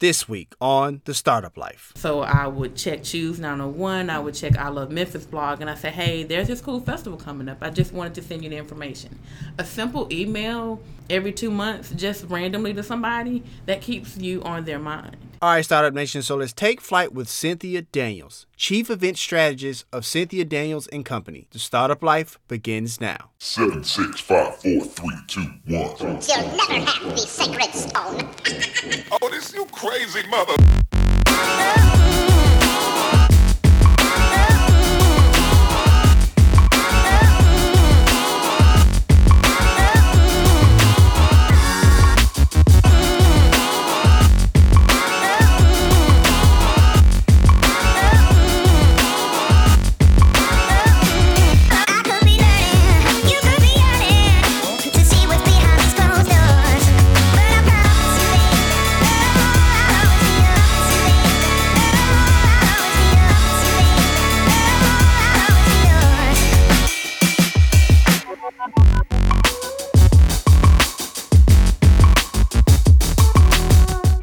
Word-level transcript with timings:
This 0.00 0.26
week 0.26 0.54
on 0.62 1.02
The 1.04 1.12
Startup 1.12 1.54
Life. 1.58 1.92
So 1.94 2.20
I 2.20 2.46
would 2.46 2.74
check 2.74 3.02
Choose 3.02 3.38
901, 3.38 4.08
I 4.08 4.18
would 4.18 4.34
check 4.34 4.56
I 4.56 4.68
Love 4.68 4.90
Memphis 4.90 5.26
blog, 5.26 5.60
and 5.60 5.68
I 5.68 5.74
say, 5.74 5.90
hey, 5.90 6.22
there's 6.22 6.48
this 6.48 6.62
cool 6.62 6.80
festival 6.80 7.18
coming 7.18 7.50
up. 7.50 7.58
I 7.60 7.68
just 7.68 7.92
wanted 7.92 8.14
to 8.14 8.22
send 8.22 8.42
you 8.42 8.48
the 8.48 8.56
information. 8.56 9.18
A 9.58 9.64
simple 9.64 10.10
email 10.10 10.80
every 11.10 11.32
two 11.32 11.50
months, 11.50 11.90
just 11.90 12.24
randomly 12.30 12.72
to 12.72 12.82
somebody, 12.82 13.42
that 13.66 13.82
keeps 13.82 14.16
you 14.16 14.42
on 14.42 14.64
their 14.64 14.78
mind. 14.78 15.18
All 15.42 15.54
right, 15.54 15.64
Startup 15.64 15.94
Nation. 15.94 16.20
So 16.20 16.36
let's 16.36 16.52
take 16.52 16.82
flight 16.82 17.14
with 17.14 17.26
Cynthia 17.26 17.80
Daniels, 17.80 18.44
Chief 18.58 18.90
Event 18.90 19.16
Strategist 19.16 19.86
of 19.90 20.04
Cynthia 20.04 20.44
Daniels 20.44 20.86
and 20.88 21.02
Company. 21.02 21.46
The 21.50 21.58
Startup 21.58 22.02
Life 22.02 22.38
begins 22.46 23.00
now. 23.00 23.30
Seven, 23.38 23.82
six, 23.82 24.20
five, 24.20 24.56
four, 24.56 24.84
three, 24.84 25.16
two, 25.28 25.46
one. 25.66 25.96
You'll 25.98 26.10
never 26.10 26.84
have 26.84 27.04
the 27.04 27.16
sacred 27.16 27.72
stone. 27.72 28.28
oh, 29.12 29.30
this 29.30 29.54
you 29.54 29.64
crazy 29.72 30.28
mother. 30.28 30.56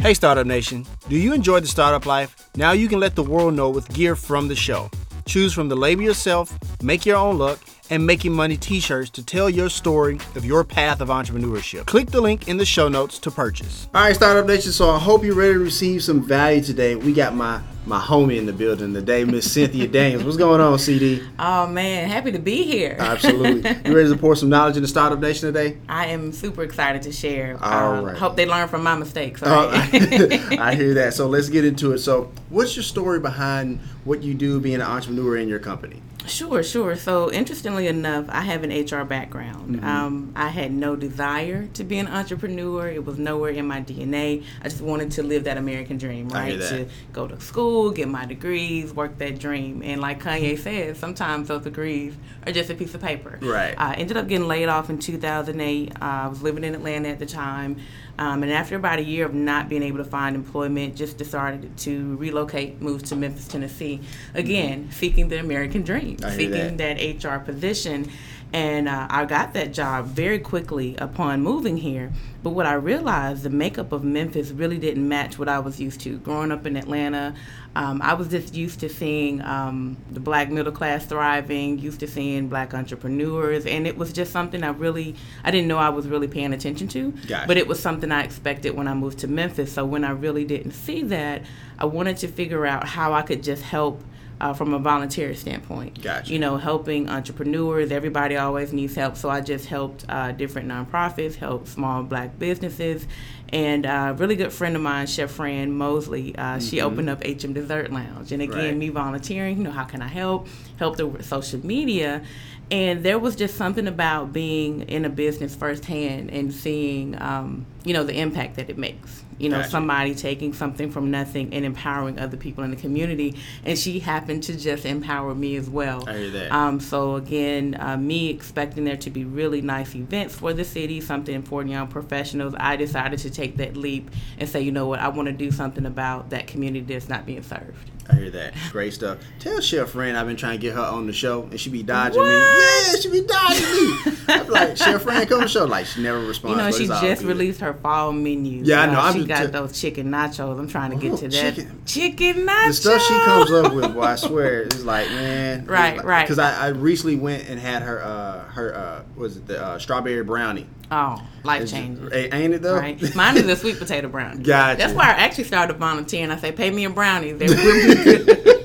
Hey, 0.08 0.14
Startup 0.14 0.48
Nation. 0.48 0.86
Do 1.10 1.18
you 1.18 1.34
enjoy 1.34 1.60
the 1.60 1.68
startup 1.68 2.06
life? 2.06 2.50
Now 2.56 2.72
you 2.72 2.88
can 2.88 2.98
let 2.98 3.18
the 3.18 3.24
world 3.24 3.56
know 3.56 3.70
with 3.70 3.94
gear 3.94 4.16
from 4.16 4.48
the 4.48 4.56
show. 4.56 4.90
Choose 5.26 5.54
from 5.54 5.68
the 5.68 5.76
label 5.76 6.02
yourself, 6.02 6.58
make 6.82 7.06
your 7.06 7.18
own 7.18 7.36
look, 7.36 7.60
and 7.90 8.06
making 8.06 8.34
money 8.34 8.58
t 8.58 8.80
shirts 8.80 9.10
to 9.12 9.24
tell 9.24 9.50
your 9.50 9.70
story 9.70 10.20
of 10.36 10.46
your 10.46 10.64
path 10.64 11.02
of 11.02 11.10
entrepreneurship. 11.10 11.86
Click 11.86 12.12
the 12.12 12.22
link 12.22 12.48
in 12.48 12.58
the 12.58 12.66
show 12.66 12.88
notes 12.88 13.20
to 13.20 13.32
purchase. 13.32 13.88
All 13.94 14.02
right, 14.04 14.16
Startup 14.16 14.46
Nation. 14.46 14.72
So 14.72 14.90
I 14.90 15.00
hope 15.00 15.24
you're 15.24 15.36
ready 15.36 15.54
to 15.54 15.60
receive 15.60 16.04
some 16.04 16.22
value 16.22 16.62
today. 16.62 16.96
We 16.96 17.14
got 17.14 17.36
my 17.36 17.62
my 17.86 18.00
homie 18.00 18.38
in 18.38 18.46
the 18.46 18.52
building 18.52 18.94
today, 18.94 19.24
Miss 19.24 19.50
Cynthia 19.50 19.88
Daniels. 19.88 20.26
What's 20.26 20.36
going 20.36 20.60
on, 20.60 20.78
CD? 20.78 21.24
Oh 21.40 21.68
man, 21.68 22.10
happy 22.10 22.34
to 22.34 22.40
be 22.40 22.64
here. 22.64 22.98
Absolutely. 23.00 23.70
You 23.86 23.96
ready 23.96 24.10
to 24.10 24.18
pour 24.18 24.36
some 24.36 24.50
knowledge 24.50 24.76
in 24.76 24.82
the 24.82 24.88
Startup 24.90 25.18
Nation 25.20 25.54
today? 25.54 25.78
I 25.88 26.08
am 26.08 26.34
super 26.34 26.64
excited 26.64 27.02
to 27.04 27.12
share. 27.14 27.58
All 27.64 27.94
Um, 27.94 28.06
right. 28.06 28.18
Hope 28.18 28.36
they 28.36 28.46
learn 28.46 28.68
from 28.68 28.84
my 28.84 28.96
mistakes. 28.96 29.42
Oh, 29.44 29.54
All 29.68 29.72
right? 29.72 29.94
I 30.60 30.76
hear 30.76 30.96
that. 30.96 31.14
So 31.14 31.28
let's 31.28 31.48
get 31.48 31.64
into 31.64 31.94
it. 31.94 32.00
So, 32.00 32.30
what's 32.50 32.76
your 32.76 32.84
story 32.84 33.20
behind 33.22 33.80
what 34.04 34.22
you 34.22 34.34
do 34.34 34.60
being 34.60 34.76
an 34.76 34.82
entrepreneur 34.82 35.38
in 35.38 35.48
your 35.48 35.60
company? 35.60 36.02
Sure, 36.28 36.62
sure. 36.64 36.96
So, 36.96 37.32
interestingly 37.32 37.88
enough, 37.88 38.26
I 38.30 38.42
have 38.42 38.64
an 38.64 38.72
HR 38.72 39.04
background. 39.04 39.78
Mm-hmm. 39.78 39.86
Um, 39.86 40.32
I 40.36 40.50
had 40.50 40.72
no 40.72 40.96
desire 40.96 41.68
to 41.74 41.84
be 41.84 41.98
an 41.98 42.08
entrepreneur. 42.08 42.88
It 42.88 43.06
was 43.06 43.18
nowhere 43.18 43.52
in 43.52 43.68
my 43.68 43.82
DNA. 43.82 44.44
I 44.62 44.70
just 44.70 44.82
wanted 44.82 45.12
to 45.12 45.24
live 45.24 45.46
that 45.46 45.58
American 45.58 45.98
dream, 45.98 46.30
right? 46.30 46.60
To 46.60 46.88
go 47.14 47.28
to 47.28 47.40
school, 47.40 47.92
get 47.92 48.08
my 48.08 48.26
degrees, 48.26 48.94
work 48.94 49.18
that 49.20 49.40
dream. 49.40 49.82
And 49.84 50.02
like 50.02 50.22
Kanye 50.22 50.58
said, 50.60 50.98
sometimes 50.98 51.48
those 51.48 51.64
degrees 51.64 52.14
are 52.46 52.52
just 52.52 52.70
a 52.70 52.76
piece 52.76 52.94
of 52.94 53.02
paper. 53.02 53.40
Right. 53.42 53.76
I 53.78 53.96
ended 53.96 54.18
up 54.18 54.28
getting 54.28 54.48
laid 54.48 54.68
off 54.68 54.90
in 54.90 55.00
2008. 55.00 55.92
Uh, 55.92 55.96
I 56.02 56.28
was 56.28 56.42
living 56.42 56.64
in 56.64 56.76
Atlanta 56.76 57.10
at 57.10 57.20
the 57.20 57.26
time. 57.26 57.78
Um, 58.20 58.42
and 58.44 58.52
after 58.52 58.76
about 58.76 59.00
a 59.00 59.04
year 59.04 59.26
of 59.26 59.34
not 59.34 59.70
being 59.70 59.84
able 59.84 60.00
to 60.00 60.04
find 60.04 60.36
employment, 60.36 60.96
just 60.96 61.18
decided 61.18 61.78
to 61.78 62.16
relocate, 62.18 62.82
move 62.82 63.04
to 63.04 63.16
Memphis, 63.16 63.48
Tennessee. 63.48 64.02
Again, 64.34 64.90
seeking 64.92 65.28
the 65.28 65.40
American 65.40 65.84
dream, 65.84 66.18
seeking 66.20 66.78
that. 66.78 66.98
HR 66.98 67.40
position. 67.40 68.10
And 68.54 68.88
uh, 68.88 69.08
I 69.10 69.26
got 69.26 69.54
that 69.54 69.74
job 69.74 70.06
very 70.08 70.40
quickly 70.40 70.96
upon 70.98 71.42
moving 71.42 71.78
here. 71.78 72.12
But 72.44 72.52
what 72.52 72.66
I 72.66 72.74
realized, 72.74 73.44
the 73.44 73.50
makeup 73.50 73.92
of 73.92 74.06
Memphis 74.06 74.52
really 74.52 74.78
didn't 74.78 75.06
match 75.06 75.38
what 75.38 75.50
I 75.50 75.60
was 75.60 75.82
used 75.82 76.00
to. 76.02 76.18
Growing 76.20 76.52
up 76.52 76.66
in 76.66 76.78
Atlanta, 76.78 77.36
um, 77.76 78.02
I 78.02 78.14
was 78.14 78.30
just 78.30 78.56
used 78.56 78.80
to 78.80 78.90
seeing 78.90 79.42
um, 79.42 79.98
the 80.12 80.22
black 80.22 80.50
middle 80.50 80.72
class 80.72 81.06
thriving, 81.06 81.78
used 81.78 82.00
to 82.00 82.08
seeing 82.08 82.48
black 82.48 82.74
entrepreneurs, 82.74 83.66
and 83.66 83.86
it 83.86 83.98
was 83.98 84.14
just 84.14 84.32
something 84.32 84.64
I 84.64 84.70
really, 84.70 85.16
I 85.44 85.52
didn't 85.52 85.68
know 85.68 85.78
I 85.78 85.90
was 85.90 86.08
really 86.08 86.30
paying 86.30 86.54
attention 86.54 86.88
to. 86.90 87.12
Gotcha. 87.28 87.48
But 87.48 87.58
it 87.58 87.68
was 87.68 87.82
something 87.82 88.12
I 88.12 88.24
expected 88.24 88.76
when 88.76 88.88
I 88.88 88.94
moved 88.94 89.20
to 89.20 89.28
Memphis. 89.28 89.74
So 89.74 89.86
when 89.86 90.06
I 90.06 90.12
really 90.12 90.46
didn't 90.46 90.72
see 90.72 91.02
that, 91.04 91.44
I 91.78 91.86
wanted 91.86 92.18
to 92.18 92.30
figure 92.30 92.66
out 92.66 92.88
how 92.88 93.12
I 93.14 93.24
could 93.24 93.44
just 93.44 93.64
help. 93.64 94.02
Uh, 94.40 94.54
from 94.54 94.72
a 94.76 94.78
volunteer 94.78 95.34
standpoint, 95.34 96.00
Gotcha. 96.00 96.32
you 96.32 96.38
know, 96.38 96.58
helping 96.58 97.10
entrepreneurs. 97.10 97.90
Everybody 97.92 98.38
always 98.38 98.72
needs 98.72 98.94
help, 98.94 99.18
so 99.18 99.32
I 99.32 99.42
just 99.42 99.66
helped 99.66 100.06
uh, 100.10 100.32
different 100.32 100.68
nonprofits, 100.68 101.34
helped 101.34 101.68
small 101.68 102.04
black 102.04 102.38
businesses, 102.38 103.08
and 103.50 103.88
uh, 103.88 104.10
a 104.10 104.14
really 104.14 104.36
good 104.36 104.54
friend 104.54 104.76
of 104.76 104.84
mine, 104.84 105.08
Chef 105.08 105.32
Fran 105.32 105.72
Mosley, 105.72 106.36
uh, 106.38 106.60
she 106.60 106.82
opened 106.82 107.10
up 107.10 107.24
HM 107.26 107.54
Dessert 107.54 107.92
Lounge, 107.92 108.32
and 108.32 108.44
again, 108.44 108.56
Mm-hmm. 108.58 108.68
Right. 108.68 108.78
me 108.78 108.90
volunteering, 108.90 109.58
you 109.58 109.64
know, 109.64 109.72
how 109.72 109.86
can 109.86 110.04
I 110.04 110.08
help? 110.08 110.48
Help 110.78 110.98
the 110.98 111.24
social 111.24 111.66
media, 111.66 112.22
and 112.70 113.02
there 113.04 113.18
was 113.18 113.36
just 113.36 113.56
something 113.56 113.88
about 113.88 114.34
being 114.34 114.82
in 114.82 115.04
a 115.06 115.10
business 115.10 115.56
firsthand 115.56 116.30
and 116.30 116.54
seeing, 116.54 117.20
um, 117.20 117.66
you 117.84 117.94
know, 117.96 118.04
the 118.04 118.20
impact 118.20 118.58
that 118.58 118.70
it 118.70 118.78
makes. 118.78 119.24
You 119.38 119.50
know, 119.50 119.58
Gotcha. 119.58 119.70
somebody 119.70 120.16
taking 120.16 120.54
something 120.54 120.92
from 120.92 121.12
nothing 121.12 121.54
and 121.54 121.64
empowering 121.64 122.20
other 122.20 122.38
people 122.38 122.64
in 122.64 122.72
the 122.72 122.76
community, 122.78 123.36
and 123.64 123.78
she 123.78 124.00
happened 124.00 124.44
to 124.44 124.58
just 124.58 124.86
empower 124.86 125.36
me 125.36 125.56
as 125.56 125.70
well. 125.70 126.08
I 126.08 126.18
hear 126.18 126.30
that. 126.32 126.52
Um, 126.52 126.80
so 126.80 127.16
again, 127.16 127.76
uh, 127.80 127.98
me 127.98 128.30
expecting 128.30 128.84
there 128.84 128.98
to 128.98 129.10
be 129.10 129.26
really 129.26 129.62
nice 129.62 129.96
events 129.96 130.36
for 130.36 130.54
the 130.54 130.64
city, 130.64 131.02
something 131.02 131.44
for 131.44 131.64
young 131.64 131.88
professionals, 131.88 132.56
I 132.58 132.76
decided 132.76 133.20
to 133.20 133.30
take 133.30 133.58
that 133.58 133.78
leap 133.78 134.10
and 134.40 134.50
say, 134.50 134.62
you 134.62 134.72
know 134.72 134.88
what, 134.88 135.00
I 135.00 135.10
want 135.10 135.28
to 135.28 135.34
do 135.34 135.52
something 135.52 135.86
about 135.86 136.30
that 136.32 136.48
community 136.48 136.94
that's 136.94 137.10
not 137.10 137.26
being 137.26 137.44
served. 137.44 137.92
I 138.10 138.16
hear 138.16 138.30
that. 138.32 138.54
Great 138.72 138.94
stuff. 138.94 139.18
Tell 139.40 139.60
Chef 139.60 139.90
Fran 139.90 140.16
I've 140.16 140.28
been 140.28 140.36
trying 140.38 140.58
to 140.58 140.62
get 140.62 140.74
her 140.76 140.82
on 140.82 141.08
the 141.08 141.14
show, 141.14 141.44
and 141.44 141.60
she 141.60 141.70
be 141.70 141.84
dodging 141.84 142.22
me. 142.24 142.30
Yeah, 142.30 142.96
she 143.00 143.10
be 143.10 143.22
dodging 143.22 143.66
me. 143.66 144.18
I'm 144.30 144.48
like, 144.48 144.78
Chef 144.78 145.02
Fran, 145.02 145.26
come 145.28 145.40
on 145.40 145.44
the 145.44 145.50
show. 145.50 145.66
Like, 145.66 145.86
she 145.86 146.02
never 146.02 146.20
responds. 146.20 146.58
You 146.80 146.88
know, 146.88 147.00
she 147.00 147.08
just 147.08 147.24
released 147.24 147.60
her 147.62 147.74
fall 147.74 148.12
menu. 148.14 148.62
Yeah, 148.64 148.82
I 148.82 148.86
know. 148.88 149.00
Uh, 149.00 149.04
I'm 149.04 149.14
she 149.14 149.26
got 149.26 149.42
t- 149.42 149.48
those 149.48 149.80
chicken 149.80 150.10
nachos. 150.10 150.58
I'm 150.60 150.68
trying 150.68 150.92
to 150.92 150.98
get 150.98 151.14
Oh, 151.14 151.18
to 151.18 151.28
that 151.28 151.56
chicken. 151.56 151.82
chicken, 151.86 152.36
nachos. 152.46 152.68
The 152.68 152.74
stuff 152.74 153.02
she 153.02 153.14
comes 153.26 153.52
up 153.52 153.74
with, 153.74 153.94
boy, 153.94 154.02
I 154.02 154.16
swear, 154.16 154.64
it's 154.64 154.84
like, 154.84 155.08
man. 155.10 155.66
Right, 155.66 156.04
right. 156.04 156.24
Because 156.26 156.40
I, 156.40 156.66
I 156.66 156.68
recently 156.70 157.16
went 157.18 157.48
and 157.50 157.60
had 157.60 157.82
her, 157.82 158.02
uh, 158.04 158.44
her, 158.52 158.76
uh, 158.76 159.02
what 159.16 159.24
was 159.24 159.38
it 159.38 159.48
the 159.48 159.62
uh, 159.64 159.80
strawberry 159.80 160.24
brownie? 160.24 160.68
Oh, 160.90 161.22
life 161.44 161.70
changing. 161.70 162.10
Ain't 162.14 162.54
it 162.54 162.62
though? 162.62 162.78
Right. 162.78 163.16
Mine 163.16 163.38
is 163.38 163.48
a 163.48 163.56
sweet 163.58 163.78
potato 163.78 164.08
brownie. 164.08 164.44
Gotcha. 164.44 164.78
That's 164.78 164.94
why 164.94 165.06
I 165.06 165.12
actually 165.12 165.44
started 165.44 165.78
volunteering. 165.78 166.32
I 166.32 166.38
say, 166.38 166.52
pay 166.52 166.72
me 166.72 166.86
a 166.86 166.90
brownie. 166.90 167.34
They're 167.34 167.50
really 167.50 168.24
good. 168.24 168.54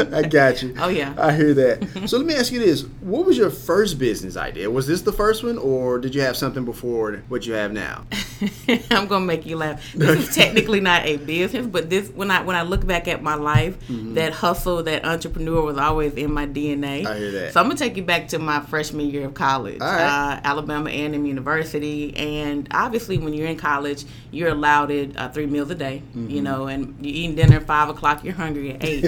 I 0.12 0.22
got 0.22 0.62
you. 0.62 0.74
Oh, 0.78 0.88
yeah. 0.88 1.14
I 1.18 1.32
hear 1.32 1.54
that. 1.54 2.04
so 2.08 2.16
let 2.18 2.26
me 2.26 2.34
ask 2.34 2.52
you 2.52 2.58
this: 2.60 2.82
What 3.00 3.26
was 3.26 3.36
your 3.38 3.50
first 3.50 3.98
business 3.98 4.36
idea? 4.36 4.70
Was 4.70 4.86
this 4.86 5.02
the 5.02 5.12
first 5.12 5.42
one, 5.44 5.58
or 5.58 5.98
did 5.98 6.14
you 6.14 6.20
have 6.22 6.36
something 6.36 6.64
before 6.64 7.22
what 7.28 7.46
you 7.46 7.52
have 7.54 7.72
now? 7.72 8.06
I'm 8.90 9.06
gonna 9.06 9.24
make 9.24 9.46
you 9.46 9.56
laugh. 9.56 9.92
This 9.92 10.28
is 10.28 10.34
technically 10.34 10.80
not 10.80 11.04
a 11.06 11.16
business, 11.18 11.66
but 11.66 11.90
this 11.90 12.08
when 12.10 12.30
I 12.30 12.42
when 12.42 12.56
I 12.56 12.62
look 12.62 12.86
back 12.86 13.08
at 13.08 13.22
my 13.22 13.34
life, 13.34 13.76
that 13.88 14.32
hustle, 14.32 14.82
that 14.84 15.04
entrepreneur 15.04 15.62
was 15.62 15.76
always 15.78 16.14
in 16.14 16.32
my 16.32 16.46
DNA. 16.46 17.00
Mm-hmm. 17.02 17.06
I 17.06 17.16
hear 17.18 17.30
that. 17.32 17.52
So 17.52 17.60
I'm 17.60 17.66
gonna 17.66 17.78
take 17.78 17.96
you 17.96 18.02
back 18.02 18.28
to 18.28 18.38
my 18.38 18.60
freshman 18.60 19.10
year 19.10 19.26
of 19.26 19.34
college, 19.34 19.80
right. 19.80 20.00
uh, 20.36 20.40
Alabama 20.44 20.88
A&M 20.90 21.24
University, 21.26 22.16
and 22.16 22.66
obviously 22.70 23.18
when 23.18 23.32
you're 23.34 23.48
in 23.48 23.56
college, 23.56 24.04
you're 24.30 24.48
allowed 24.50 24.90
it 24.90 25.16
uh, 25.16 25.28
three 25.28 25.46
meals 25.46 25.70
a 25.70 25.74
day, 25.74 26.02
Mm-hmm. 26.10 26.30
you 26.30 26.42
know, 26.42 26.66
and 26.66 26.94
you 27.04 27.12
eating 27.12 27.36
dinner 27.36 27.56
at 27.56 27.66
five 27.66 27.88
o'clock, 27.88 28.24
you're 28.24 28.34
hungry 28.34 28.72
at 28.74 28.84
eight, 28.84 29.04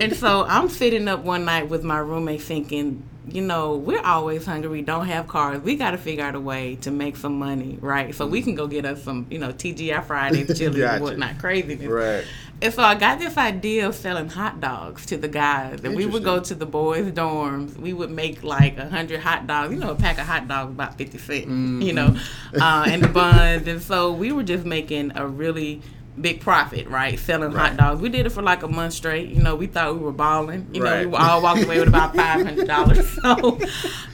and 0.00 0.14
so 0.18 0.44
I'm 0.44 0.68
sitting 0.68 1.08
up 1.08 1.20
one 1.24 1.44
night 1.44 1.68
with 1.68 1.84
my 1.84 1.98
roommate 1.98 2.42
thinking. 2.42 3.02
You 3.30 3.42
know, 3.42 3.76
we're 3.76 4.00
always 4.00 4.46
hungry. 4.46 4.70
We 4.70 4.80
don't 4.80 5.06
have 5.06 5.28
cars. 5.28 5.60
We 5.60 5.76
got 5.76 5.90
to 5.90 5.98
figure 5.98 6.24
out 6.24 6.34
a 6.34 6.40
way 6.40 6.76
to 6.76 6.90
make 6.90 7.14
some 7.14 7.38
money, 7.38 7.76
right? 7.82 8.14
So 8.14 8.26
we 8.26 8.40
can 8.40 8.54
go 8.54 8.66
get 8.66 8.86
us 8.86 9.02
some, 9.02 9.26
you 9.28 9.38
know, 9.38 9.52
TGI 9.52 10.02
Fridays, 10.06 10.58
chili, 10.58 10.80
Gotcha. 10.80 10.94
and 10.94 11.04
whatnot, 11.04 11.38
craziness. 11.38 11.86
Right. 11.86 12.24
And 12.62 12.72
so 12.72 12.82
I 12.82 12.94
got 12.94 13.18
this 13.18 13.36
idea 13.36 13.86
of 13.86 13.94
selling 13.94 14.30
hot 14.30 14.62
dogs 14.62 15.04
to 15.06 15.18
the 15.18 15.28
guys. 15.28 15.80
And 15.84 15.94
we 15.94 16.06
would 16.06 16.24
go 16.24 16.40
to 16.40 16.54
the 16.54 16.64
boys' 16.64 17.12
dorms. 17.12 17.76
We 17.76 17.92
would 17.92 18.10
make 18.10 18.42
like 18.42 18.78
a 18.78 18.88
hundred 18.88 19.20
hot 19.20 19.46
dogs. 19.46 19.74
You 19.74 19.78
know, 19.78 19.90
a 19.90 19.94
pack 19.94 20.18
of 20.18 20.24
hot 20.26 20.48
dogs 20.48 20.70
about 20.72 20.96
fifty 20.96 21.18
cents. 21.18 21.48
You 21.84 21.92
know, 21.92 22.08
Mm-hmm. 22.08 22.62
uh, 22.62 22.84
and 22.88 23.02
the 23.04 23.08
buns. 23.08 23.68
And 23.68 23.82
so 23.82 24.10
we 24.10 24.32
were 24.32 24.42
just 24.42 24.64
making 24.64 25.12
a 25.16 25.26
really 25.26 25.82
big 26.20 26.40
profit, 26.40 26.88
right? 26.88 27.18
Selling 27.18 27.52
Right. 27.52 27.68
hot 27.70 27.76
dogs. 27.76 28.00
We 28.00 28.08
did 28.08 28.26
it 28.26 28.30
for 28.30 28.42
like 28.42 28.62
a 28.62 28.68
month 28.68 28.92
straight. 28.94 29.28
You 29.28 29.42
know, 29.42 29.54
we 29.54 29.66
thought 29.66 29.94
we 29.94 30.00
were 30.00 30.12
balling. 30.12 30.66
You 30.72 30.82
know, 30.82 30.90
Right. 30.90 31.08
we 31.08 31.14
all 31.16 31.40
walked 31.42 31.62
away 31.62 31.78
with 31.78 31.88
about 31.88 32.14
five 32.22 32.44
hundred 32.44 32.66
dollars. 32.66 32.98
So 33.22 33.58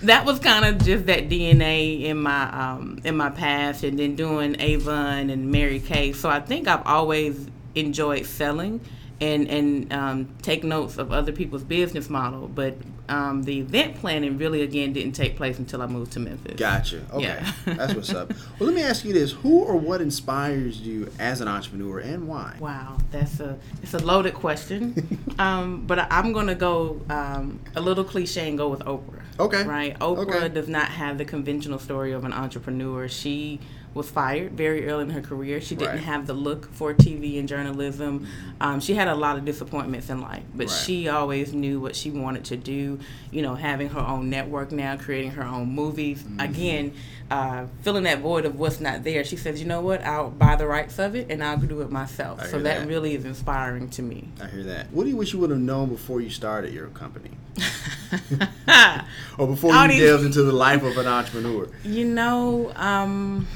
that 0.02 0.24
was 0.24 0.38
kind 0.38 0.64
of 0.64 0.84
just 0.84 1.06
that 1.06 1.28
DNA 1.28 2.04
in 2.04 2.20
my 2.20 2.44
um, 2.50 3.00
in 3.04 3.16
my 3.16 3.30
past, 3.30 3.84
and 3.84 3.98
then 3.98 4.14
doing 4.16 4.56
Avon 4.60 5.30
and 5.30 5.50
Mary 5.50 5.80
Kay. 5.80 6.12
So 6.12 6.28
I 6.28 6.40
think 6.40 6.68
I've 6.68 6.86
always 6.86 7.48
enjoyed 7.74 8.24
selling 8.26 8.80
and 9.20 9.48
and 9.48 9.92
um, 9.92 10.28
take 10.42 10.64
notes 10.64 10.98
of 10.98 11.12
other 11.12 11.32
people's 11.32 11.62
business 11.64 12.10
model. 12.10 12.48
But 12.48 12.76
um, 13.08 13.42
the 13.42 13.60
event 13.60 13.96
planning 13.96 14.38
really 14.38 14.62
again 14.62 14.92
didn't 14.92 15.12
take 15.12 15.36
place 15.36 15.58
until 15.58 15.82
I 15.82 15.86
moved 15.86 16.12
to 16.12 16.20
Memphis. 16.20 16.54
Gotcha. 16.56 17.02
Okay. 17.12 17.24
Yeah. 17.24 17.52
That's 17.66 17.94
what's 17.94 18.12
up. 18.14 18.30
Well, 18.58 18.68
let 18.68 18.74
me 18.74 18.82
ask 18.82 19.04
you 19.04 19.12
this: 19.12 19.32
Who 19.32 19.60
or 19.60 19.76
what 19.76 20.00
inspires 20.00 20.80
you 20.80 21.10
as 21.18 21.40
an 21.40 21.48
entrepreneur, 21.48 21.98
and 21.98 22.26
why? 22.26 22.56
Wow, 22.58 22.98
that's 23.10 23.40
a 23.40 23.58
it's 23.82 23.94
a 23.94 23.98
loaded 23.98 24.34
question, 24.34 25.18
um, 25.38 25.86
but 25.86 26.10
I'm 26.10 26.32
gonna 26.32 26.54
go 26.54 27.00
um, 27.10 27.60
a 27.76 27.80
little 27.80 28.04
cliche 28.04 28.48
and 28.48 28.56
go 28.58 28.68
with 28.68 28.80
Oprah. 28.80 29.20
Okay. 29.38 29.64
Right, 29.64 29.98
Oprah 29.98 30.18
Okay. 30.36 30.48
does 30.48 30.68
not 30.68 30.86
have 30.88 31.18
the 31.18 31.24
conventional 31.24 31.78
story 31.78 32.12
of 32.12 32.24
an 32.24 32.32
entrepreneur. 32.32 33.08
She 33.08 33.58
was 33.94 34.10
fired 34.10 34.52
very 34.52 34.88
early 34.88 35.04
in 35.04 35.10
her 35.10 35.20
career. 35.20 35.60
She 35.60 35.76
didn't 35.76 35.94
Right. 35.94 36.02
have 36.04 36.26
the 36.26 36.34
look 36.34 36.72
for 36.72 36.92
TV 36.92 37.38
and 37.38 37.48
journalism. 37.48 38.26
Um, 38.60 38.80
she 38.80 38.94
had 38.94 39.06
a 39.08 39.14
lot 39.14 39.38
of 39.38 39.44
disappointments 39.44 40.10
in 40.10 40.20
life, 40.20 40.42
but 40.54 40.66
Right. 40.68 40.76
she 40.84 41.08
always 41.08 41.52
knew 41.54 41.78
what 41.80 41.94
she 41.94 42.10
wanted 42.10 42.44
to 42.46 42.56
do. 42.56 42.98
You 43.30 43.42
know, 43.42 43.54
having 43.54 43.90
her 43.90 44.00
own 44.00 44.28
network 44.30 44.72
now, 44.72 44.96
creating 44.96 45.30
her 45.32 45.44
own 45.44 45.68
movies. 45.74 46.22
Mm-hmm. 46.24 46.40
Again, 46.40 46.92
uh, 47.30 47.64
filling 47.82 48.02
that 48.04 48.18
void 48.20 48.44
of 48.44 48.58
what's 48.58 48.80
not 48.80 49.02
there. 49.04 49.24
She 49.24 49.36
says, 49.36 49.60
you 49.60 49.66
know 49.66 49.80
what? 49.80 50.04
I'll 50.04 50.28
buy 50.30 50.56
the 50.56 50.66
rights 50.66 50.98
of 50.98 51.14
it 51.16 51.30
and 51.30 51.42
I'll 51.42 51.56
do 51.56 51.80
it 51.80 51.90
myself. 51.90 52.44
So 52.48 52.58
that, 52.60 52.80
that. 52.80 52.88
really 52.88 53.14
is 53.14 53.24
inspiring 53.24 53.88
to 53.90 54.02
me. 54.02 54.28
I 54.42 54.46
hear 54.46 54.62
that. 54.64 54.92
What 54.92 55.04
do 55.04 55.10
you 55.10 55.16
wish 55.16 55.32
you 55.32 55.38
would 55.38 55.50
have 55.50 55.58
known 55.60 55.88
before 55.88 56.20
you 56.20 56.30
started 56.30 56.72
your 56.74 56.88
company, 56.88 57.30
or 59.38 59.46
before 59.46 59.74
All 59.74 59.86
you 59.86 59.92
these- 59.92 60.00
delved 60.02 60.24
into 60.24 60.42
the 60.42 60.52
life 60.52 60.82
of 60.82 60.96
an 60.98 61.06
entrepreneur? 61.06 61.68
You 61.84 62.04
know, 62.04 62.72
um, 62.76 63.46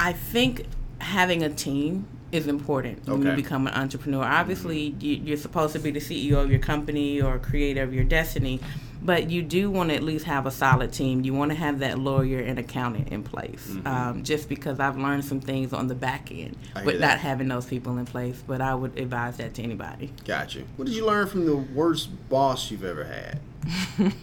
I 0.00 0.12
think 0.12 0.66
having 0.98 1.42
a 1.42 1.48
team 1.50 2.06
is 2.32 2.48
important 2.48 3.06
when 3.06 3.22
you 3.22 3.32
become 3.32 3.66
an 3.68 3.74
entrepreneur. 3.74 4.24
Obviously, 4.24 4.96
you, 4.98 5.14
you're 5.16 5.36
supposed 5.36 5.72
to 5.74 5.78
be 5.78 5.92
the 5.92 6.00
CEO 6.00 6.42
of 6.42 6.50
your 6.50 6.58
company 6.58 7.22
or 7.22 7.38
creator 7.38 7.82
of 7.82 7.94
your 7.94 8.02
destiny, 8.02 8.58
but 9.00 9.30
you 9.30 9.40
do 9.40 9.70
want 9.70 9.90
to 9.90 9.94
at 9.94 10.02
least 10.02 10.24
have 10.24 10.44
a 10.44 10.50
solid 10.50 10.92
team. 10.92 11.24
You 11.24 11.32
want 11.32 11.52
to 11.52 11.56
have 11.56 11.78
that 11.78 11.98
lawyer 11.98 12.40
and 12.40 12.58
accountant 12.58 13.10
in 13.10 13.22
place. 13.22 13.76
Um, 13.84 14.24
just 14.24 14.48
because 14.48 14.80
I've 14.80 14.96
learned 14.96 15.24
some 15.24 15.40
things 15.40 15.72
on 15.72 15.86
the 15.86 15.94
back 15.94 16.32
end 16.32 16.56
with 16.84 17.00
not 17.00 17.18
having 17.20 17.46
those 17.46 17.66
people 17.66 17.98
in 17.98 18.04
place, 18.04 18.42
but 18.44 18.60
I 18.60 18.74
would 18.74 18.98
advise 18.98 19.36
that 19.36 19.54
to 19.54 19.62
anybody. 19.62 20.10
Gotcha. 20.24 20.64
What 20.76 20.86
did 20.86 20.96
you 20.96 21.06
learn 21.06 21.28
from 21.28 21.46
the 21.46 21.56
worst 21.56 22.08
boss 22.28 22.68
you've 22.70 22.84
ever 22.84 23.04
had? 23.04 23.38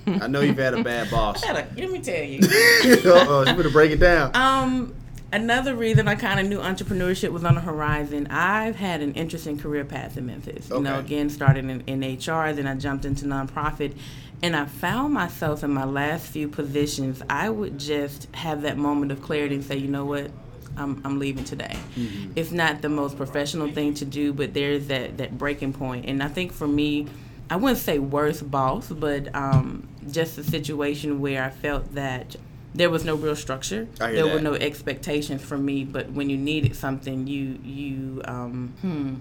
I 0.22 0.28
know 0.28 0.42
you've 0.42 0.58
had 0.58 0.74
a 0.74 0.84
bad 0.84 1.10
boss. 1.10 1.44
Let 1.48 1.76
me 1.78 2.00
tell 2.00 2.24
you. 2.24 2.40
Uh-oh, 2.44 3.46
you 3.48 3.56
better 3.56 3.70
break 3.70 3.92
it 3.92 4.00
down. 4.00 4.36
Um, 4.36 4.94
another 5.32 5.76
reason 5.76 6.08
I 6.08 6.16
kind 6.16 6.40
of 6.40 6.48
knew 6.48 6.60
entrepreneurship 6.60 7.32
was 7.32 7.44
on 7.44 7.56
the 7.56 7.62
horizon. 7.62 8.28
I've 8.30 8.76
had 8.76 9.02
an 9.02 9.14
interesting 9.14 9.58
career 9.58 9.86
path 9.86 10.18
in 10.18 10.26
Memphis. 10.26 10.70
You 10.70 10.82
know, 10.82 11.00
again, 11.00 11.30
started 11.30 11.66
in, 11.66 11.82
in 11.88 12.18
HR, 12.18 12.54
then 12.54 12.68
I 12.68 12.76
jumped 12.76 13.06
into 13.06 13.26
nonprofit, 13.26 13.96
and 14.44 14.56
I 14.56 14.66
found 14.66 15.14
myself 15.14 15.64
in 15.64 15.72
my 15.72 15.86
last 15.86 16.28
few 16.28 16.48
positions. 16.48 17.22
I 17.30 17.50
would 17.50 17.78
just 17.78 18.34
have 18.36 18.64
that 18.64 18.78
moment 18.78 19.12
of 19.12 19.22
clarity 19.22 19.56
and 19.56 19.64
say, 19.64 19.78
you 19.78 19.88
know 19.88 20.06
what. 20.06 20.32
I'm, 20.78 21.02
I'm 21.04 21.20
leaving 21.20 21.44
today. 21.44 21.76
It's 22.38 22.52
not 22.52 22.82
the 22.82 22.88
most 22.88 23.18
professional 23.18 23.70
thing 23.74 23.94
to 23.96 24.06
do, 24.06 24.32
but 24.32 24.54
there's 24.54 24.88
that, 24.88 25.18
that 25.18 25.38
breaking 25.38 25.74
point. 25.74 26.06
And 26.06 26.24
I 26.24 26.30
think 26.30 26.54
for 26.54 26.66
me, 26.66 27.08
I 27.50 27.58
wouldn't 27.58 27.80
say 27.80 28.00
worst 28.00 28.50
boss, 28.50 28.88
but 28.88 29.36
um, 29.36 29.86
just 30.10 30.38
a 30.38 30.44
situation 30.46 31.20
where 31.20 31.44
I 31.44 31.50
felt 31.50 31.94
that 31.96 32.38
there 32.74 32.90
was 32.90 33.04
no 33.06 33.16
real 33.16 33.36
structure. 33.36 33.88
I 34.00 34.12
hear 34.12 34.16
there 34.24 34.34
were 34.34 34.42
no 34.42 34.54
expectations 34.54 35.42
from 35.42 35.66
me, 35.66 35.84
but 35.84 36.12
when 36.12 36.30
you 36.30 36.38
needed 36.38 36.76
something, 36.76 37.28
you 37.28 37.60
you 37.64 38.22
um, 38.26 38.74
hmm, 38.82 39.16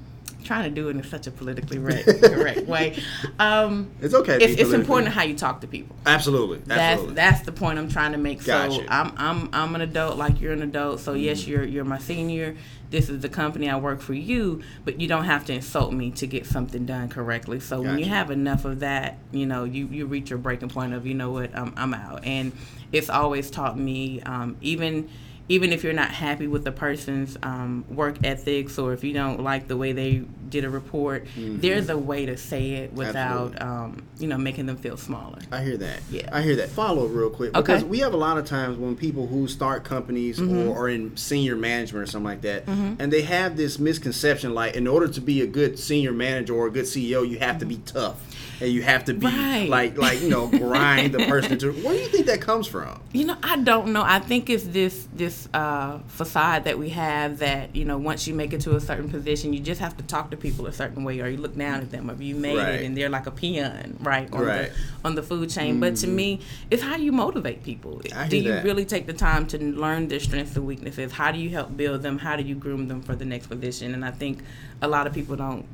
trying 0.44 0.64
to 0.64 0.70
do 0.70 0.88
it 0.88 0.97
in 0.97 1.02
such 1.02 1.26
a 1.26 1.31
politically 1.31 1.79
correct, 1.85 2.06
correct 2.23 2.67
way. 2.67 2.97
Um, 3.38 3.91
It's 4.00 4.14
okay. 4.14 4.37
it's, 4.41 4.61
it's 4.61 4.73
important 4.73 5.12
how 5.12 5.23
you 5.23 5.35
talk 5.37 5.61
to 5.62 5.67
people. 5.67 5.94
Absolutely. 6.06 6.58
That's 6.58 6.81
Absolutely. 6.81 7.14
that's 7.14 7.41
the 7.43 7.52
point 7.52 7.79
I'm 7.79 7.88
trying 7.88 8.12
to 8.12 8.19
make. 8.19 8.44
Got 8.44 8.73
so. 8.73 8.85
I'm 8.88 9.12
I'm 9.17 9.49
I'm 9.52 9.75
an 9.75 9.81
adult 9.81 10.17
like 10.17 10.41
you're 10.41 10.52
an 10.52 10.62
adult. 10.62 11.00
So 11.00 11.14
yes, 11.14 11.41
Mm-hmm. 11.43 11.50
you're 11.50 11.64
you're 11.64 11.85
my 11.85 11.99
senior. 11.99 12.56
This 12.91 13.08
is 13.08 13.20
the 13.20 13.29
company 13.29 13.70
I 13.70 13.76
work 13.79 14.00
for 14.00 14.14
you, 14.14 14.62
but 14.85 15.00
you 15.00 15.06
don't 15.06 15.23
have 15.25 15.44
to 15.44 15.52
insult 15.52 15.93
me 15.93 16.11
to 16.12 16.26
get 16.26 16.44
something 16.44 16.87
done 16.87 17.08
correctly. 17.08 17.61
So 17.61 17.81
when 17.81 18.00
you 18.00 18.06
have 18.06 18.32
enough 18.32 18.64
of 18.64 18.81
that, 18.81 19.17
you 19.31 19.47
know, 19.47 19.62
you 19.62 19.87
you 19.87 20.06
reach 20.06 20.31
your 20.31 20.41
breaking 20.41 20.70
point 20.70 20.93
of 20.93 21.06
you 21.06 21.14
know 21.14 21.31
what 21.31 21.56
I'm 21.56 21.73
I'm 21.76 21.94
out. 21.94 22.25
And 22.25 22.50
it's 22.93 23.11
always 23.11 23.51
taught 23.51 23.79
me 23.79 24.21
um, 24.23 24.57
even 24.61 25.09
even 25.49 25.73
if 25.73 25.83
you're 25.83 25.93
not 25.93 26.13
happy 26.13 26.47
with 26.47 26.63
the 26.63 26.71
person's 26.71 27.37
um, 27.43 27.85
work 27.91 28.17
ethics 28.23 28.79
or 28.79 28.93
if 28.93 29.03
you 29.03 29.13
don't 29.13 29.43
like 29.43 29.67
the 29.67 29.77
way 29.77 29.91
they 29.91 30.23
did 30.49 30.65
a 30.65 30.71
report, 30.71 31.27
there's 31.37 31.89
a 31.89 31.99
way 31.99 32.25
to 32.27 32.37
say 32.37 32.71
it 32.75 32.93
without 32.93 33.53
Mm-hmm. 33.55 33.69
Um, 33.69 34.03
you 34.21 34.29
know 34.29 34.39
making 34.39 34.67
them 34.67 34.77
feel 34.77 34.97
smaller. 34.97 35.41
I 35.51 35.63
hear 35.65 35.77
that. 35.79 36.03
Yeah. 36.09 36.29
I 36.33 36.43
hear 36.43 36.55
that. 36.57 36.69
Follow 36.69 37.07
real 37.07 37.31
quick 37.31 37.51
Okay. 37.57 37.61
because 37.61 37.85
we 37.85 37.99
have 37.99 38.13
a 38.15 38.17
lot 38.17 38.39
of 38.39 38.45
times 38.45 38.79
when 38.79 38.95
people 38.95 39.27
who 39.27 39.49
start 39.49 39.83
companies 39.83 40.41
or 40.41 40.77
are 40.79 40.89
in 40.89 41.17
senior 41.17 41.57
management 41.57 42.05
or 42.05 42.07
something 42.07 42.27
like 42.27 42.43
that, 42.43 42.69
and 42.69 43.13
they 43.13 43.23
have 43.23 43.57
this 43.57 43.81
misconception 43.81 44.55
like 44.55 44.77
in 44.77 44.87
order 44.87 45.09
to 45.09 45.21
be 45.21 45.41
a 45.41 45.49
good 45.49 45.81
senior 45.81 46.13
manager 46.13 46.55
or 46.55 46.69
a 46.69 46.71
good 46.71 46.85
CEO, 46.85 47.29
you 47.29 47.41
have 47.41 47.59
to 47.59 47.67
be 47.67 47.79
tough 47.79 48.21
and 48.61 48.71
you 48.71 48.83
have 48.83 49.05
to 49.07 49.15
be 49.15 49.27
Right. 49.27 49.69
like 49.69 49.97
like 49.97 50.21
you 50.21 50.29
know 50.29 50.47
grind 50.49 51.12
the 51.15 51.19
person 51.27 51.59
to. 51.59 51.73
Where 51.73 51.95
do 51.95 52.01
you 52.01 52.09
think 52.09 52.27
that 52.27 52.41
comes 52.41 52.67
from? 52.67 53.01
You 53.12 53.25
know, 53.27 53.37
I 53.43 53.57
don't 53.57 53.93
know. 53.93 54.03
I 54.03 54.19
think 54.19 54.51
it's 54.51 54.65
this 54.65 55.09
this 55.15 55.49
uh, 55.55 55.99
facade 56.09 56.65
that 56.65 56.79
we 56.79 56.91
have 56.91 57.39
that 57.39 57.75
you 57.75 57.85
know 57.85 57.99
once 57.99 58.27
you 58.27 58.35
make 58.35 58.53
it 58.53 58.61
to 58.62 58.77
a 58.77 58.81
certain 58.81 59.09
position, 59.09 59.53
you 59.53 59.61
just 59.61 59.81
have 59.81 59.97
to 59.97 60.03
talk 60.05 60.31
to 60.31 60.37
people 60.37 60.67
a 60.67 60.73
certain 60.73 61.05
way, 61.05 61.21
or 61.21 61.29
you 61.29 61.39
look 61.39 61.57
down 61.57 61.81
at 61.81 61.91
them, 61.91 62.11
or 62.11 62.15
you 62.23 62.35
made 62.35 62.57
Right. 62.57 62.75
it 62.81 62.85
and 62.85 62.97
they're 62.97 63.09
like 63.09 63.27
a 63.27 63.31
peon, 63.31 63.97
right, 64.01 64.29
on 64.33 64.45
Right. 64.45 64.71
the 64.71 64.77
on 65.09 65.15
the 65.15 65.23
food 65.23 65.49
chain. 65.51 65.81
But 65.81 65.97
to 65.97 66.07
me, 66.07 66.41
it's 66.71 66.83
how 66.83 66.97
you 66.97 67.12
motivate 67.12 67.62
people. 67.62 68.03
I 68.15 68.29
do 68.29 68.37
you 68.37 68.53
that. 68.53 68.65
really 68.65 68.85
take 68.85 69.07
the 69.07 69.12
time 69.15 69.47
to 69.49 69.59
learn 69.59 70.09
their 70.09 70.21
strengths 70.21 70.57
and 70.57 70.67
weaknesses? 70.67 71.12
How 71.12 71.33
do 71.33 71.39
you 71.39 71.51
help 71.51 71.77
build 71.77 72.03
them? 72.03 72.19
How 72.19 72.37
do 72.37 72.43
you 72.43 72.55
groom 72.55 72.89
them 72.89 73.01
for 73.03 73.15
the 73.17 73.25
next 73.25 73.47
position? 73.47 73.95
And 73.95 74.05
I 74.05 74.11
think 74.11 74.41
a 74.83 74.89
lot 74.89 75.07
of 75.07 75.12
people 75.15 75.37
don't 75.37 75.65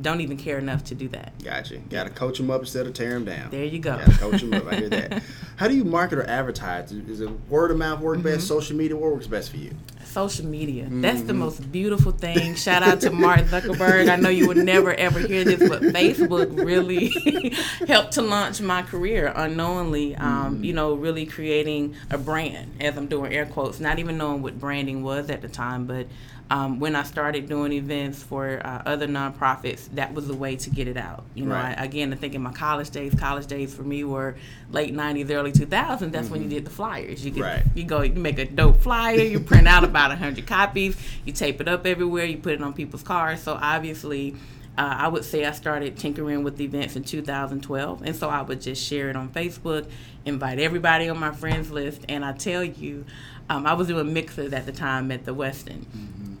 don't 0.00 0.20
even 0.20 0.36
care 0.36 0.58
enough 0.58 0.84
to 0.84 0.94
do 0.94 1.08
that. 1.08 1.32
Gotcha. 1.42 1.78
Got 1.78 2.04
to 2.04 2.10
coach 2.10 2.38
them 2.38 2.50
up 2.50 2.60
instead 2.60 2.86
of 2.86 2.94
tear 2.94 3.10
them 3.10 3.24
down. 3.24 3.50
There 3.50 3.64
you 3.64 3.78
go. 3.78 3.96
Got 3.96 4.06
to 4.10 4.18
coach 4.18 4.40
them 4.40 4.52
up. 4.54 4.66
I 4.66 4.76
hear 4.76 4.88
that. 4.90 5.22
How 5.56 5.68
do 5.68 5.74
you 5.74 5.84
market 5.84 6.18
or 6.18 6.24
advertise? 6.28 6.92
Is 6.92 7.20
it 7.20 7.30
word 7.48 7.70
of 7.70 7.78
mouth 7.78 8.00
work 8.00 8.22
best? 8.22 8.38
Mm-hmm. 8.38 8.46
Social 8.58 8.76
media 8.76 8.96
what 8.96 9.12
works 9.12 9.26
best 9.26 9.50
for 9.50 9.56
you? 9.58 9.72
social 10.04 10.46
media. 10.46 10.86
That's 10.90 11.18
Mm-hmm. 11.18 11.26
the 11.26 11.34
most 11.34 11.70
beautiful 11.70 12.12
thing. 12.12 12.54
Shout 12.54 12.82
out 12.82 13.02
to 13.02 13.10
Mark 13.10 13.40
Zuckerberg. 13.40 14.08
I 14.08 14.16
know 14.16 14.30
you 14.30 14.48
would 14.48 14.56
never 14.56 14.94
ever 14.94 15.20
hear 15.20 15.44
this, 15.44 15.68
but 15.68 15.82
Facebook 15.82 16.64
really 16.64 17.08
helped 17.86 18.12
to 18.12 18.22
launch 18.22 18.60
my 18.62 18.82
career 18.82 19.30
unknowingly. 19.36 20.12
Mm-hmm. 20.14 20.24
Um, 20.24 20.64
you 20.64 20.72
know, 20.72 20.94
really 20.94 21.26
creating 21.26 21.94
a 22.10 22.16
brand, 22.16 22.72
as 22.80 22.96
I'm 22.96 23.06
doing 23.06 23.34
air 23.34 23.44
quotes, 23.44 23.80
not 23.80 23.98
even 23.98 24.16
knowing 24.16 24.40
what 24.42 24.58
branding 24.58 25.02
was 25.02 25.28
at 25.30 25.42
the 25.42 25.48
time, 25.48 25.86
but. 25.86 26.06
Um, 26.50 26.80
when 26.80 26.96
I 26.96 27.02
started 27.02 27.46
doing 27.46 27.72
events 27.72 28.22
for 28.22 28.64
uh, 28.64 28.82
other 28.86 29.06
nonprofits, 29.06 29.86
that 29.96 30.14
was 30.14 30.28
the 30.28 30.34
way 30.34 30.56
to 30.56 30.70
get 30.70 30.88
it 30.88 30.96
out. 30.96 31.24
You 31.34 31.44
know, 31.44 31.54
Right. 31.54 31.78
I, 31.78 31.84
again, 31.84 32.10
I 32.10 32.16
think 32.16 32.34
in 32.34 32.40
my 32.40 32.52
college 32.52 32.88
days, 32.88 33.14
college 33.14 33.46
days 33.46 33.74
for 33.74 33.82
me 33.82 34.02
were 34.02 34.34
late 34.70 34.94
'90s, 34.94 35.30
early 35.30 35.52
2000s. 35.52 36.10
That's 36.10 36.30
when 36.30 36.42
you 36.42 36.48
did 36.48 36.64
the 36.64 36.70
flyers. 36.70 37.22
You 37.22 37.30
get 37.32 37.44
Mm-hmm. 37.44 37.66
Right. 37.68 37.76
you 37.76 37.84
go, 37.84 38.00
you 38.00 38.14
make 38.14 38.38
a 38.38 38.46
dope 38.46 38.80
flyer, 38.80 39.16
you 39.20 39.40
print 39.40 39.68
out 39.68 39.84
about 39.84 40.08
100 40.08 40.46
copies, 40.46 40.96
you 41.26 41.34
tape 41.34 41.60
it 41.60 41.68
up 41.68 41.86
everywhere, 41.86 42.24
you 42.24 42.38
put 42.38 42.54
it 42.54 42.62
on 42.62 42.72
people's 42.72 43.02
cars. 43.02 43.42
So 43.42 43.58
obviously, 43.60 44.34
uh, 44.78 44.94
I 45.00 45.08
would 45.08 45.24
say 45.26 45.44
I 45.44 45.50
started 45.52 45.98
tinkering 45.98 46.44
with 46.44 46.58
events 46.62 46.96
in 46.96 47.02
2012. 47.04 48.02
And 48.02 48.16
so 48.16 48.28
I 48.30 48.40
would 48.42 48.60
just 48.62 48.82
share 48.82 49.10
it 49.10 49.16
on 49.16 49.28
Facebook, 49.30 49.86
invite 50.24 50.58
everybody 50.60 51.08
on 51.10 51.18
my 51.18 51.32
friends 51.32 51.70
list. 51.70 52.02
And 52.08 52.24
I 52.24 52.32
tell 52.32 52.62
you, 52.64 53.04
um, 53.50 53.66
I 53.66 53.74
was 53.74 53.88
doing 53.88 54.12
mixers 54.12 54.52
at 54.52 54.66
the 54.66 54.72
time 54.72 55.10
at 55.10 55.24
the 55.24 55.34
Westin. 55.34 55.84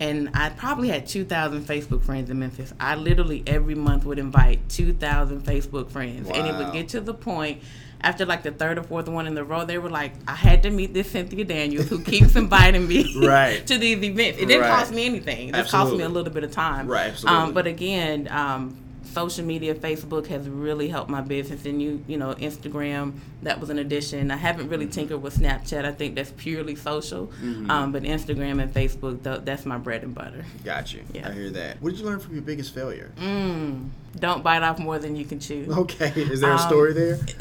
And 0.00 0.30
I 0.32 0.50
probably 0.50 0.88
had 0.88 1.06
2,000 1.08 1.64
Facebook 1.64 2.02
friends 2.04 2.30
in 2.30 2.38
Memphis. 2.38 2.72
I 2.78 2.94
literally 2.94 3.42
every 3.48 3.74
month 3.74 4.04
would 4.04 4.18
invite 4.20 4.68
2,000 4.68 5.42
Facebook 5.42 5.90
friends. 5.90 6.28
And 6.30 6.46
it 6.46 6.54
would 6.54 6.72
get 6.72 6.90
to 6.90 7.00
the 7.00 7.14
point 7.14 7.62
after 8.00 8.24
like 8.24 8.44
the 8.44 8.52
third 8.52 8.78
or 8.78 8.84
fourth 8.84 9.08
one 9.08 9.26
in 9.26 9.34
the 9.34 9.42
row, 9.42 9.64
they 9.64 9.76
were 9.78 9.90
like, 9.90 10.12
I 10.28 10.36
had 10.36 10.62
to 10.62 10.70
meet 10.70 10.94
this 10.94 11.10
Cynthia 11.10 11.44
Daniels 11.44 11.88
who 11.88 12.00
keeps 12.00 12.36
inviting 12.44 12.86
me 12.86 13.12
Right. 13.26 13.66
to 13.66 13.76
these 13.76 14.00
events. 14.04 14.38
It 14.38 14.46
didn't 14.46 14.62
Right. 14.62 14.70
cost 14.78 14.92
me 14.92 15.04
anything. 15.06 15.48
It 15.48 15.54
just 15.54 15.72
cost 15.72 15.92
me 15.96 16.04
a 16.04 16.08
little 16.08 16.32
bit 16.32 16.44
of 16.44 16.52
time. 16.52 16.86
Right, 16.86 17.08
absolutely. 17.10 17.42
Um, 17.42 17.52
but 17.54 17.66
again, 17.66 18.28
um, 18.30 18.76
social 19.18 19.44
media, 19.44 19.74
Facebook 19.74 20.26
has 20.28 20.48
really 20.48 20.88
helped 20.88 21.10
my 21.10 21.20
business, 21.20 21.64
and 21.64 21.82
you, 21.82 22.04
you 22.06 22.16
know, 22.16 22.34
Instagram 22.34 23.14
that 23.42 23.58
was 23.60 23.68
an 23.70 23.78
addition. 23.78 24.30
I 24.30 24.36
haven't 24.36 24.68
really 24.68 24.86
tinkered 24.86 25.22
with 25.22 25.36
Snapchat. 25.38 25.84
I 25.84 25.92
think 25.92 26.14
that's 26.14 26.32
purely 26.36 26.76
social, 26.76 27.32
um, 27.68 27.90
but 27.92 28.02
Instagram 28.04 28.62
and 28.62 28.72
Facebook, 28.72 29.24
th- 29.24 29.40
that's 29.44 29.64
my 29.66 29.76
bread 29.78 30.02
and 30.02 30.14
butter. 30.14 30.44
Got 30.64 30.92
you. 30.94 31.02
Yeah. 31.12 31.28
I 31.28 31.32
hear 31.32 31.50
that. 31.50 31.82
What 31.82 31.90
did 31.90 31.98
you 32.00 32.06
learn 32.06 32.20
from 32.20 32.34
your 32.34 32.42
biggest 32.42 32.72
failure? 32.74 33.10
Mm, 33.18 33.88
don't 34.20 34.42
bite 34.42 34.62
off 34.62 34.78
more 34.78 34.98
than 34.98 35.16
you 35.16 35.24
can 35.24 35.40
chew. 35.40 35.66
Okay. 35.70 36.08
Is 36.16 36.40
there 36.40 36.50
a 36.50 36.54
Um, 36.54 36.58
story 36.68 36.92
there? 36.92 37.16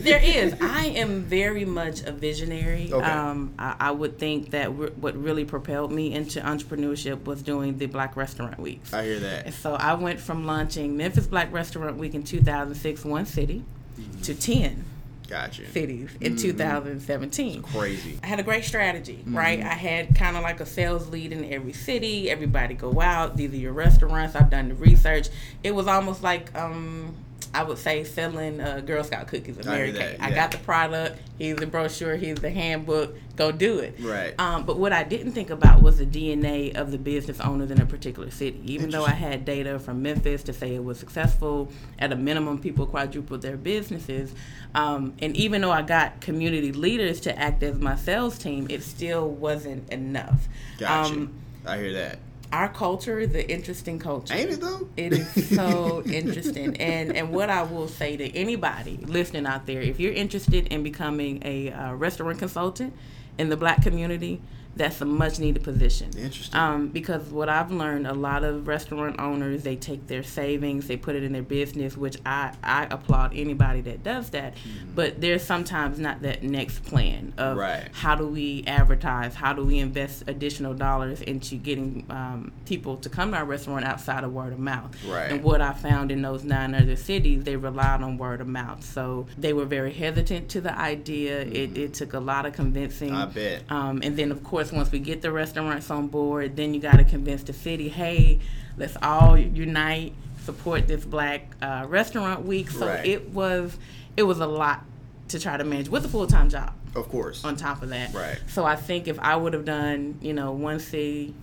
there 0.00 0.20
is. 0.22 0.54
I 0.60 0.86
am 0.96 1.22
very 1.22 1.64
much 1.64 2.02
a 2.02 2.12
visionary. 2.12 2.90
Okay. 2.92 3.04
Um, 3.04 3.52
I, 3.58 3.76
I 3.80 3.90
would 3.90 4.18
think 4.18 4.50
that 4.50 4.74
re- 4.76 4.90
what 4.96 5.16
really 5.16 5.44
propelled 5.44 5.92
me 5.92 6.12
into 6.12 6.40
entrepreneurship 6.40 7.24
was 7.24 7.42
doing 7.42 7.78
the 7.78 7.86
Black 7.86 8.16
Restaurant 8.16 8.58
Weeks. 8.58 8.92
I 8.92 9.04
hear 9.04 9.20
that. 9.20 9.46
And 9.46 9.54
so 9.54 9.74
I 9.74 9.94
went 9.94 10.20
from 10.20 10.46
launching 10.46 10.96
Memphis 10.96 11.26
Black 11.26 11.52
Restaurant 11.52 11.96
Week 11.96 12.14
in 12.14 12.22
2006, 12.22 13.04
one 13.04 13.26
city, 13.26 13.64
Mm-hmm. 13.98 14.20
to 14.22 14.34
10 14.34 14.84
Got 15.30 15.58
you. 15.58 15.66
cities 15.66 16.10
in 16.20 16.36
2017. 16.36 17.62
Crazy. 17.62 18.18
I 18.22 18.26
had 18.26 18.38
a 18.40 18.42
great 18.42 18.64
strategy, 18.64 19.20
Mm-hmm. 19.20 19.36
right? 19.36 19.60
I 19.60 19.74
had 19.74 20.14
kind 20.14 20.36
of 20.36 20.42
like 20.42 20.60
a 20.60 20.66
sales 20.66 21.08
lead 21.08 21.32
in 21.32 21.50
every 21.52 21.72
city. 21.72 22.28
Everybody 22.30 22.74
go 22.74 23.00
out. 23.00 23.36
These 23.36 23.52
are 23.54 23.56
your 23.56 23.72
restaurants. 23.72 24.34
I've 24.36 24.50
done 24.50 24.68
the 24.70 24.74
research. 24.74 25.28
It 25.62 25.74
was 25.74 25.86
almost 25.86 26.22
like 26.22 26.54
um, 26.58 27.14
I 27.52 27.64
would 27.64 27.78
say 27.78 28.04
selling 28.04 28.60
uh, 28.60 28.80
Girl 28.80 29.02
Scout 29.02 29.26
cookies 29.26 29.58
and 29.58 29.68
I 29.68 29.74
Mary 29.74 29.92
Kay. 29.92 30.16
I 30.20 30.30
got 30.30 30.52
the 30.52 30.58
product. 30.58 31.20
Here's 31.36 31.58
the 31.58 31.66
brochure. 31.66 32.16
Here's 32.16 32.38
the 32.38 32.50
handbook. 32.50 33.16
Go 33.34 33.50
do 33.50 33.80
it. 33.80 33.96
Right. 33.98 34.38
Um, 34.38 34.64
but 34.64 34.78
what 34.78 34.92
I 34.92 35.02
didn't 35.02 35.32
think 35.32 35.50
about 35.50 35.82
was 35.82 35.98
the 35.98 36.06
DNA 36.06 36.76
of 36.76 36.92
the 36.92 36.98
business 36.98 37.40
owners 37.40 37.70
in 37.72 37.80
a 37.80 37.86
particular 37.86 38.30
city. 38.30 38.60
Even 38.66 38.90
though 38.90 39.04
I 39.04 39.10
had 39.12 39.44
data 39.44 39.80
from 39.80 40.00
Memphis 40.00 40.44
to 40.44 40.52
say 40.52 40.74
it 40.76 40.84
was 40.84 40.98
successful, 41.00 41.72
at 41.98 42.12
a 42.12 42.16
minimum, 42.16 42.60
people 42.60 42.86
quadrupled 42.86 43.42
their 43.42 43.56
businesses. 43.56 44.32
Um, 44.74 45.14
and 45.20 45.36
even 45.36 45.60
though 45.60 45.72
I 45.72 45.82
got 45.82 46.20
community 46.20 46.70
leaders 46.70 47.20
to 47.22 47.36
act 47.36 47.62
as 47.64 47.78
my 47.78 47.96
sales 47.96 48.38
team, 48.38 48.68
it 48.70 48.82
still 48.84 49.28
wasn't 49.28 49.90
enough. 49.92 50.46
Got 50.78 51.10
Um. 51.10 51.34
I 51.66 51.78
hear 51.78 51.92
that. 51.94 52.18
Our 52.52 52.68
culture 52.68 53.20
is 53.20 53.32
an 53.34 53.42
interesting 53.42 53.98
culture. 53.98 54.34
Ain't 54.34 54.50
it 54.50 54.60
though? 54.60 54.88
It 54.96 55.12
is 55.12 55.54
so 55.54 56.02
interesting. 56.06 56.76
And 56.78 57.16
and 57.16 57.30
what 57.30 57.48
I 57.48 57.62
will 57.62 57.88
say 57.88 58.16
to 58.16 58.36
anybody 58.36 58.98
listening 59.06 59.46
out 59.46 59.66
there, 59.66 59.80
if 59.80 60.00
you're 60.00 60.12
interested 60.12 60.66
in 60.68 60.82
becoming 60.82 61.42
a 61.44 61.70
uh, 61.70 61.94
restaurant 61.94 62.38
consultant 62.38 62.92
in 63.38 63.48
the 63.50 63.56
black 63.56 63.82
community, 63.82 64.42
that's 64.76 65.00
a 65.00 65.04
much 65.04 65.38
needed 65.38 65.62
position. 65.64 66.10
Interesting. 66.16 66.58
Um, 66.58 66.88
because 66.88 67.22
what 67.28 67.48
I've 67.48 67.70
learned, 67.70 68.06
a 68.06 68.14
lot 68.14 68.44
of 68.44 68.66
restaurant 68.68 69.20
owners 69.20 69.62
they 69.62 69.76
take 69.76 70.06
their 70.06 70.22
savings, 70.22 70.86
they 70.86 70.96
put 70.96 71.16
it 71.16 71.22
in 71.22 71.32
their 71.32 71.42
business, 71.42 71.96
which 71.96 72.16
I 72.24 72.52
I 72.62 72.86
applaud 72.90 73.32
anybody 73.34 73.80
that 73.82 74.02
does 74.02 74.30
that. 74.30 74.54
But 74.94 75.20
there's 75.20 75.42
sometimes 75.42 75.98
not 75.98 76.22
that 76.22 76.42
next 76.42 76.84
plan 76.84 77.32
of 77.36 77.56
Right. 77.56 77.88
how 77.92 78.14
do 78.14 78.26
we 78.26 78.64
advertise, 78.66 79.34
how 79.34 79.52
do 79.52 79.64
we 79.64 79.78
invest 79.78 80.24
additional 80.26 80.74
dollars 80.74 81.20
into 81.20 81.56
getting 81.56 82.06
um, 82.10 82.52
people 82.64 82.96
to 82.98 83.08
come 83.08 83.32
to 83.32 83.38
our 83.38 83.44
restaurant 83.44 83.84
outside 83.84 84.22
of 84.24 84.32
word 84.32 84.52
of 84.52 84.58
mouth. 84.58 84.94
Right. 85.04 85.32
And 85.32 85.42
what 85.42 85.60
I 85.60 85.72
found 85.72 86.10
in 86.12 86.22
those 86.22 86.44
nine 86.44 86.74
other 86.74 86.96
cities, 86.96 87.44
they 87.44 87.56
relied 87.56 88.02
on 88.02 88.18
word 88.18 88.40
of 88.40 88.46
mouth. 88.46 88.84
So 88.84 89.26
they 89.36 89.52
were 89.52 89.64
very 89.64 89.92
hesitant 89.92 90.48
to 90.50 90.60
the 90.60 90.76
idea. 90.78 91.40
It, 91.40 91.76
it 91.76 91.94
took 91.94 92.12
a 92.12 92.20
lot 92.20 92.46
of 92.46 92.52
convincing. 92.52 93.12
I 93.14 93.26
bet. 93.26 93.64
Um, 93.70 94.00
and 94.02 94.16
then, 94.16 94.30
of 94.30 94.44
course, 94.44 94.59
once 94.72 94.90
we 94.92 94.98
get 94.98 95.22
the 95.22 95.32
restaurants 95.32 95.90
on 95.90 96.08
board, 96.08 96.56
then 96.56 96.74
you 96.74 96.80
got 96.80 96.96
to 96.98 97.04
convince 97.04 97.42
the 97.42 97.52
city, 97.52 97.88
hey, 97.88 98.38
let's 98.76 98.96
all 99.02 99.36
unite, 99.36 100.12
support 100.44 100.86
this 100.88 101.04
Black 101.04 101.54
uh, 101.62 101.86
Restaurant 101.88 102.44
Week. 102.44 102.70
So 102.70 102.86
Right. 102.86 103.04
it 103.06 103.30
was, 103.30 103.76
it 104.16 104.22
was 104.24 104.40
a 104.40 104.46
lot 104.46 104.84
to 105.28 105.38
try 105.38 105.56
to 105.56 105.64
manage 105.64 105.88
with 105.88 106.04
a 106.04 106.08
full 106.08 106.26
time 106.26 106.48
job 106.50 106.72
Of 106.94 107.08
course. 107.08 107.44
on 107.44 107.56
top 107.56 107.82
of 107.82 107.88
that. 107.90 108.12
Right. 108.14 108.38
So 108.48 108.64
I 108.64 108.76
think 108.76 109.08
if 109.08 109.18
I 109.20 109.36
would 109.36 109.54
have 109.54 109.64
done, 109.64 110.18
you 110.20 110.32
know, 110.32 110.52
one 110.52 110.80
city, 110.80 111.34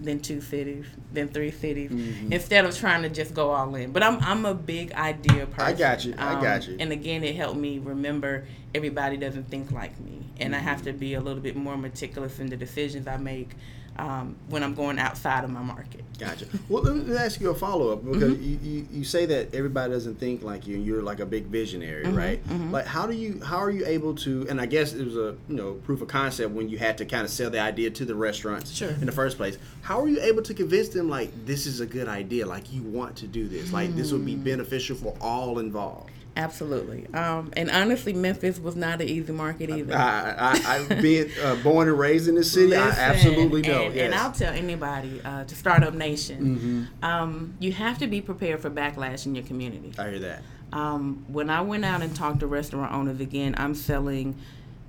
then 0.00 0.18
two 0.20 0.40
cities, 0.40 0.86
then 1.12 1.28
three 1.28 1.50
cities, 1.52 1.90
Mm-hmm. 1.90 2.32
instead 2.32 2.64
of 2.64 2.76
trying 2.76 3.02
to 3.02 3.08
just 3.08 3.34
go 3.34 3.50
all 3.50 3.72
in. 3.76 3.92
But 3.92 4.02
I'm 4.02 4.18
I'm 4.20 4.44
a 4.46 4.54
big 4.54 4.92
idea 4.94 5.46
person. 5.46 5.60
I 5.60 5.72
got 5.74 6.04
you. 6.04 6.14
I 6.18 6.40
got 6.40 6.66
you. 6.66 6.76
And 6.80 6.90
again, 6.92 7.22
it 7.22 7.36
helped 7.36 7.56
me 7.58 7.78
remember 7.78 8.44
everybody 8.74 9.16
doesn't 9.16 9.48
think 9.48 9.70
like 9.70 9.98
me, 10.00 10.21
and 10.42 10.54
I 10.54 10.58
have 10.58 10.72
Mm-hmm. 10.78 10.86
to 10.86 10.92
be 10.94 11.14
a 11.14 11.20
little 11.20 11.40
bit 11.42 11.54
more 11.56 11.76
meticulous 11.76 12.38
in 12.40 12.46
the 12.48 12.56
decisions 12.56 13.06
I 13.06 13.16
make 13.16 13.50
um, 13.98 14.36
when 14.48 14.62
I'm 14.62 14.74
going 14.74 14.98
outside 14.98 15.44
of 15.44 15.50
my 15.50 15.60
market. 15.62 16.00
Gotcha. 16.18 16.46
Well, 16.70 16.82
let 16.82 16.96
me 16.96 17.14
ask 17.14 17.40
you 17.42 17.50
a 17.50 17.54
follow 17.54 17.92
up 17.92 18.02
because 18.04 18.34
Mm-hmm. 18.34 18.42
you, 18.42 18.58
you, 18.80 18.88
you 18.90 19.04
say 19.04 19.26
that 19.26 19.54
everybody 19.54 19.92
doesn't 19.92 20.14
think 20.18 20.42
like 20.42 20.66
you, 20.66 20.76
and 20.76 20.86
you're 20.86 21.02
like 21.02 21.20
a 21.20 21.26
big 21.26 21.44
visionary, 21.44 22.04
Mm-hmm, 22.06 22.16
right? 22.16 22.40
Like, 22.72 22.86
how 22.86 23.06
do 23.06 23.12
you, 23.14 23.40
how 23.44 23.58
are 23.58 23.70
you 23.70 23.84
able 23.86 24.14
to? 24.16 24.46
And 24.48 24.60
I 24.60 24.66
guess 24.66 24.94
it 24.94 25.04
was 25.04 25.16
a 25.16 25.36
you 25.48 25.56
know 25.56 25.74
proof 25.74 26.00
of 26.00 26.08
concept 26.08 26.52
when 26.52 26.68
you 26.70 26.78
had 26.78 26.96
to 26.98 27.04
kind 27.04 27.24
of 27.24 27.30
sell 27.30 27.50
the 27.50 27.60
idea 27.60 27.90
to 27.90 28.04
the 28.06 28.14
restaurants 28.14 28.72
Sure. 28.72 28.88
in 28.90 29.04
the 29.06 29.12
first 29.12 29.36
place. 29.36 29.58
How 29.82 30.00
are 30.00 30.08
you 30.08 30.20
able 30.22 30.42
to 30.42 30.54
convince 30.54 30.88
them 30.88 31.08
like 31.10 31.30
this 31.44 31.66
is 31.66 31.80
a 31.80 31.86
good 31.86 32.08
idea, 32.08 32.46
like 32.46 32.72
you 32.72 32.82
want 32.82 33.16
to 33.16 33.26
do 33.26 33.46
this, 33.46 33.72
like 33.72 33.94
this 33.94 34.10
would 34.12 34.24
be 34.24 34.34
Hmm. 34.36 34.44
beneficial 34.44 34.96
for 34.96 35.14
all 35.20 35.58
involved? 35.58 36.10
Absolutely. 36.34 37.06
Um, 37.14 37.52
and 37.56 37.70
honestly, 37.70 38.12
Memphis 38.14 38.58
was 38.58 38.74
not 38.74 39.02
an 39.02 39.08
easy 39.08 39.32
market 39.32 39.68
either. 39.68 39.94
I, 39.94 40.34
I, 40.38 40.76
I've 40.76 40.88
been 40.88 41.30
uh, 41.42 41.56
born 41.56 41.88
and 41.88 41.98
raised 41.98 42.26
in 42.28 42.36
this 42.36 42.50
city. 42.52 42.74
I 42.74 42.88
absolutely 42.88 43.60
know. 43.62 43.82
And, 43.86 43.94
yes. 43.94 44.04
and 44.06 44.14
I'll 44.14 44.32
tell 44.32 44.52
anybody 44.54 45.20
uh, 45.24 45.44
to 45.44 45.54
Startup 45.54 45.92
Nation, 45.92 46.32
Mm-hmm. 46.42 47.04
um, 47.04 47.54
you 47.60 47.72
have 47.72 47.98
to 47.98 48.06
be 48.06 48.20
prepared 48.22 48.60
for 48.60 48.70
backlash 48.70 49.26
in 49.26 49.34
your 49.34 49.44
community. 49.44 49.92
I 49.98 50.08
hear 50.10 50.18
that. 50.20 50.42
Um, 50.72 51.24
when 51.28 51.50
I 51.50 51.60
went 51.60 51.84
out 51.84 52.00
and 52.00 52.16
talked 52.16 52.40
to 52.40 52.46
restaurant 52.46 52.92
owners 52.94 53.20
again, 53.20 53.54
I'm 53.58 53.74
selling. 53.74 54.36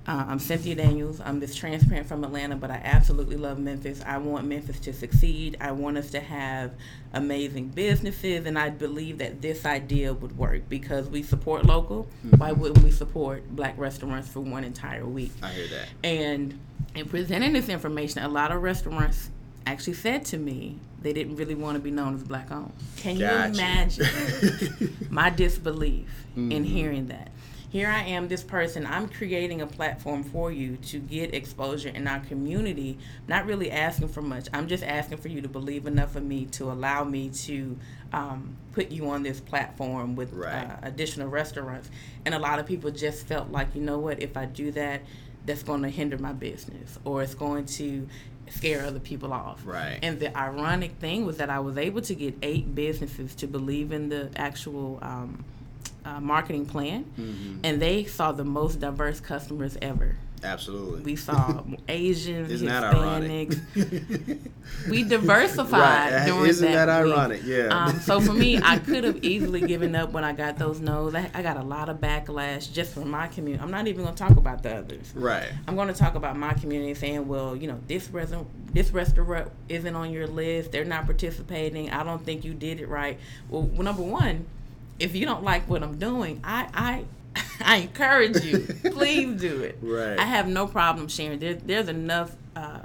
Uh, 0.06 0.22
I'm 0.28 0.38
Cynthia 0.38 0.74
Daniels. 0.74 1.18
I'm 1.24 1.40
this 1.40 1.54
transparent 1.54 2.06
from 2.06 2.24
Atlanta, 2.24 2.56
but 2.56 2.70
I 2.70 2.78
absolutely 2.84 3.36
love 3.36 3.58
Memphis. 3.58 4.02
I 4.04 4.18
want 4.18 4.46
Memphis 4.46 4.78
to 4.80 4.92
succeed. 4.92 5.56
I 5.62 5.72
want 5.72 5.96
us 5.96 6.10
to 6.10 6.20
have 6.20 6.72
amazing 7.14 7.68
businesses, 7.68 8.44
and 8.44 8.58
I 8.58 8.68
believe 8.68 9.16
that 9.18 9.40
this 9.40 9.64
idea 9.64 10.12
would 10.12 10.36
work 10.36 10.68
because 10.68 11.08
we 11.08 11.22
support 11.22 11.64
local. 11.64 12.06
Why 12.36 12.52
wouldn't 12.52 12.84
we 12.84 12.90
support 12.90 13.48
black 13.56 13.78
restaurants 13.78 14.28
for 14.28 14.40
one 14.40 14.62
entire 14.62 15.06
week? 15.06 15.32
I 15.42 15.48
hear 15.52 15.68
that. 15.68 15.88
And 16.02 16.58
in 16.94 17.08
presenting 17.08 17.54
this 17.54 17.70
information, 17.70 18.22
a 18.22 18.28
lot 18.28 18.52
of 18.52 18.62
restaurants 18.62 19.30
actually 19.66 19.94
said 19.94 20.26
to 20.26 20.36
me 20.36 20.78
they 21.00 21.14
didn't 21.14 21.36
really 21.36 21.54
want 21.54 21.76
to 21.76 21.80
be 21.80 21.90
known 21.90 22.14
as 22.14 22.22
black 22.22 22.50
owned. 22.50 22.72
Can 22.98 23.18
Gotcha. 23.18 23.46
you 23.48 23.54
imagine 23.54 24.96
my 25.10 25.30
disbelief 25.30 26.26
in 26.36 26.62
hearing 26.64 27.06
that? 27.06 27.30
Here 27.74 27.88
I 27.88 28.02
am, 28.02 28.28
this 28.28 28.44
person, 28.44 28.86
I'm 28.86 29.08
creating 29.08 29.60
a 29.60 29.66
platform 29.66 30.22
for 30.22 30.52
you 30.52 30.76
to 30.76 31.00
get 31.00 31.34
exposure 31.34 31.88
in 31.88 32.06
our 32.06 32.20
community, 32.20 32.98
not 33.26 33.46
really 33.46 33.68
asking 33.72 34.06
for 34.06 34.22
much. 34.22 34.46
I'm 34.52 34.68
just 34.68 34.84
asking 34.84 35.18
for 35.18 35.26
you 35.26 35.40
to 35.40 35.48
believe 35.48 35.84
enough 35.88 36.14
of 36.14 36.22
me 36.22 36.44
to 36.52 36.70
allow 36.70 37.02
me 37.02 37.30
to 37.30 37.76
um, 38.12 38.56
put 38.74 38.92
you 38.92 39.10
on 39.10 39.24
this 39.24 39.40
platform 39.40 40.14
with 40.14 40.32
Right. 40.32 40.70
uh, 40.70 40.76
additional 40.84 41.26
restaurants. 41.26 41.90
And 42.24 42.32
a 42.32 42.38
lot 42.38 42.60
of 42.60 42.66
people 42.66 42.92
just 42.92 43.26
felt 43.26 43.50
like, 43.50 43.74
you 43.74 43.80
know 43.80 43.98
what, 43.98 44.22
if 44.22 44.36
I 44.36 44.44
do 44.44 44.70
that, 44.70 45.02
that's 45.44 45.64
going 45.64 45.82
to 45.82 45.88
hinder 45.88 46.16
my 46.16 46.32
business 46.32 47.00
or 47.04 47.24
it's 47.24 47.34
going 47.34 47.64
to 47.64 48.06
scare 48.50 48.86
other 48.86 49.00
people 49.00 49.32
off. 49.32 49.62
Right. 49.66 49.98
And 50.00 50.20
the 50.20 50.36
ironic 50.38 50.92
thing 51.00 51.26
was 51.26 51.38
that 51.38 51.50
I 51.50 51.58
was 51.58 51.76
able 51.76 52.02
to 52.02 52.14
get 52.14 52.36
eight 52.40 52.72
businesses 52.72 53.34
to 53.34 53.48
believe 53.48 53.90
in 53.90 54.10
the 54.10 54.30
actual 54.36 55.00
um, 55.02 55.44
uh, 56.04 56.20
marketing 56.20 56.66
plan, 56.66 57.04
Mm-hmm. 57.18 57.58
and 57.64 57.80
they 57.80 58.04
saw 58.04 58.32
the 58.32 58.44
most 58.44 58.80
diverse 58.80 59.20
customers 59.20 59.76
ever. 59.82 60.16
Absolutely. 60.42 61.00
We 61.02 61.16
saw 61.16 61.62
Asians, 61.88 62.50
Isn't? 62.52 62.68
Hispanics. 62.68 64.38
we 64.90 65.02
diversified 65.04 65.72
Right. 66.12 66.26
during 66.26 66.50
Isn't 66.50 66.70
that 66.72 67.04
week. 67.04 67.14
ironic? 67.14 67.40
Yeah. 67.44 67.68
Um, 67.68 67.98
so 68.00 68.20
for 68.20 68.34
me, 68.34 68.58
I 68.62 68.78
could 68.86 69.04
have 69.04 69.24
easily 69.24 69.62
given 69.62 69.94
up 69.96 70.12
when 70.12 70.22
I 70.22 70.32
got 70.34 70.58
those 70.58 70.80
no's. 70.80 71.14
I, 71.14 71.30
I 71.32 71.40
got 71.42 71.56
a 71.56 71.62
lot 71.62 71.88
of 71.88 71.96
backlash 71.98 72.70
just 72.70 72.92
from 72.92 73.10
my 73.10 73.28
community. 73.28 73.62
I'm 73.62 73.70
not 73.70 73.86
even 73.86 74.02
going 74.02 74.14
to 74.14 74.22
talk 74.22 74.36
about 74.36 74.62
the 74.62 74.76
others. 74.76 75.12
right. 75.14 75.48
I'm 75.66 75.76
going 75.76 75.88
to 75.88 75.94
talk 75.94 76.14
about 76.14 76.36
my 76.36 76.52
community 76.52 76.92
saying, 76.94 77.26
well, 77.26 77.56
you 77.56 77.66
know, 77.68 77.80
this 77.88 78.10
res- 78.10 78.34
this 78.72 78.90
restaurant 78.90 79.50
isn't 79.70 79.94
on 79.96 80.10
your 80.10 80.26
list. 80.26 80.72
They're 80.72 80.84
not 80.84 81.06
participating. 81.06 81.90
I 81.90 82.02
don't 82.04 82.22
think 82.22 82.44
you 82.44 82.52
did 82.54 82.80
it 82.80 82.88
right. 82.88 83.18
Well, 83.48 83.62
number 83.62 84.02
one, 84.02 84.44
if 84.98 85.14
you 85.14 85.26
don't 85.26 85.42
like 85.42 85.68
what 85.68 85.82
I'm 85.82 85.98
doing, 85.98 86.40
I 86.44 86.68
I 87.34 87.42
I 87.64 87.76
encourage 87.76 88.42
you. 88.44 88.60
Please 88.90 89.40
do 89.40 89.62
it. 89.62 89.78
Right. 89.82 90.18
I 90.18 90.24
have 90.24 90.48
no 90.48 90.66
problem 90.66 91.08
sharing. 91.08 91.38
There, 91.38 91.54
there's 91.54 91.88
enough. 91.88 92.34
Uh, 92.56 92.80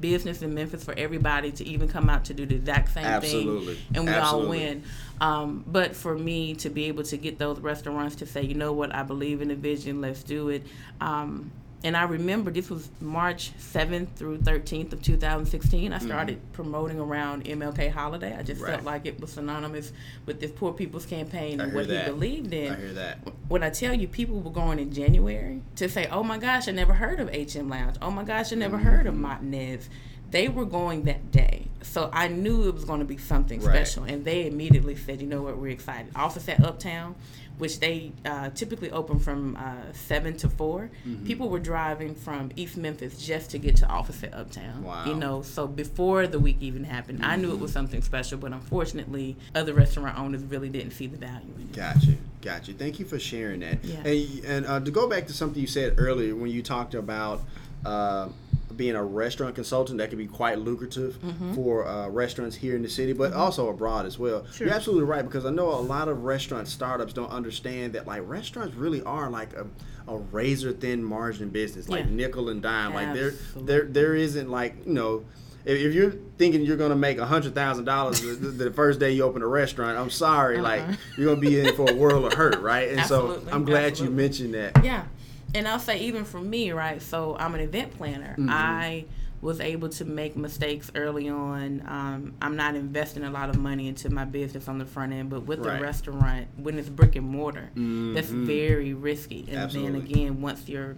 business 0.00 0.42
in 0.42 0.52
Memphis 0.52 0.82
for 0.82 0.94
everybody 0.98 1.52
to 1.52 1.64
even 1.64 1.86
come 1.86 2.10
out 2.10 2.24
to 2.24 2.34
do 2.34 2.44
the 2.44 2.56
exact 2.56 2.92
same 2.92 3.04
Absolutely. 3.04 3.74
thing 3.76 3.84
and 3.94 4.04
we 4.04 4.10
Absolutely. 4.12 4.44
all 4.44 4.50
win 4.50 4.84
um, 5.20 5.64
but 5.66 5.94
for 5.94 6.18
me 6.18 6.54
to 6.54 6.70
be 6.70 6.86
able 6.86 7.04
to 7.04 7.16
get 7.16 7.38
those 7.38 7.60
restaurants 7.60 8.16
to 8.16 8.26
say 8.26 8.42
you 8.42 8.54
know 8.54 8.72
what 8.72 8.92
I 8.92 9.04
believe 9.04 9.40
in 9.40 9.48
the 9.48 9.54
vision 9.54 10.00
let's 10.00 10.24
do 10.24 10.48
it 10.48 10.66
um, 11.00 11.52
and 11.84 11.96
I 11.96 12.04
remember 12.04 12.50
this 12.50 12.70
was 12.70 12.88
March 13.00 13.52
7th 13.58 14.14
through 14.14 14.38
13th 14.38 14.92
of 14.92 15.02
2016. 15.02 15.92
I 15.92 15.98
started 15.98 16.40
promoting 16.52 17.00
around 17.00 17.44
MLK 17.44 17.90
holiday. 17.90 18.36
I 18.36 18.42
just 18.42 18.52
Mm-hmm. 18.60 18.64
Right. 18.64 18.72
felt 18.74 18.84
like 18.84 19.06
it 19.06 19.20
was 19.20 19.32
synonymous 19.32 19.92
with 20.26 20.40
this 20.40 20.50
Poor 20.52 20.72
People's 20.72 21.06
Campaign 21.06 21.60
I 21.60 21.64
and 21.64 21.72
what 21.74 21.88
that. 21.88 22.04
he 22.06 22.10
believed 22.10 22.52
in. 22.52 22.72
I 22.72 22.76
hear 22.76 22.92
that. 22.94 23.18
When 23.48 23.62
I 23.62 23.70
tell 23.70 23.94
you, 23.94 24.06
people 24.08 24.40
were 24.40 24.50
going 24.50 24.78
in 24.78 24.92
January 24.92 25.60
to 25.76 25.88
say, 25.88 26.06
"Oh 26.10 26.22
my 26.22 26.38
gosh, 26.38 26.68
I 26.68 26.72
never 26.72 26.92
heard 26.94 27.18
of 27.20 27.28
HM 27.30 27.68
Lounge. 27.68 27.96
Oh 28.00 28.10
my 28.10 28.24
gosh, 28.24 28.52
I 28.52 28.56
never 28.56 28.78
heard 28.78 29.06
of 29.06 29.14
Mm-hmm. 29.14 29.22
Martinez." 29.22 29.88
They 30.30 30.48
were 30.48 30.64
going 30.64 31.02
that 31.02 31.30
day, 31.30 31.66
so 31.82 32.08
I 32.10 32.28
knew 32.28 32.66
it 32.66 32.72
was 32.74 32.86
going 32.86 33.00
to 33.00 33.04
be 33.04 33.18
something 33.18 33.60
Right. 33.60 33.74
special. 33.86 34.04
And 34.04 34.24
they 34.24 34.46
immediately 34.46 34.96
said, 34.96 35.20
"You 35.20 35.26
know 35.26 35.42
what? 35.42 35.58
We're 35.58 35.68
excited." 35.72 36.10
Office 36.16 36.48
at 36.48 36.64
Uptown, 36.64 37.16
which 37.58 37.80
they 37.80 38.12
uh, 38.24 38.50
typically 38.50 38.90
open 38.90 39.18
from 39.18 39.56
uh, 39.56 39.92
seven 39.92 40.36
to 40.38 40.48
4 40.48 40.72
Mm-hmm. 41.06 41.26
People 41.26 41.48
were 41.48 41.58
driving 41.58 42.14
from 42.14 42.50
East 42.56 42.76
Memphis 42.76 43.18
just 43.18 43.50
to 43.50 43.58
get 43.58 43.76
to 43.76 43.86
Office 43.86 44.22
at 44.22 44.34
Uptown. 44.34 44.84
Wow. 44.84 45.04
You 45.06 45.14
know, 45.14 45.42
so 45.42 45.66
before 45.66 46.26
the 46.26 46.38
week 46.38 46.56
even 46.60 46.84
happened, 46.84 47.24
I 47.24 47.36
knew 47.36 47.52
it 47.52 47.58
was 47.58 47.72
something 47.72 48.02
special. 48.02 48.38
But 48.38 48.52
unfortunately, 48.52 49.36
other 49.54 49.74
restaurant 49.74 50.18
owners 50.18 50.42
really 50.42 50.68
didn't 50.68 50.92
see 50.92 51.06
the 51.06 51.18
value 51.18 51.52
in 51.56 51.62
it. 51.62 51.72
Got 51.72 52.02
you, 52.04 52.16
got 52.40 52.68
you. 52.68 52.74
Thank 52.74 52.98
you 52.98 53.04
for 53.04 53.18
sharing 53.18 53.60
that. 53.60 53.84
Yeah. 53.84 54.06
And, 54.06 54.44
and 54.44 54.66
uh, 54.66 54.80
to 54.80 54.90
go 54.90 55.08
back 55.08 55.26
to 55.28 55.32
something 55.32 55.60
you 55.60 55.66
said 55.66 55.94
earlier 55.98 56.34
when 56.34 56.50
you 56.50 56.62
talked 56.62 56.94
about 56.94 57.42
uh, 57.84 58.28
being 58.76 58.94
a 58.96 59.04
restaurant 59.04 59.54
consultant, 59.54 59.98
that 59.98 60.08
can 60.10 60.18
be 60.18 60.26
quite 60.26 60.58
lucrative 60.58 61.18
for 61.54 61.86
uh, 61.86 62.08
restaurants 62.08 62.56
here 62.56 62.74
in 62.76 62.82
the 62.82 62.88
city, 62.88 63.12
but 63.12 63.32
also 63.32 63.68
abroad 63.68 64.06
as 64.06 64.18
well. 64.18 64.44
Sure. 64.52 64.66
You're 64.66 64.76
absolutely 64.76 65.04
right 65.04 65.22
because 65.24 65.44
I 65.46 65.50
know 65.50 65.68
a 65.68 65.80
lot 65.80 66.08
of 66.08 66.24
restaurant 66.24 66.68
startups 66.68 67.12
don't 67.12 67.30
understand 67.30 67.92
that 67.94 68.06
like 68.06 68.22
restaurants 68.26 68.74
really 68.74 69.02
are 69.02 69.30
like 69.30 69.52
a, 69.54 69.66
a 70.08 70.16
razor 70.16 70.72
thin 70.72 71.02
margin 71.04 71.48
business, 71.50 71.88
like 71.88 72.04
Yeah. 72.06 72.10
nickel 72.10 72.48
and 72.48 72.60
dime. 72.62 72.94
Like 72.94 73.14
there, 73.14 73.32
there, 73.56 73.84
there 73.84 74.14
isn't 74.14 74.50
like 74.50 74.76
you 74.86 74.92
know. 74.94 75.24
If 75.64 75.78
if 75.78 75.94
you're 75.94 76.10
thinking 76.38 76.62
you're 76.62 76.76
gonna 76.76 76.96
make 76.96 77.18
a 77.18 77.26
hundred 77.26 77.54
thousand 77.54 77.84
dollars 77.84 78.20
the 78.20 78.72
first 78.72 78.98
day 78.98 79.12
you 79.12 79.22
open 79.22 79.42
a 79.42 79.46
restaurant, 79.46 79.96
I'm 79.96 80.10
sorry, 80.10 80.60
like 80.60 80.82
you're 81.16 81.28
gonna 81.28 81.40
be 81.40 81.60
in 81.60 81.76
for 81.76 81.88
a 81.88 81.94
world 81.94 82.24
of 82.24 82.32
hurt, 82.32 82.60
right? 82.60 82.88
And 82.88 83.06
so 83.06 83.28
Uh-huh. 83.28 83.50
I'm 83.52 83.64
glad 83.64 83.92
absolutely. 83.92 84.16
you 84.16 84.22
mentioned 84.22 84.54
that. 84.54 84.84
Yeah. 84.84 85.04
And 85.54 85.68
I'll 85.68 85.78
say, 85.78 85.98
even 86.00 86.24
for 86.24 86.40
me, 86.40 86.72
right? 86.72 87.00
So 87.02 87.36
I'm 87.38 87.54
an 87.54 87.60
event 87.60 87.96
planner. 87.96 88.36
I 88.48 89.04
was 89.42 89.60
able 89.60 89.88
to 89.88 90.04
make 90.04 90.36
mistakes 90.36 90.90
early 90.94 91.28
on. 91.28 91.82
Um, 91.86 92.34
I'm 92.40 92.56
not 92.56 92.74
investing 92.76 93.24
a 93.24 93.30
lot 93.30 93.50
of 93.50 93.58
money 93.58 93.88
into 93.88 94.08
my 94.08 94.24
business 94.24 94.68
on 94.68 94.78
the 94.78 94.86
front 94.86 95.12
end, 95.12 95.30
but 95.30 95.40
with 95.40 95.58
Right. 95.58 95.78
the 95.78 95.82
restaurant, 95.82 96.46
when 96.56 96.78
it's 96.78 96.88
brick 96.88 97.16
and 97.16 97.26
mortar, 97.26 97.70
that's 98.14 98.28
very 98.30 98.94
risky. 98.94 99.44
And 99.48 99.58
Absolutely. 99.58 99.92
then 100.00 100.02
again, 100.02 100.40
once 100.42 100.68
your 100.68 100.96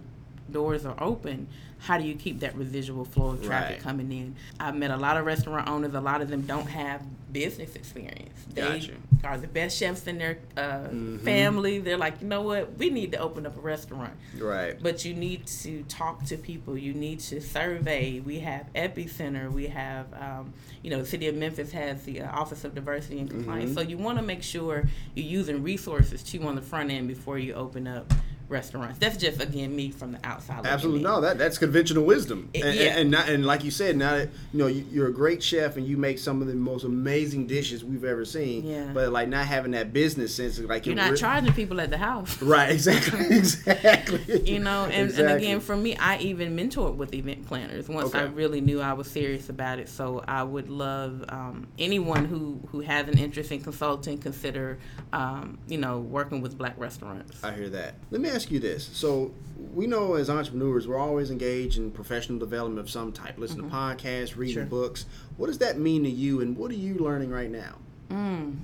doors 0.51 0.85
are 0.85 0.95
open, 1.01 1.47
how 1.79 1.97
do 1.97 2.05
you 2.05 2.15
keep 2.15 2.39
that 2.39 2.55
residual 2.55 3.05
flow 3.05 3.29
of 3.31 3.43
traffic 3.43 3.75
Right. 3.77 3.83
coming 3.83 4.11
in? 4.11 4.35
I've 4.59 4.75
met 4.75 4.91
a 4.91 4.97
lot 4.97 5.17
of 5.17 5.25
restaurant 5.25 5.67
owners. 5.69 5.93
A 5.93 6.01
lot 6.01 6.21
of 6.21 6.29
them 6.29 6.41
don't 6.41 6.67
have 6.67 7.01
business 7.31 7.75
experience. 7.75 8.45
They 8.53 8.61
Gotcha. 8.61 8.93
are 9.25 9.37
the 9.37 9.47
best 9.47 9.77
chefs 9.77 10.07
in 10.07 10.17
their 10.17 10.37
uh, 10.55 10.61
Mm-hmm. 10.87 11.17
family. 11.17 11.79
They're 11.79 11.97
like, 11.97 12.21
you 12.21 12.27
know 12.27 12.41
what? 12.43 12.77
We 12.77 12.89
need 12.89 13.11
to 13.11 13.17
open 13.17 13.45
up 13.45 13.57
a 13.57 13.59
restaurant. 13.59 14.13
Right. 14.39 14.81
But 14.81 15.03
you 15.03 15.13
need 15.13 15.45
to 15.47 15.83
talk 15.89 16.23
to 16.25 16.37
people. 16.37 16.77
You 16.77 16.93
need 16.93 17.19
to 17.21 17.41
survey. 17.41 18.21
We 18.21 18.39
have 18.39 18.71
Epicenter. 18.73 19.51
We 19.51 19.67
have, 19.67 20.05
um, 20.13 20.53
you 20.81 20.89
know, 20.91 20.99
the 20.99 21.05
city 21.05 21.27
of 21.27 21.35
Memphis 21.35 21.71
has 21.73 22.03
the 22.03 22.21
uh, 22.21 22.31
Office 22.31 22.63
of 22.63 22.73
Diversity 22.73 23.19
and 23.19 23.29
Compliance. 23.29 23.71
Mm-hmm. 23.71 23.79
So 23.79 23.81
you 23.81 23.97
want 23.97 24.17
to 24.17 24.23
make 24.23 24.41
sure 24.43 24.85
you're 25.13 25.25
using 25.25 25.61
resources 25.61 26.23
too 26.23 26.41
on 26.43 26.55
the 26.55 26.61
front 26.61 26.89
end 26.89 27.09
before 27.09 27.37
you 27.37 27.53
open 27.53 27.85
up 27.87 28.13
restaurants. 28.49 28.99
That's 28.99 29.17
just 29.17 29.41
again 29.41 29.75
me 29.75 29.91
from 29.91 30.11
the 30.13 30.19
outside. 30.23 30.57
looking 30.57 30.71
Absolutely 30.71 31.03
no. 31.03 31.21
That 31.21 31.37
that's 31.37 31.57
conventional 31.57 32.03
wisdom, 32.05 32.49
It- 32.53 32.63
and, 32.63 32.75
yeah. 32.75 32.83
and, 32.83 32.99
and 32.99 33.11
not, 33.11 33.29
and 33.29 33.45
like 33.45 33.63
you 33.63 33.71
said, 33.71 33.97
now 33.97 34.15
that 34.15 34.29
you 34.53 34.59
know 34.59 34.67
you, 34.67 34.85
you're 34.91 35.07
a 35.07 35.13
great 35.13 35.41
chef 35.43 35.77
and 35.77 35.85
you 35.87 35.97
make 35.97 36.19
some 36.19 36.41
of 36.41 36.47
the 36.47 36.55
most 36.55 36.83
amazing 36.83 37.47
dishes 37.47 37.83
we've 37.83 38.03
ever 38.05 38.25
seen. 38.25 38.65
Yeah. 38.65 38.91
But 38.93 39.11
like 39.11 39.27
not 39.29 39.45
having 39.45 39.71
that 39.71 39.93
business 39.93 40.35
sense, 40.35 40.59
like 40.59 40.85
You're 40.85 40.95
not 40.95 41.11
re- 41.11 41.17
charging 41.17 41.53
people 41.53 41.79
at 41.81 41.89
the 41.89 41.97
house. 41.97 42.41
Right. 42.41 42.71
Exactly. 42.71 43.25
exactly. 43.37 44.41
you 44.49 44.59
know 44.59 44.85
and, 44.85 45.11
and 45.11 45.29
again 45.31 45.59
for 45.59 45.75
me 45.75 45.95
i 45.97 46.17
even 46.17 46.55
mentored 46.55 46.95
with 46.95 47.13
event 47.13 47.45
planners 47.45 47.87
once 47.87 48.13
i 48.13 48.23
really 48.23 48.61
knew 48.61 48.81
i 48.81 48.93
was 48.93 49.09
serious 49.09 49.49
about 49.49 49.79
it 49.79 49.89
so 49.89 50.23
i 50.27 50.43
would 50.43 50.69
love 50.69 51.23
um, 51.29 51.67
anyone 51.79 52.25
who 52.25 52.59
who 52.71 52.79
has 52.81 53.07
an 53.07 53.17
interest 53.17 53.51
in 53.51 53.61
consulting 53.61 54.17
consider 54.17 54.77
um, 55.13 55.57
you 55.67 55.77
know 55.77 55.99
working 55.99 56.41
with 56.41 56.57
black 56.57 56.75
restaurants 56.77 57.43
I 57.43 57.53
hear 57.53 57.69
that. 57.69 57.95
Let 58.11 58.21
me 58.21 58.29
ask 58.35 58.51
you 58.51 58.59
this. 58.59 58.85
So 58.93 59.31
we 59.73 59.87
know 59.87 60.15
as 60.15 60.29
entrepreneurs, 60.29 60.87
we're 60.87 60.97
always 60.99 61.31
engaged 61.31 61.77
in 61.77 61.91
professional 61.91 62.37
development 62.37 62.79
of 62.79 62.89
some 62.89 63.11
type. 63.11 63.37
Listen 63.37 63.63
to 63.63 63.69
podcasts, 63.69 64.35
reading 64.35 64.55
Sure. 64.55 64.65
books. 64.65 65.05
What 65.37 65.47
does 65.47 65.59
that 65.59 65.79
mean 65.79 66.03
to 66.03 66.09
you, 66.09 66.41
and 66.41 66.57
what 66.57 66.69
are 66.71 66.75
you 66.75 66.95
learning 66.95 67.31
right 67.31 67.49
now? 67.49 67.75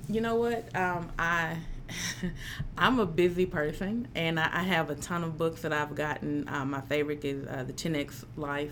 you 0.08 0.20
know 0.20 0.36
what 0.36 0.74
um, 0.76 1.10
i 1.18 1.58
i'm 2.78 3.00
a 3.00 3.04
busy 3.04 3.44
person 3.44 4.06
and 4.14 4.38
I, 4.38 4.44
I 4.44 4.62
have 4.62 4.88
a 4.88 4.94
ton 4.94 5.24
of 5.24 5.36
books 5.36 5.62
that 5.62 5.72
i've 5.72 5.94
gotten 5.96 6.48
um, 6.48 6.70
my 6.70 6.80
favorite 6.80 7.24
is 7.24 7.46
uh, 7.48 7.64
the 7.64 7.72
10x 7.72 8.24
life 8.36 8.70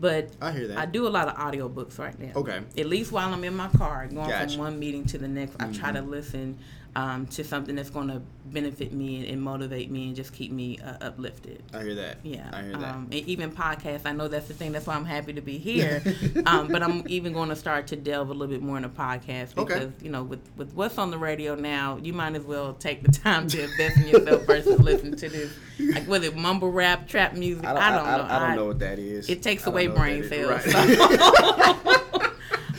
but 0.00 0.30
I 0.40 0.52
hear 0.52 0.68
that. 0.68 0.78
I 0.78 0.86
do 0.86 1.06
a 1.06 1.08
lot 1.08 1.26
of 1.28 1.34
audiobooks 1.34 1.98
right 1.98 2.16
now. 2.18 2.30
Okay. 2.36 2.60
At 2.76 2.86
least 2.86 3.10
while 3.10 3.32
I'm 3.32 3.42
in 3.42 3.56
my 3.56 3.66
car, 3.68 4.06
going 4.06 4.28
Gotcha. 4.28 4.50
from 4.50 4.58
one 4.58 4.78
meeting 4.78 5.04
to 5.06 5.18
the 5.18 5.26
next, 5.26 5.56
I 5.58 5.72
try 5.72 5.90
to 5.90 6.02
listen 6.02 6.56
um, 6.98 7.26
to 7.28 7.44
something 7.44 7.76
that's 7.76 7.90
going 7.90 8.08
to 8.08 8.20
benefit 8.46 8.92
me 8.92 9.18
and, 9.18 9.26
and 9.26 9.40
motivate 9.40 9.88
me 9.88 10.08
and 10.08 10.16
just 10.16 10.32
keep 10.32 10.50
me 10.50 10.80
uh, 10.84 11.06
uplifted. 11.06 11.62
I 11.72 11.84
hear 11.84 11.94
that. 11.94 12.18
Yeah. 12.24 12.50
I 12.52 12.62
hear 12.62 12.72
that. 12.72 12.94
Um, 12.94 13.08
and 13.12 13.14
even 13.14 13.52
podcasts, 13.52 14.04
I 14.04 14.10
know 14.10 14.26
that's 14.26 14.48
the 14.48 14.54
thing. 14.54 14.72
That's 14.72 14.84
why 14.84 14.96
I'm 14.96 15.04
happy 15.04 15.32
to 15.34 15.40
be 15.40 15.58
here. 15.58 16.02
um, 16.46 16.66
but 16.66 16.82
I'm 16.82 17.04
even 17.06 17.32
going 17.32 17.50
to 17.50 17.56
start 17.56 17.86
to 17.88 17.96
delve 17.96 18.30
a 18.30 18.32
little 18.32 18.52
bit 18.52 18.62
more 18.62 18.76
into 18.78 18.88
podcasts 18.88 19.56
Okay. 19.56 19.74
because, 19.74 19.92
you 20.02 20.10
know, 20.10 20.24
with, 20.24 20.40
with 20.56 20.74
what's 20.74 20.98
on 20.98 21.12
the 21.12 21.18
radio 21.18 21.54
now, 21.54 21.98
you 22.02 22.12
might 22.12 22.34
as 22.34 22.42
well 22.42 22.74
take 22.74 23.04
the 23.04 23.12
time 23.12 23.46
to 23.46 23.62
invest 23.62 23.96
in 23.98 24.08
yourself 24.08 24.42
versus 24.42 24.80
listen 24.80 25.16
to 25.16 25.28
this, 25.28 25.52
like, 25.78 26.04
whether 26.08 26.26
it 26.26 26.36
mumble 26.36 26.72
rap, 26.72 27.06
trap 27.06 27.34
music. 27.34 27.64
I 27.64 27.94
don't, 27.94 28.04
know. 28.04 28.26
I, 28.28 28.38
don't 28.40 28.56
know 28.56 28.66
what 28.66 28.80
that 28.80 28.98
is. 28.98 29.28
It 29.28 29.40
takes 29.40 29.68
away 29.68 29.86
brain 29.86 30.28
cells. 30.28 30.66
Right. 30.66 32.04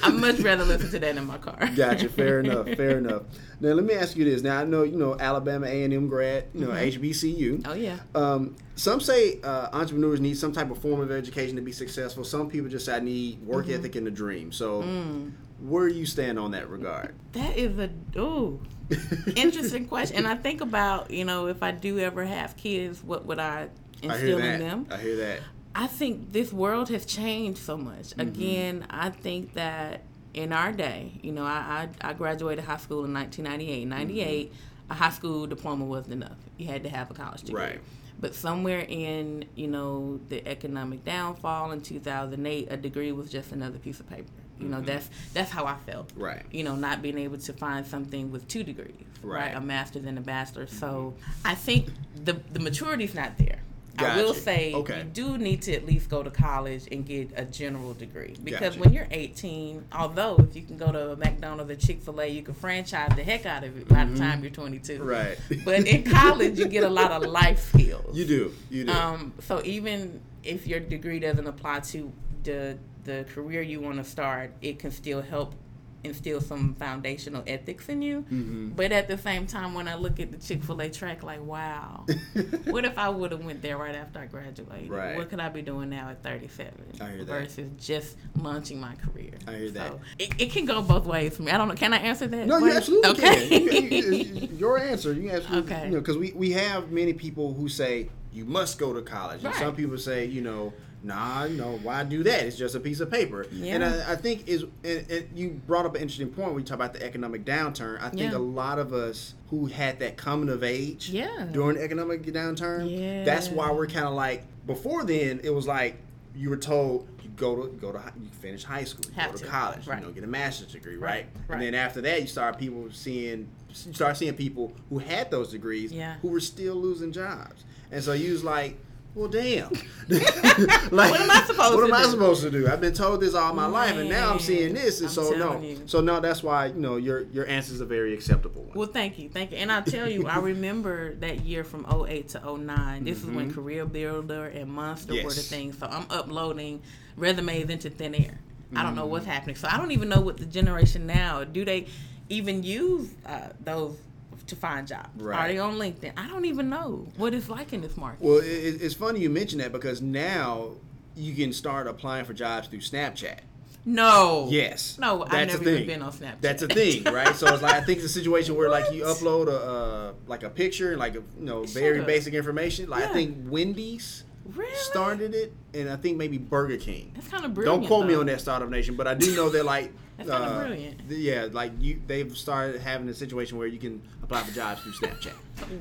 I'd 0.03 0.13
much 0.13 0.39
rather 0.39 0.63
listen 0.65 0.89
to 0.91 0.99
that 0.99 1.17
in 1.17 1.25
my 1.25 1.37
car. 1.37 1.69
Gotcha. 1.75 2.09
Fair 2.09 2.39
enough. 2.41 2.67
Fair 2.69 2.97
enough. 2.97 3.23
Now 3.59 3.69
let 3.73 3.83
me 3.85 3.93
ask 3.93 4.15
you 4.15 4.25
this. 4.25 4.41
Now 4.41 4.59
I 4.59 4.63
know 4.63 4.83
you 4.83 4.97
know 4.97 5.17
Alabama 5.19 5.67
A 5.67 5.83
and 5.83 5.93
M 5.93 6.07
grad. 6.07 6.45
You 6.53 6.61
know 6.65 6.71
HBCU. 6.71 7.63
Oh, 7.67 7.73
yeah. 7.73 7.97
Um, 8.15 8.55
some 8.75 8.99
say 9.01 9.39
uh, 9.43 9.69
entrepreneurs 9.73 10.19
need 10.21 10.37
some 10.37 10.53
type 10.53 10.71
of 10.71 10.77
form 10.77 11.01
of 11.01 11.11
education 11.11 11.55
to 11.57 11.61
be 11.61 11.71
successful. 11.73 12.23
Some 12.23 12.49
people 12.49 12.69
just 12.69 12.85
say 12.85 12.95
I 12.95 12.99
need 12.99 13.41
work 13.45 13.65
Mm-hmm. 13.65 13.75
ethic 13.75 13.95
and 13.95 14.07
a 14.07 14.11
dream. 14.11 14.51
So 14.51 14.81
Mm. 14.83 15.31
where 15.59 15.89
do 15.89 15.95
you 15.95 16.05
stand 16.05 16.39
on 16.39 16.51
that 16.51 16.69
regard? 16.69 17.15
That 17.33 17.57
is 17.57 17.77
a 17.77 17.89
ooh 18.19 18.61
interesting 19.35 19.85
question. 19.87 20.17
And 20.17 20.27
I 20.27 20.35
think 20.35 20.61
about 20.61 21.11
you 21.11 21.25
know 21.25 21.47
if 21.47 21.61
I 21.63 21.71
do 21.71 21.99
ever 21.99 22.23
have 22.25 22.55
kids, 22.57 23.03
what 23.03 23.25
would 23.25 23.39
I 23.39 23.67
I 24.01 24.01
hear 24.01 24.11
instill 24.11 24.37
that. 24.39 24.53
in 24.55 24.59
them? 24.61 24.87
I 24.89 24.97
hear 24.97 25.17
that. 25.17 25.39
I 25.79 25.87
think 25.87 26.33
this 26.33 26.51
world 26.51 26.89
has 26.89 27.05
changed 27.05 27.61
so 27.61 27.77
much. 27.77 28.07
Mm-hmm. 28.09 28.19
Again, 28.19 28.85
I 28.89 29.09
think 29.11 29.53
that 29.53 30.01
in 30.33 30.51
our 30.51 30.73
day, 30.73 31.13
you 31.23 31.31
know, 31.31 31.45
I, 31.45 31.87
I, 32.01 32.09
I 32.09 32.13
graduated 32.13 32.65
high 32.65 32.75
school 32.77 33.05
in 33.05 33.13
1998. 33.13 33.85
98, 33.87 34.53
a 34.89 34.93
high 34.93 35.09
school 35.09 35.47
diploma 35.47 35.85
wasn't 35.85 36.13
enough. 36.15 36.37
You 36.57 36.67
had 36.67 36.83
to 36.83 36.89
have 36.89 37.09
a 37.11 37.13
college 37.13 37.43
degree. 37.43 37.61
Right. 37.61 37.81
But 38.19 38.35
somewhere 38.35 38.85
in, 38.89 39.45
you 39.55 39.69
know, 39.69 40.19
the 40.27 40.45
economic 40.45 41.05
downfall 41.05 41.71
in 41.71 41.79
2008, 41.79 42.67
a 42.69 42.75
degree 42.75 43.13
was 43.13 43.31
just 43.31 43.53
another 43.53 43.79
piece 43.79 44.01
of 44.01 44.09
paper. 44.09 44.25
You 44.59 44.67
know, 44.67 44.81
that's 44.81 45.09
that's 45.33 45.49
how 45.49 45.63
I 45.65 45.77
felt. 45.89 46.09
Mm-hmm. 46.09 46.21
Right. 46.23 46.43
You 46.51 46.65
know, 46.65 46.75
not 46.75 47.01
being 47.01 47.17
able 47.17 47.37
to 47.37 47.53
find 47.53 47.87
something 47.87 48.29
with 48.33 48.45
two 48.49 48.65
degrees, 48.65 49.05
Right. 49.23 49.45
right? 49.45 49.55
A 49.55 49.61
master's 49.61 50.03
and 50.03 50.17
a 50.17 50.21
bachelor's. 50.21 50.73
So 50.77 51.13
I 51.45 51.55
think 51.55 51.87
the 52.25 52.33
the 52.51 52.59
maturity's 52.59 53.15
not 53.15 53.37
there. 53.37 53.58
I 54.01 54.17
will 54.17 54.33
say 54.33 54.73
Okay. 54.73 54.99
you 54.99 55.03
do 55.05 55.37
need 55.37 55.61
to 55.63 55.73
at 55.73 55.85
least 55.85 56.09
go 56.09 56.23
to 56.23 56.29
college 56.31 56.87
and 56.91 57.05
get 57.05 57.29
a 57.35 57.45
general 57.45 57.93
degree 57.93 58.35
because 58.43 58.75
Gotcha. 58.75 58.79
when 58.79 58.93
you're 58.93 59.07
18, 59.11 59.85
although 59.93 60.35
if 60.37 60.55
you 60.55 60.61
can 60.63 60.77
go 60.77 60.91
to 60.91 61.11
a 61.11 61.15
McDonald's 61.15 61.71
or 61.71 61.75
Chick 61.75 62.01
Fil 62.01 62.19
A, 62.21 62.27
you 62.27 62.41
can 62.41 62.53
franchise 62.53 63.11
the 63.15 63.23
heck 63.23 63.45
out 63.45 63.63
of 63.63 63.77
it 63.77 63.87
by 63.87 64.05
the 64.05 64.17
time 64.17 64.41
you're 64.41 64.51
22. 64.51 64.93
Mm-hmm. 64.99 65.03
Right. 65.07 65.37
But 65.65 65.87
in 65.87 66.03
college, 66.03 66.57
you 66.59 66.67
get 66.67 66.83
a 66.83 66.89
lot 66.89 67.11
of 67.11 67.23
life 67.29 67.59
skills. 67.73 68.15
You 68.17 68.25
do. 68.25 68.53
You 68.69 68.85
do. 68.85 68.91
Um, 68.91 69.33
so 69.39 69.61
even 69.63 70.21
if 70.43 70.67
your 70.67 70.79
degree 70.79 71.19
doesn't 71.19 71.47
apply 71.47 71.81
to 71.81 72.11
the 72.43 72.77
the 73.05 73.25
career 73.33 73.61
you 73.61 73.79
want 73.81 73.97
to 73.97 74.03
start, 74.03 74.51
it 74.61 74.77
can 74.79 74.91
still 74.91 75.21
help 75.21 75.55
instill 76.03 76.41
some 76.41 76.75
foundational 76.75 77.43
ethics 77.47 77.89
in 77.89 78.01
you. 78.01 78.21
Mm-hmm. 78.21 78.69
But 78.69 78.91
at 78.91 79.07
the 79.07 79.17
same 79.17 79.47
time, 79.47 79.73
when 79.73 79.87
I 79.87 79.95
look 79.95 80.19
at 80.19 80.31
the 80.31 80.37
Chick 80.37 80.63
Fil 80.63 80.79
A 80.81 80.89
track, 80.89 81.23
like, 81.23 81.43
wow, 81.43 82.05
what 82.65 82.85
if 82.85 82.97
I 82.97 83.09
would 83.09 83.31
have 83.31 83.43
went 83.43 83.61
there 83.61 83.77
right 83.77 83.95
after 83.95 84.19
I 84.19 84.25
graduated? 84.25 84.89
Right. 84.89 85.17
What 85.17 85.29
could 85.29 85.39
I 85.39 85.49
be 85.49 85.61
doing 85.61 85.89
now 85.89 86.09
at 86.09 86.23
37 86.23 86.73
I 87.01 87.05
hear 87.09 87.17
that. 87.17 87.25
versus 87.25 87.69
just 87.77 88.17
launching 88.37 88.79
my 88.79 88.95
career? 88.95 89.33
I 89.47 89.55
hear 89.55 89.71
that. 89.71 89.93
It, 90.17 90.33
it 90.39 90.51
can 90.51 90.65
go 90.65 90.81
both 90.81 91.05
ways 91.05 91.35
for 91.35 91.43
me. 91.43 91.51
I 91.51 91.57
don't 91.57 91.67
know. 91.67 91.75
Can 91.75 91.93
I 91.93 91.97
answer 91.97 92.27
that? 92.27 92.47
No, 92.47 92.57
you 92.59 92.71
absolutely 92.71 93.09
okay. 93.11 93.49
can. 93.49 93.63
You- 93.63 93.71
you- 93.89 94.11
you- 94.11 94.49
your 94.59 94.77
answer, 94.77 95.13
you 95.13 95.29
absolutely, 95.29 95.73
Okay. 95.73 95.85
you 95.85 95.91
know, 95.91 95.99
because 95.99 96.17
we, 96.17 96.33
we 96.33 96.51
have 96.51 96.91
many 96.91 97.13
people 97.13 97.53
who 97.53 97.69
say, 97.69 98.09
you 98.33 98.45
must 98.45 98.77
go 98.77 98.93
to 98.93 99.01
college. 99.01 99.43
And 99.43 99.55
some 99.55 99.75
people 99.75 99.97
say, 99.97 100.25
you 100.25 100.41
know, 100.41 100.73
nah, 101.03 101.45
know, 101.47 101.79
why 101.83 102.03
do 102.03 102.23
that? 102.23 102.43
It's 102.43 102.57
just 102.57 102.75
a 102.75 102.79
piece 102.79 102.99
of 102.99 103.09
paper. 103.09 103.43
And 103.43 103.53
Yeah. 103.65 104.03
I, 104.07 104.13
I 104.13 104.15
think 104.15 104.47
is 104.47 104.63
and, 104.83 105.09
and 105.09 105.27
you 105.33 105.49
brought 105.67 105.85
up 105.85 105.95
an 105.95 106.01
interesting 106.01 106.29
point 106.29 106.49
when 106.51 106.59
you 106.59 106.65
talk 106.65 106.75
about 106.75 106.93
the 106.93 107.03
economic 107.05 107.45
downturn. 107.45 108.01
I 108.01 108.09
think 108.09 108.31
Yeah. 108.31 108.37
a 108.37 108.39
lot 108.39 108.79
of 108.79 108.93
us 108.93 109.33
who 109.49 109.67
had 109.67 109.99
that 109.99 110.17
coming 110.17 110.49
of 110.49 110.63
age 110.63 111.09
Yeah. 111.09 111.47
during 111.51 111.77
the 111.77 111.83
economic 111.83 112.23
downturn, 112.23 112.89
Yeah. 112.89 113.23
that's 113.23 113.47
why 113.49 113.71
we're 113.71 113.87
kind 113.87 114.05
of 114.05 114.13
like 114.13 114.43
before 114.67 115.03
then 115.03 115.39
it 115.43 115.51
was 115.51 115.65
like 115.67 115.97
you 116.35 116.49
were 116.49 116.57
told 116.57 117.07
you 117.23 117.29
go 117.35 117.55
to 117.65 117.69
go 117.77 117.91
to 117.91 118.01
you 118.21 118.27
finish 118.41 118.63
high 118.63 118.83
school, 118.83 119.05
you 119.09 119.13
Have 119.15 119.31
go 119.31 119.37
to, 119.37 119.43
to, 119.43 119.49
college, 119.49 119.87
right. 119.87 119.99
you 120.01 120.05
know, 120.07 120.11
get 120.11 120.23
a 120.23 120.27
master's 120.27 120.71
degree, 120.73 120.95
right? 120.97 121.25
Right, 121.47 121.55
And 121.55 121.61
then 121.61 121.73
after 121.75 122.01
that, 122.01 122.21
you 122.21 122.27
start 122.27 122.57
people 122.57 122.87
seeing 122.91 123.47
you 123.85 123.93
start 123.93 124.17
seeing 124.17 124.33
people 124.33 124.73
who 124.89 124.97
had 124.99 125.29
those 125.31 125.51
degrees 125.51 125.91
Yeah. 125.91 126.15
who 126.21 126.27
were 126.29 126.39
still 126.39 126.75
losing 126.75 127.11
jobs, 127.11 127.63
and 127.91 128.03
so 128.03 128.11
you 128.13 128.33
was 128.33 128.43
like. 128.43 128.77
Well, 129.15 129.27
damn. 129.27 129.69
like, 130.09 131.11
What 131.11 131.21
am 131.21 131.31
I 131.31 131.43
supposed 131.45 131.75
What 131.75 131.81
to 131.81 131.83
am 131.87 131.93
I 131.93 132.03
do? 132.03 132.09
supposed 132.11 132.41
to 132.43 132.51
do? 132.51 132.67
I've 132.67 132.79
been 132.81 132.93
told 132.93 133.21
this 133.21 133.33
all 133.33 133.53
my 133.53 133.65
life, 133.65 133.95
and 133.95 134.09
now 134.09 134.31
I'm 134.31 134.39
seeing 134.39 134.73
this, 134.73 134.99
and 135.01 135.09
I'm 135.09 135.13
so 135.13 135.31
no. 135.31 135.59
you. 135.59 135.81
So 135.87 135.99
no, 136.01 136.19
that's 136.19 136.43
why 136.43 136.67
you 136.67 136.75
know 136.75 136.97
your 136.97 137.21
your 137.21 137.45
answers 137.47 137.81
are 137.81 137.85
very 137.85 138.13
acceptable. 138.13 138.63
One. 138.63 138.77
Well, 138.77 138.87
thank 138.87 139.19
you, 139.19 139.29
thank 139.29 139.51
you. 139.51 139.57
And 139.57 139.71
I'll 139.71 139.83
tell 139.83 140.07
you, 140.09 140.27
I 140.27 140.37
remember 140.39 141.15
that 141.15 141.41
year 141.41 141.63
from 141.63 141.85
08 142.07 142.29
to 142.29 142.57
09. 142.57 143.03
This 143.03 143.19
is 143.19 143.25
when 143.25 143.51
Career 143.53 143.85
Builder 143.85 144.45
and 144.47 144.71
Monster 144.71 145.13
were 145.13 145.21
the 145.21 145.25
Mm-hmm. 145.25 145.55
Things. 145.55 145.77
So 145.79 145.87
I'm 145.87 146.05
uploading 146.09 146.81
resumes 147.17 147.69
into 147.69 147.89
thin 147.89 148.13
air. 148.15 148.39
I 148.75 148.83
don't 148.83 148.95
know 148.95 149.05
what's 149.07 149.23
Mm-hmm. 149.25 149.33
happening. 149.33 149.55
So 149.55 149.67
I 149.71 149.77
don't 149.77 149.91
even 149.91 150.09
know 150.09 150.21
what 150.21 150.37
the 150.37 150.45
generation 150.45 151.07
now 151.07 151.43
do 151.43 151.65
they 151.65 151.87
even 152.29 152.61
use 152.61 153.09
uh, 153.25 153.49
those 153.63 153.97
to 154.47 154.55
find 154.55 154.87
jobs? 154.87 155.21
Are 155.21 155.25
Right. 155.25 155.47
they 155.49 155.59
on 155.59 155.75
LinkedIn? 155.75 156.13
I 156.17 156.27
don't 156.27 156.45
even 156.45 156.69
know 156.69 157.07
what 157.17 157.33
it's 157.33 157.49
like 157.49 157.73
in 157.73 157.81
this 157.81 157.95
market. 157.97 158.21
Well, 158.21 158.37
it, 158.37 158.45
it- 158.47 158.81
it's 158.81 158.93
funny 158.95 159.19
you 159.19 159.29
mention 159.29 159.59
that 159.59 159.71
because 159.71 160.01
now 160.01 160.71
you 161.15 161.33
can 161.35 161.51
start 161.53 161.87
applying 161.87 162.25
for 162.25 162.33
jobs 162.33 162.67
through 162.67 162.79
Snapchat. 162.79 163.39
no. 163.85 164.47
Yes. 164.49 164.97
No, 164.99 165.23
I've 165.23 165.31
That's 165.31 165.53
a 165.53 165.57
never 165.57 165.69
even 165.71 165.87
been 165.87 166.01
on 166.01 166.11
Snapchat. 166.11 166.41
That's 166.41 166.61
a 166.63 166.67
thing, 166.67 167.03
right? 167.05 167.35
So 167.35 167.47
it's 167.53 167.61
like 167.63 167.73
I 167.75 167.81
think 167.81 167.97
it's 167.99 168.05
a 168.05 168.09
situation 168.19 168.55
where 168.55 168.69
like 168.69 168.91
you 168.93 169.03
upload 169.13 169.47
a 169.47 169.57
uh, 169.57 170.13
like 170.27 170.43
a 170.43 170.49
picture, 170.49 170.91
and 170.91 170.99
like 170.99 171.13
a, 171.15 171.23
you 171.39 171.45
know, 171.45 171.63
very 171.63 172.01
basic 172.03 172.33
information. 172.33 172.89
Like 172.89 173.03
I 173.03 173.07
think 173.13 173.37
Wendy's 173.49 174.23
Really? 174.55 174.73
started 174.75 175.35
it, 175.35 175.53
and 175.75 175.89
I 175.89 175.95
think 175.95 176.17
maybe 176.17 176.37
Burger 176.37 176.77
King. 176.77 177.11
That's 177.15 177.27
kind 177.27 177.45
of 177.45 177.53
brilliant. 177.53 177.81
Don't 177.81 177.87
quote 177.87 178.07
me 178.07 178.15
on 178.15 178.25
that 178.27 178.41
startup 178.41 178.69
nation, 178.69 178.95
but 178.95 179.07
I 179.07 179.13
do 179.13 179.35
know 179.35 179.49
that 179.49 179.63
like 179.65 179.91
That's 180.25 180.29
uh, 180.29 180.59
brilliant. 180.65 181.09
th- 181.09 181.19
Yeah, 181.19 181.47
like 181.51 181.71
you, 181.79 182.01
they've 182.07 182.35
started 182.37 182.81
having 182.81 183.07
a 183.09 183.13
situation 183.13 183.57
where 183.57 183.67
you 183.67 183.79
can 183.79 184.01
apply 184.23 184.43
for 184.43 184.51
jobs 184.53 184.81
through 184.81 184.93
Snapchat. 184.93 185.33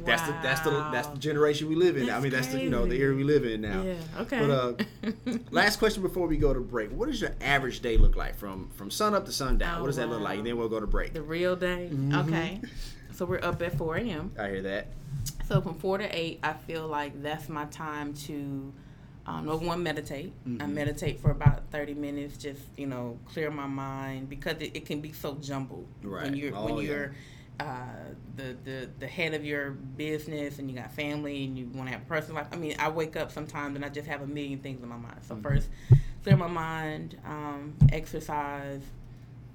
That's 0.05 0.23
the 0.23 0.33
that's 0.43 0.61
the 0.63 0.71
that's 0.93 1.09
the 1.09 1.19
generation 1.19 1.69
we 1.69 1.75
live 1.77 1.97
in. 1.97 2.05
I 2.05 2.07
That's 2.07 2.23
mean, 2.23 2.33
that's 2.33 2.47
the 2.49 2.61
you 2.63 2.71
know 2.71 2.83
the 2.83 2.89
crazy. 2.91 3.03
era 3.03 3.15
we 3.15 3.25
live 3.25 3.45
in 3.45 3.61
now. 3.61 3.83
Yeah, 3.83 3.95
okay. 4.21 4.41
But 4.41 4.51
uh, 4.51 5.33
last 5.51 5.79
question 5.79 6.03
before 6.03 6.27
we 6.27 6.37
go 6.37 6.53
to 6.53 6.61
break: 6.61 6.91
What 6.91 7.09
does 7.09 7.21
your 7.21 7.35
average 7.41 7.81
day 7.81 7.97
look 7.97 8.17
like 8.17 8.37
from 8.37 8.71
from 8.71 8.91
sun 8.91 9.15
up 9.15 9.25
to 9.27 9.33
sundown? 9.33 9.77
Oh, 9.79 9.81
what 9.83 9.87
does 9.87 9.97
that 9.97 10.09
look 10.09 10.21
like? 10.21 10.39
And 10.39 10.47
then 10.47 10.57
we'll 10.57 10.69
go 10.69 10.81
to 10.81 10.87
break. 10.87 11.13
The 11.15 11.23
real 11.23 11.55
day. 11.57 11.91
Mm-hmm. 11.93 12.15
Okay. 12.29 12.61
So 13.13 13.25
we're 13.27 13.41
up 13.43 13.61
at 13.63 13.77
4 13.77 13.97
a.m. 13.97 14.33
I 14.39 14.49
hear 14.49 14.63
that. 14.63 14.89
So 15.49 15.61
from 15.61 15.75
4 15.75 15.99
to 15.99 16.17
8, 16.17 16.39
I 16.43 16.53
feel 16.53 16.87
like 16.87 17.21
that's 17.23 17.49
my 17.49 17.65
time 17.67 18.15
to, 18.15 18.73
um, 19.29 19.47
number 19.47 19.67
one, 19.67 19.83
meditate. 19.83 20.33
I 20.45 20.49
Mm-hmm. 20.49 20.75
meditate 20.75 21.21
for 21.21 21.31
about 21.31 21.71
30 21.71 21.95
minutes, 21.95 22.37
just, 22.39 22.63
you 22.77 22.87
know, 22.87 23.19
clear 23.27 23.51
my 23.51 23.67
mind 23.67 24.29
because 24.29 24.57
it, 24.61 24.75
it 24.75 24.87
can 24.87 25.01
be 25.01 25.13
so 25.13 25.35
jumbled. 25.35 25.87
Right. 26.03 26.25
When 26.25 26.35
you're, 26.35 26.57
Oh, 26.57 26.65
when 26.65 26.77
yeah. 26.77 26.91
you're 26.91 27.15
uh, 27.61 27.65
the, 28.37 28.57
the, 28.65 28.89
the 29.01 29.07
head 29.07 29.35
of 29.35 29.45
your 29.45 29.71
business 29.73 30.59
and 30.59 30.71
you 30.71 30.77
got 30.77 30.93
family 30.93 31.45
and 31.45 31.59
you 31.59 31.67
want 31.75 31.89
to 31.89 31.93
have 31.93 32.03
a 32.03 32.07
personal 32.07 32.37
life. 32.37 32.47
I 32.53 32.57
mean, 32.57 32.75
I 32.79 32.89
wake 32.89 33.17
up 33.17 33.31
sometimes 33.33 33.77
and 33.77 33.85
I 33.85 33.89
just 33.89 34.07
have 34.07 34.23
a 34.23 34.27
million 34.27 34.61
things 34.61 34.83
in 34.83 34.89
my 34.89 34.97
mind. 34.97 35.17
Mm-hmm. 35.23 35.43
So 35.43 35.43
first, 35.43 35.69
clear 36.23 36.37
my 36.37 36.47
mind, 36.47 37.19
um, 37.27 37.75
exercise, 37.93 38.83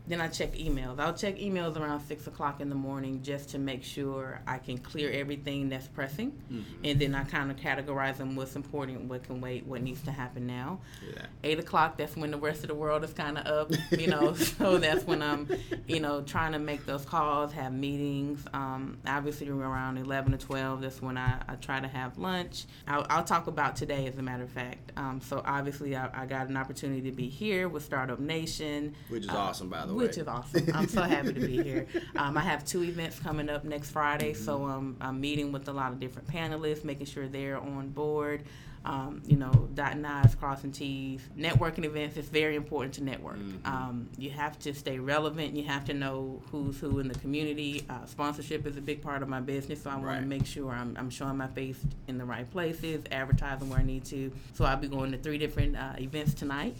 then 0.07 0.19
I 0.19 0.27
check 0.27 0.53
emails. 0.55 0.99
I'll 0.99 1.13
check 1.13 1.37
emails 1.37 1.77
around 1.77 2.01
six 2.01 2.27
o'clock 2.27 2.59
in 2.59 2.69
the 2.69 2.75
morning 2.75 3.21
just 3.23 3.49
to 3.51 3.59
make 3.59 3.83
sure 3.83 4.41
I 4.45 4.57
can 4.57 4.77
clear 4.77 5.11
everything 5.11 5.69
that's 5.69 5.87
pressing, 5.87 6.31
Mm-hmm. 6.51 6.85
and 6.85 6.99
then 6.99 7.15
I 7.15 7.23
kind 7.23 7.49
of 7.49 7.57
categorize 7.57 8.17
them: 8.17 8.35
what's 8.35 8.55
important, 8.55 9.05
what 9.05 9.23
can 9.23 9.39
wait, 9.39 9.65
what 9.65 9.81
needs 9.81 10.01
to 10.03 10.11
happen 10.11 10.45
now. 10.45 10.79
Yeah. 11.07 11.25
Eight 11.43 11.59
o'clock, 11.59 11.97
that's 11.97 12.15
when 12.17 12.31
the 12.31 12.37
rest 12.37 12.63
of 12.63 12.67
the 12.67 12.75
world 12.75 13.03
is 13.03 13.13
kind 13.13 13.37
of 13.37 13.45
up, 13.47 13.71
you 13.97 14.07
know. 14.07 14.33
so 14.33 14.77
that's 14.77 15.05
when 15.05 15.21
I'm, 15.21 15.47
you 15.87 15.99
know, 15.99 16.21
trying 16.21 16.51
to 16.51 16.59
make 16.59 16.85
those 16.85 17.05
calls, 17.05 17.53
have 17.53 17.71
meetings. 17.73 18.45
Um, 18.53 18.97
obviously, 19.07 19.47
around 19.49 19.97
eleven 19.97 20.31
to 20.33 20.37
twelve, 20.37 20.81
that's 20.81 21.01
when 21.01 21.17
I, 21.17 21.41
I 21.47 21.55
try 21.55 21.79
to 21.79 21.87
have 21.87 22.17
lunch. 22.17 22.65
I'll, 22.87 23.05
I'll 23.09 23.23
talk 23.23 23.47
about 23.47 23.75
today, 23.77 24.05
as 24.07 24.17
a 24.17 24.21
matter 24.21 24.43
of 24.43 24.49
fact. 24.51 24.91
Um, 24.97 25.21
so 25.21 25.41
obviously, 25.45 25.95
I, 25.95 26.09
I 26.23 26.25
got 26.25 26.47
an 26.49 26.57
opportunity 26.57 27.01
to 27.09 27.11
be 27.15 27.29
here 27.29 27.69
with 27.69 27.83
Startup 27.85 28.19
Nation, 28.19 28.95
Which 29.09 29.23
is 29.23 29.29
uh, 29.29 29.37
awesome, 29.37 29.69
by 29.69 29.85
the 29.85 29.92
way. 29.92 29.92
Which 29.95 30.17
is 30.17 30.27
awesome. 30.27 30.67
I'm 30.73 30.87
so 30.87 31.01
happy 31.03 31.33
to 31.33 31.39
be 31.39 31.61
here. 31.63 31.85
Um, 32.15 32.37
I 32.37 32.41
have 32.41 32.65
two 32.65 32.83
events 32.83 33.19
coming 33.19 33.49
up 33.49 33.63
next 33.63 33.91
Friday, 33.91 34.33
so 34.33 34.53
Mm-hmm. 34.59 34.71
um, 34.71 34.97
I'm 35.01 35.19
meeting 35.19 35.51
with 35.51 35.67
a 35.67 35.73
lot 35.73 35.91
of 35.91 35.99
different 35.99 36.27
panelists, 36.27 36.83
making 36.83 37.05
sure 37.07 37.27
they're 37.27 37.57
on 37.57 37.89
board. 37.89 38.43
Um, 38.85 39.21
you 39.25 39.37
know, 39.37 39.69
dotting 39.75 40.03
I's, 40.03 40.35
crossing 40.35 40.73
T's. 40.73 41.21
Networking 41.37 41.85
events 41.85 42.17
is 42.17 42.27
very 42.27 42.57
important 42.57 42.93
to 42.95 43.03
network. 43.03 43.37
Mm-hmm. 43.37 43.65
Um, 43.65 44.09
you 44.17 44.29
have 44.31 44.59
to 44.59 44.73
stay 44.73 44.99
relevant. 44.99 45.55
You 45.55 45.63
have 45.63 45.85
to 45.85 45.93
know 45.93 46.41
who's 46.51 46.81
who 46.81 46.99
in 46.99 47.07
the 47.07 47.17
community. 47.19 47.85
Uh, 47.89 48.03
sponsorship 48.05 48.67
is 48.67 48.75
a 48.75 48.81
big 48.81 49.01
part 49.01 49.23
of 49.23 49.29
my 49.29 49.39
business, 49.39 49.83
so 49.83 49.89
I 49.89 49.95
want 49.95 50.19
to 50.19 50.27
make 50.27 50.45
sure 50.45 50.69
I'm, 50.69 50.97
I'm 50.99 51.09
showing 51.09 51.37
my 51.37 51.47
face 51.47 51.79
in 52.09 52.17
the 52.17 52.25
right 52.25 52.49
places, 52.51 53.03
advertising 53.09 53.69
where 53.69 53.79
I 53.79 53.83
need 53.83 54.03
to. 54.05 54.29
So 54.53 54.65
I'll 54.65 54.75
be 54.75 54.89
going 54.89 55.13
to 55.13 55.17
three 55.17 55.37
different 55.37 55.77
uh, 55.77 55.93
events 55.99 56.33
tonight. 56.33 56.75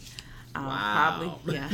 Um, 0.54 0.66
Wow. 0.66 1.16
Probably, 1.18 1.54
yeah. 1.54 1.68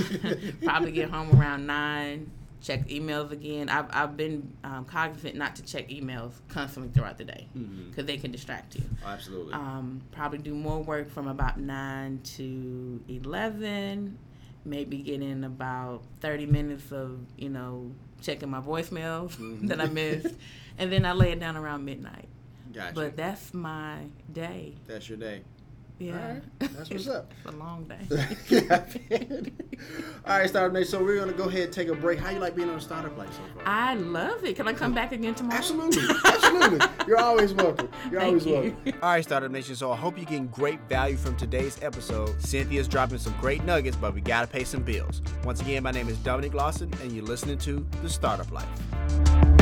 probably 0.65 0.93
get 0.93 1.11
home 1.11 1.39
around 1.39 1.67
nine. 1.67 2.31
Check 2.63 2.89
emails 2.89 3.31
again. 3.31 3.71
I've, 3.71 3.87
I've 3.91 4.17
been 4.19 4.53
um, 4.65 4.85
cognizant 4.85 5.35
not 5.35 5.57
to 5.57 5.63
check 5.63 5.89
emails 5.89 6.33
constantly 6.49 6.93
throughout 6.93 7.17
the 7.17 7.25
day 7.25 7.47
because 7.89 8.05
they 8.05 8.19
can 8.19 8.31
distract 8.33 8.75
you. 8.75 8.83
Absolutely. 9.05 9.55
Um, 9.55 10.03
probably 10.13 10.39
do 10.39 10.55
more 10.55 10.83
work 10.83 11.11
from 11.11 11.27
about 11.27 11.59
nine 11.59 12.21
to 12.37 13.01
eleven. 13.09 14.19
Maybe 14.67 14.99
get 14.99 15.23
in 15.23 15.45
about 15.45 16.03
thirty 16.21 16.45
minutes 16.45 16.93
of 16.93 17.19
you 17.39 17.49
know 17.49 17.93
checking 18.21 18.51
my 18.51 18.61
voicemails 18.61 19.37
that 19.69 19.81
I 19.81 19.87
missed, 19.87 20.35
and 20.77 20.93
then 20.93 21.07
I 21.07 21.13
lay 21.13 21.33
it 21.33 21.41
down 21.41 21.57
around 21.57 21.87
midnight. 21.87 22.29
gotcha. 22.75 22.95
But 22.95 23.17
that's 23.17 23.55
my 23.55 24.01
day. 24.31 24.75
that's 24.87 25.09
your 25.09 25.17
day. 25.17 25.41
Yeah, 26.01 26.15
Alright, 26.15 26.43
that's 26.61 26.89
what's 26.89 27.09
up. 27.09 27.31
It's 27.45 27.55
a 27.55 27.59
long 27.59 27.85
day. 27.85 27.99
yeah, 28.49 28.85
All 30.27 30.39
right, 30.39 30.49
Startup 30.49 30.73
Nation. 30.73 30.91
So 30.93 31.05
we're 31.05 31.19
gonna 31.19 31.35
go 31.35 31.45
ahead 31.45 31.65
and 31.65 31.73
take 31.73 31.89
a 31.89 31.95
break. 31.95 32.19
How 32.19 32.31
you 32.31 32.39
like 32.39 32.57
being 32.57 32.71
on 32.71 32.79
a 32.79 32.81
startup 32.81 33.19
life 33.19 33.31
so 33.35 33.41
far? 33.55 33.63
I 33.67 33.95
love 33.97 34.43
it. 34.45 34.57
Can 34.57 34.67
I 34.67 34.73
come 34.73 34.95
back 34.95 35.13
again 35.13 35.35
tomorrow? 35.35 35.59
Absolutely, 35.59 36.03
absolutely. 36.25 36.87
You're 37.07 37.19
always 37.21 37.53
welcome. 37.53 37.91
You're 38.11 38.21
Thank 38.21 38.29
always 38.29 38.47
you. 38.47 38.53
welcome. 38.55 39.01
All 39.03 39.11
right, 39.11 39.23
Startup 39.23 39.51
Nation. 39.51 39.77
So 39.77 39.93
I 39.93 39.97
hope 39.97 40.17
you're 40.17 40.25
getting 40.25 40.49
great 40.49 40.81
value 40.89 41.19
from 41.19 41.37
today's 41.37 41.79
episode. 41.83 42.41
Cynthia's 42.41 42.89
dropping 42.89 43.19
some 43.19 43.35
great 43.39 43.63
nuggets, 43.65 43.97
but 43.97 44.15
we 44.15 44.23
gotta 44.23 44.47
pay 44.47 44.65
some 44.65 44.83
bills. 44.83 45.21
Once 45.45 45.61
again, 45.61 45.83
my 45.83 45.91
name 45.91 46.09
is 46.09 46.17
Dominic 46.19 46.55
Lawson, 46.55 46.91
and 47.03 47.13
you're 47.13 47.27
listening 47.27 47.59
to 47.59 47.87
The 48.01 48.09
Startup 48.09 48.51
Life. 48.51 49.60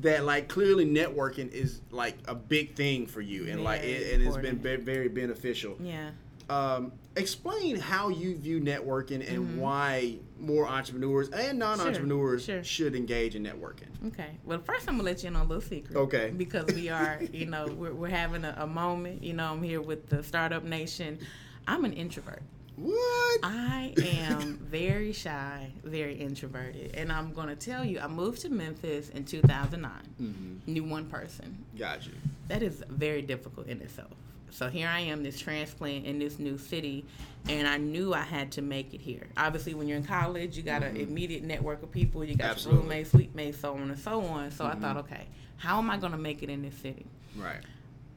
that 0.02 0.24
like 0.24 0.48
clearly 0.48 0.86
networking 0.86 1.52
is 1.52 1.82
like 1.92 2.16
a 2.28 2.36
big 2.36 2.76
thing 2.76 3.08
for 3.08 3.22
you, 3.22 3.48
and 3.50 3.64
like 3.64 3.82
it, 3.84 4.14
and 4.14 4.24
it's 4.26 4.38
been 4.38 4.58
ve- 4.60 4.76
very 4.78 5.10
beneficial 5.10 5.76
Yeah. 5.82 6.12
um, 6.50 6.92
explain 7.20 7.76
how 7.78 8.10
you 8.10 8.36
view 8.38 8.60
networking 8.60 9.28
and 9.32 9.60
why 9.60 10.18
more 10.40 10.68
entrepreneurs 10.68 11.30
and 11.30 11.60
non-entrepreneurs 11.60 12.44
Mm-hmm. 12.44 12.52
sure. 12.54 12.64
should 12.64 12.96
engage 12.96 13.36
in 13.36 13.44
networking. 13.44 13.90
Okay. 14.08 14.38
Well, 14.46 14.60
first 14.60 14.88
I'm 14.88 14.96
gonna 14.96 15.04
let 15.04 15.22
you 15.24 15.28
in 15.28 15.36
on 15.36 15.46
a 15.46 15.50
little 15.50 15.62
secret. 15.62 15.96
Okay. 15.98 16.32
Because 16.36 16.74
we 16.74 16.90
are, 16.90 17.20
you 17.32 17.46
know, 17.46 17.68
we're, 17.78 17.94
we're 17.94 18.10
having 18.10 18.44
a, 18.46 18.56
a 18.58 18.68
moment. 18.68 19.24
You 19.24 19.34
know, 19.34 19.52
I'm 19.52 19.62
here 19.64 19.82
with 19.82 20.10
the 20.10 20.24
Startup 20.24 20.64
Nation. 20.64 21.20
I'm 21.68 21.86
an 21.86 21.94
introvert. 21.94 22.42
What? 22.78 23.40
I 23.44 23.94
am 23.98 24.58
very 24.72 25.12
shy, 25.12 25.70
very 25.84 26.16
introverted, 26.16 26.96
and 26.96 27.12
I'm 27.12 27.34
gonna 27.34 27.56
tell 27.58 27.84
you, 27.84 28.00
I 28.00 28.08
moved 28.08 28.42
to 28.42 28.50
Memphis 28.50 29.10
in 29.10 29.26
2009. 29.26 29.92
Mm-hmm. 30.22 30.72
Knew 30.72 30.84
one 30.86 31.06
person. 31.08 31.66
Got 31.78 32.06
you. 32.06 32.14
That 32.48 32.64
is 32.64 32.82
very 32.90 33.22
difficult 33.22 33.68
in 33.68 33.82
itself. 33.82 34.12
So 34.52 34.70
here 34.70 34.88
I 34.88 35.00
am, 35.02 35.24
this 35.24 35.40
transplant 35.40 36.06
in 36.06 36.20
this 36.20 36.40
new 36.40 36.58
city, 36.58 37.06
and 37.48 37.68
I 37.68 37.78
knew 37.78 38.14
I 38.14 38.22
had 38.22 38.52
to 38.54 38.62
make 38.62 38.94
it 38.94 39.02
here. 39.02 39.28
Obviously, 39.38 39.74
when 39.74 39.88
you're 39.88 39.98
in 39.98 40.04
college, 40.04 40.58
you 40.58 40.64
got 40.64 40.84
an 40.84 40.98
immediate 40.98 41.44
network 41.44 41.84
of 41.84 41.92
people. 41.92 42.24
You 42.24 42.36
got 42.36 42.44
Mm-hmm. 42.46 42.52
Absolutely. 42.52 42.82
Mm-hmm. 42.82 42.90
your 42.90 42.96
roommates, 42.96 43.12
suite 43.12 43.36
mates, 43.36 43.60
so 43.60 43.74
on 43.76 43.90
and 43.90 44.00
so 44.00 44.22
on. 44.26 44.52
So 44.52 44.66
I 44.66 44.76
thought, 44.76 44.98
okay, 44.98 45.28
how 45.58 45.78
am 45.78 45.90
I 45.90 45.98
going 45.98 46.12
to 46.14 46.18
make 46.18 46.42
it 46.44 46.50
in 46.50 46.62
this 46.62 46.76
city? 46.76 47.06
Right. 47.38 47.62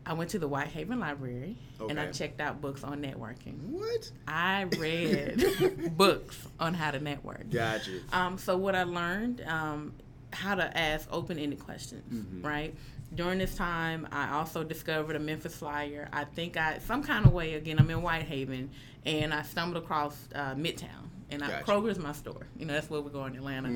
I 0.05 0.15
went 0.15 0.31
to 0.31 0.39
the 0.41 0.49
Whitehaven 0.49 0.99
Library 0.99 1.57
and 1.89 2.01
I 2.01 2.07
checked 2.11 2.41
out 2.41 2.61
books 2.61 2.83
on 2.83 3.01
networking. 3.03 3.57
What? 3.69 4.11
I 4.27 4.63
read 4.77 5.93
books 5.97 6.37
on 6.59 6.75
how 6.75 6.91
to 6.91 6.99
network. 6.99 7.49
Got 7.51 7.87
you. 7.87 8.01
Um, 8.13 8.37
so 8.37 8.57
what 8.57 8.75
I 8.75 8.83
learned, 8.83 9.45
um, 9.47 9.93
how 10.33 10.57
to 10.57 10.77
ask 10.77 11.07
open-ended 11.13 11.61
questions, 11.61 12.43
right? 12.43 12.75
During 13.15 13.39
this 13.39 13.55
time, 13.55 14.09
I 14.11 14.33
also 14.33 14.65
discovered 14.65 15.17
a 15.17 15.19
Memphis 15.19 15.55
flyer. 15.55 16.09
I 16.13 16.25
think 16.25 16.57
I 16.57 16.79
some 16.79 17.03
kind 17.03 17.27
of 17.27 17.33
way 17.33 17.55
again. 17.55 17.79
I'm 17.79 17.91
in 17.91 18.01
Whitehaven, 18.01 18.71
and 19.05 19.35
I 19.35 19.43
stumbled 19.43 19.83
across 19.83 20.17
uh, 20.35 20.55
Midtown, 20.55 21.09
and 21.31 21.43
I, 21.45 21.49
Gotcha. 21.49 21.65
Kroger's 21.65 21.99
my 21.99 22.13
store. 22.13 22.47
You 22.59 22.65
know 22.67 22.73
that's 22.73 22.89
where 22.89 23.01
we 23.03 23.11
go 23.11 23.27
in 23.27 23.37
Atlanta, 23.37 23.69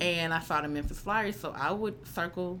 and 0.00 0.34
I 0.34 0.40
saw 0.40 0.60
the 0.60 0.68
Memphis 0.68 0.98
flyer. 0.98 1.30
So 1.32 1.54
I 1.56 1.70
would 1.70 2.04
circle 2.06 2.60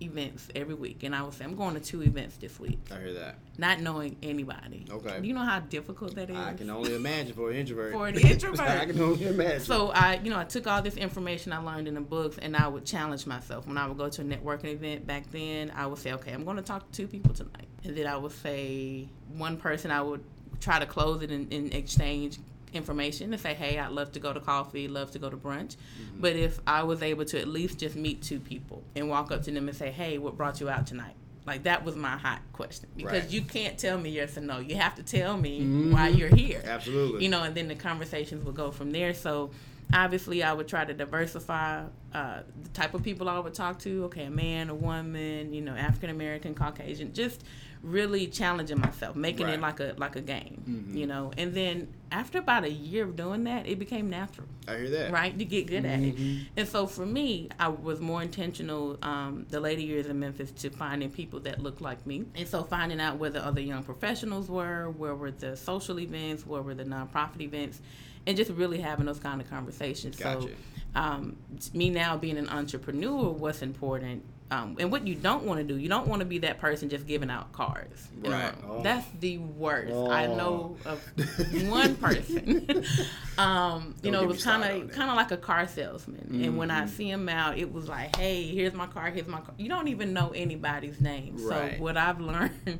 events 0.00 0.48
every 0.54 0.74
week, 0.74 1.02
and 1.02 1.14
I 1.14 1.22
would 1.22 1.34
say 1.34 1.44
I'm 1.44 1.54
going 1.56 1.74
to 1.74 1.80
two 1.80 2.02
events 2.02 2.36
this 2.36 2.58
week, 2.58 2.78
I 2.90 2.98
hear 2.98 3.12
that. 3.14 3.36
not 3.58 3.80
knowing 3.80 4.16
anybody. 4.22 4.86
Okay. 4.90 5.20
Do 5.20 5.26
you 5.28 5.34
know 5.34 5.44
how 5.44 5.60
difficult 5.60 6.14
that 6.14 6.30
is? 6.30 6.36
I 6.36 6.54
can 6.54 6.70
only 6.70 6.94
imagine 6.94 7.34
for 7.34 7.50
an 7.50 7.56
introvert. 7.56 7.92
For 7.92 8.10
the 8.12 8.20
introvert. 8.30 8.60
I 8.60 8.86
can 8.86 9.00
only 9.00 9.26
imagine. 9.26 9.60
So 9.60 9.90
I, 9.90 10.20
you 10.22 10.30
know, 10.30 10.38
I 10.38 10.44
took 10.44 10.66
all 10.66 10.82
this 10.82 10.96
information 10.96 11.52
I 11.52 11.58
learned 11.58 11.88
in 11.88 11.94
the 11.94 12.00
books, 12.00 12.38
and 12.38 12.56
I 12.56 12.68
would 12.68 12.84
challenge 12.84 13.26
myself. 13.26 13.66
When 13.66 13.78
I 13.78 13.86
would 13.86 13.98
go 13.98 14.08
to 14.08 14.22
a 14.22 14.24
networking 14.24 14.72
event 14.72 15.06
back 15.06 15.30
then, 15.30 15.72
I 15.76 15.86
would 15.86 15.98
say, 15.98 16.12
okay, 16.14 16.32
I'm 16.32 16.44
going 16.44 16.56
to 16.56 16.62
talk 16.62 16.90
to 16.90 16.96
two 16.96 17.06
people 17.06 17.34
tonight, 17.34 17.68
and 17.84 17.96
then 17.96 18.06
I 18.06 18.16
would 18.16 18.32
say 18.32 19.08
one 19.36 19.56
person. 19.56 19.90
I 19.90 20.02
would 20.02 20.22
try 20.60 20.78
to 20.78 20.86
close 20.86 21.22
it 21.22 21.30
and, 21.30 21.50
and 21.52 21.72
exchange 21.72 22.38
information 22.74 23.32
and 23.32 23.40
say, 23.40 23.54
hey, 23.54 23.78
I'd 23.78 23.92
love 23.92 24.12
to 24.12 24.20
go 24.20 24.32
to 24.32 24.40
coffee, 24.40 24.88
love 24.88 25.10
to 25.12 25.18
go 25.18 25.28
to 25.30 25.36
brunch. 25.36 25.76
But 26.18 26.36
if 26.36 26.60
I 26.66 26.82
was 26.82 27.02
able 27.02 27.24
to 27.26 27.40
at 27.40 27.48
least 27.48 27.78
just 27.78 27.96
meet 27.96 28.22
two 28.22 28.40
people 28.40 28.82
and 28.96 29.08
walk 29.08 29.30
up 29.32 29.42
to 29.44 29.50
them 29.50 29.68
and 29.68 29.76
say, 29.76 29.90
hey, 29.90 30.18
what 30.18 30.36
brought 30.36 30.60
you 30.60 30.68
out 30.68 30.86
tonight? 30.86 31.14
Like 31.46 31.62
that 31.64 31.84
was 31.84 31.96
my 31.96 32.16
hot 32.16 32.40
question 32.52 32.88
because 32.96 33.22
Right. 33.24 33.30
you 33.30 33.42
can't 33.42 33.78
tell 33.78 33.98
me 33.98 34.10
yes 34.10 34.36
or 34.36 34.42
no. 34.42 34.58
You 34.58 34.76
have 34.76 34.94
to 34.96 35.02
tell 35.02 35.36
me 35.36 35.64
why 35.90 36.08
you're 36.08 36.34
here. 36.34 36.62
Absolutely. 36.64 37.24
You 37.24 37.30
know, 37.30 37.42
and 37.42 37.54
then 37.54 37.66
the 37.66 37.74
conversations 37.74 38.44
would 38.44 38.54
go 38.54 38.70
from 38.70 38.90
there. 38.92 39.14
So 39.14 39.50
obviously, 39.92 40.42
I 40.42 40.52
would 40.52 40.68
try 40.68 40.84
to 40.84 40.92
diversify 40.94 41.84
uh, 42.14 42.40
the 42.62 42.68
type 42.70 42.94
of 42.94 43.02
people 43.02 43.28
I 43.28 43.38
would 43.38 43.54
talk 43.54 43.78
to. 43.80 44.04
Okay, 44.04 44.24
a 44.24 44.30
man, 44.30 44.68
a 44.68 44.74
woman, 44.74 45.52
you 45.52 45.62
know, 45.62 45.74
African 45.74 46.10
American, 46.10 46.54
Caucasian, 46.54 47.12
just 47.14 47.42
really 47.82 48.26
challenging 48.26 48.78
myself, 48.78 49.16
making 49.16 49.46
Right. 49.46 49.54
it 49.54 49.60
like 49.60 49.80
a 49.80 49.94
like 49.96 50.16
a 50.16 50.20
game. 50.20 50.86
You 50.92 51.06
know, 51.06 51.32
and 51.38 51.54
then 51.54 51.88
after 52.12 52.38
about 52.38 52.64
a 52.64 52.70
year 52.70 53.04
of 53.04 53.16
doing 53.16 53.44
that, 53.44 53.66
it 53.66 53.78
became 53.78 54.10
natural 54.10 54.48
I 54.68 54.76
hear 54.78 54.90
that. 54.90 55.12
right? 55.12 55.32
You 55.34 55.44
get 55.44 55.66
good 55.68 55.84
at 55.84 56.00
Mm-hmm. 56.00 56.38
it. 56.40 56.46
And 56.56 56.68
so 56.68 56.86
for 56.86 57.06
me, 57.06 57.48
I 57.58 57.68
was 57.68 58.00
more 58.00 58.20
intentional 58.22 58.98
um, 59.02 59.46
the 59.48 59.60
later 59.60 59.80
years 59.80 60.06
in 60.06 60.18
Memphis 60.18 60.50
to 60.62 60.70
finding 60.70 61.10
people 61.10 61.40
that 61.40 61.62
looked 61.62 61.80
like 61.80 62.04
me. 62.06 62.24
And 62.34 62.46
so 62.48 62.64
finding 62.64 63.00
out 63.00 63.18
where 63.18 63.30
the 63.30 63.44
other 63.44 63.60
young 63.60 63.82
professionals 63.84 64.48
were, 64.48 64.90
where 64.90 65.14
were 65.14 65.30
the 65.30 65.56
social 65.56 66.00
events, 66.00 66.44
where 66.46 66.62
were 66.62 66.74
the 66.74 66.84
nonprofit 66.84 67.40
events, 67.40 67.80
and 68.26 68.36
just 68.36 68.50
really 68.50 68.80
having 68.80 69.06
those 69.06 69.20
kind 69.20 69.40
of 69.40 69.48
conversations. 69.48 70.16
Gotcha. 70.16 70.42
So 70.42 70.50
um, 70.96 71.36
me 71.72 71.88
now 71.90 72.16
being 72.16 72.36
an 72.36 72.48
entrepreneur, 72.48 73.30
what's 73.30 73.62
important. 73.62 74.24
Um, 74.52 74.76
and 74.80 74.90
what 74.90 75.06
you 75.06 75.14
don't 75.14 75.44
want 75.44 75.58
to 75.60 75.64
do, 75.64 75.78
you 75.78 75.88
don't 75.88 76.08
want 76.08 76.20
to 76.20 76.26
be 76.26 76.38
that 76.38 76.58
person 76.58 76.88
just 76.88 77.06
giving 77.06 77.30
out 77.30 77.52
cards. 77.52 78.08
Right. 78.20 78.52
Oh. 78.68 78.82
That's 78.82 79.06
the 79.20 79.38
worst. 79.38 79.92
I 79.94 80.26
Oh. 80.26 80.36
know 80.36 80.76
of 80.84 81.00
one 81.70 81.94
person. 81.94 82.66
um, 83.38 83.94
you 84.02 84.10
Don't 84.10 84.12
know, 84.12 84.22
it 84.22 84.28
was 84.28 84.42
kind 84.42 84.64
of 84.64 84.90
kind 84.90 85.08
of 85.10 85.16
like 85.16 85.30
a 85.30 85.36
car 85.36 85.68
salesman. 85.68 86.42
And 86.44 86.56
when 86.56 86.68
Mm-hmm. 86.68 86.82
I 86.82 86.86
see 86.86 87.08
him 87.10 87.28
out, 87.28 87.58
it 87.58 87.72
was 87.72 87.88
like, 87.88 88.16
"Hey, 88.16 88.44
here's 88.44 88.72
my 88.74 88.86
car. 88.86 89.10
Here's 89.10 89.26
my 89.28 89.40
car." 89.40 89.54
You 89.56 89.68
don't 89.68 89.88
even 89.88 90.12
know 90.12 90.30
anybody's 90.34 91.00
name. 91.00 91.36
Right. 91.38 91.76
So 91.76 91.82
what 91.82 91.96
I've 91.96 92.20
learned 92.30 92.78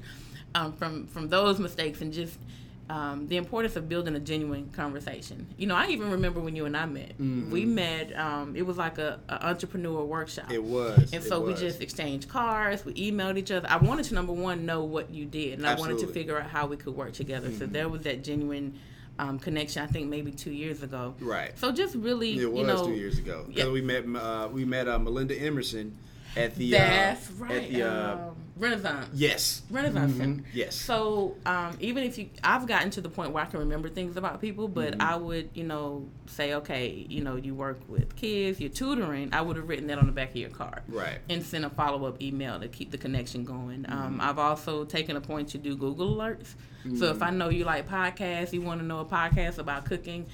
um, 0.55 0.73
from 0.73 1.07
from 1.07 1.29
those 1.29 1.59
mistakes 1.61 2.01
and 2.01 2.13
just 2.13 2.37
um, 2.91 3.29
the 3.29 3.37
importance 3.37 3.77
of 3.77 3.89
building 3.89 4.17
a 4.17 4.19
genuine 4.19 4.69
conversation. 4.73 5.47
You 5.57 5.69
know, 5.69 5.77
I 5.77 5.87
even 5.91 6.11
remember 6.11 6.41
when 6.41 6.57
you 6.57 6.65
and 6.67 6.77
I 6.77 6.87
met. 6.87 7.13
We 7.19 7.65
met. 7.65 8.13
Um, 8.19 8.57
it 8.57 8.67
was 8.67 8.77
like 8.79 8.99
a, 8.99 9.21
a 9.29 9.47
entrepreneur 9.47 10.05
workshop. 10.05 10.47
Mm-hmm. 10.47 10.55
It 10.55 10.65
was. 10.65 11.13
And 11.13 11.23
so 11.23 11.41
we 11.41 11.55
just 11.55 11.81
exchanged 11.81 12.29
cards. 12.29 12.85
We 12.85 12.95
emailed 12.95 13.39
each 13.39 13.53
other. 13.53 13.69
I 13.71 13.77
wanted 13.77 14.07
to 14.07 14.15
number 14.15 14.33
one 14.33 14.67
know 14.67 14.83
what 14.83 15.09
you 15.11 15.25
did, 15.25 15.59
and 15.59 15.67
I 15.67 15.75
wanted 15.77 15.99
to 15.99 16.07
Mm-hmm. 16.07 16.15
figure 16.15 16.41
out 16.41 16.51
how 16.51 16.67
we 16.67 16.77
could 16.77 16.97
work 16.97 17.13
together. 17.13 17.53
So 17.53 17.67
there 17.67 17.89
was 17.89 18.03
that 18.03 18.25
genuine 18.25 18.77
um, 19.21 19.39
connection. 19.39 19.83
I 19.83 19.87
think 19.87 20.09
maybe 20.09 20.33
two 20.33 20.51
years 20.51 20.83
ago. 20.83 21.15
Right. 21.21 21.57
So 21.59 21.71
just 21.71 21.95
really, 21.95 22.37
It 22.39 22.51
was 22.51 22.61
you 22.61 22.67
know, 22.67 22.85
two 22.87 22.95
years 22.95 23.19
ago 23.19 23.47
Yeah. 23.51 23.71
we 23.71 23.81
met 23.83 24.05
uh, 24.17 24.49
we 24.51 24.65
met 24.65 24.89
uh, 24.89 24.99
Melinda 24.99 25.37
Emerson 25.41 25.97
at 26.37 26.55
the 26.55 26.71
That's 26.71 27.29
uh, 27.31 27.33
right. 27.39 27.53
at 27.65 27.71
the 27.71 27.83
uh, 27.83 28.15
um, 28.15 28.37
Renaissance. 28.57 29.09
yes 29.15 29.63
Renaissance 29.71 30.13
Mhm, 30.13 30.45
yes 30.53 30.75
So 30.75 31.37
um, 31.47 31.77
even 31.81 32.03
if 32.05 32.19
you, 32.19 32.29
I've 32.45 32.67
gotten 32.67 32.91
to 32.91 33.01
the 33.01 33.09
point 33.09 33.33
where 33.33 33.43
I 33.43 33.47
can 33.47 33.61
remember 33.61 33.89
things 33.89 34.17
about 34.19 34.41
people, 34.41 34.69
but 34.69 34.93
Mm-hmm. 34.93 35.01
I 35.03 35.17
would, 35.17 35.49
you 35.55 35.65
know, 35.65 36.07
say, 36.27 36.53
okay, 36.55 37.07
you 37.09 37.23
know, 37.25 37.37
you 37.37 37.55
work 37.55 37.81
with 37.89 38.15
kids, 38.17 38.61
you're 38.61 38.69
tutoring. 38.71 39.31
I 39.33 39.41
would 39.41 39.57
have 39.57 39.69
written 39.69 39.87
that 39.87 39.99
on 39.99 40.07
the 40.07 40.13
back 40.13 40.31
of 40.31 40.37
your 40.37 40.51
card, 40.51 40.83
Right. 40.89 41.19
And 41.31 41.43
sent 41.43 41.65
a 41.65 41.71
follow 41.71 42.05
up 42.07 42.21
email 42.21 42.61
to 42.61 42.69
keep 42.69 42.91
the 42.91 42.99
connection 42.99 43.45
going. 43.45 43.85
Mm-hmm. 43.85 43.93
Um, 43.93 44.21
I've 44.21 44.39
also 44.39 44.85
taken 44.85 45.17
a 45.17 45.21
point 45.23 45.49
to 45.51 45.59
do 45.59 45.75
Google 45.77 46.17
alerts. 46.17 46.49
So 46.49 46.89
Mm-hmm. 46.89 47.05
if 47.05 47.23
I 47.23 47.31
know 47.31 47.49
you 47.51 47.65
like 47.65 47.87
podcasts, 47.89 48.53
you 48.55 48.63
want 48.63 48.81
to 48.81 48.87
know 48.87 49.01
a 49.01 49.05
podcast 49.05 49.59
about 49.59 49.85
cooking. 49.87 50.27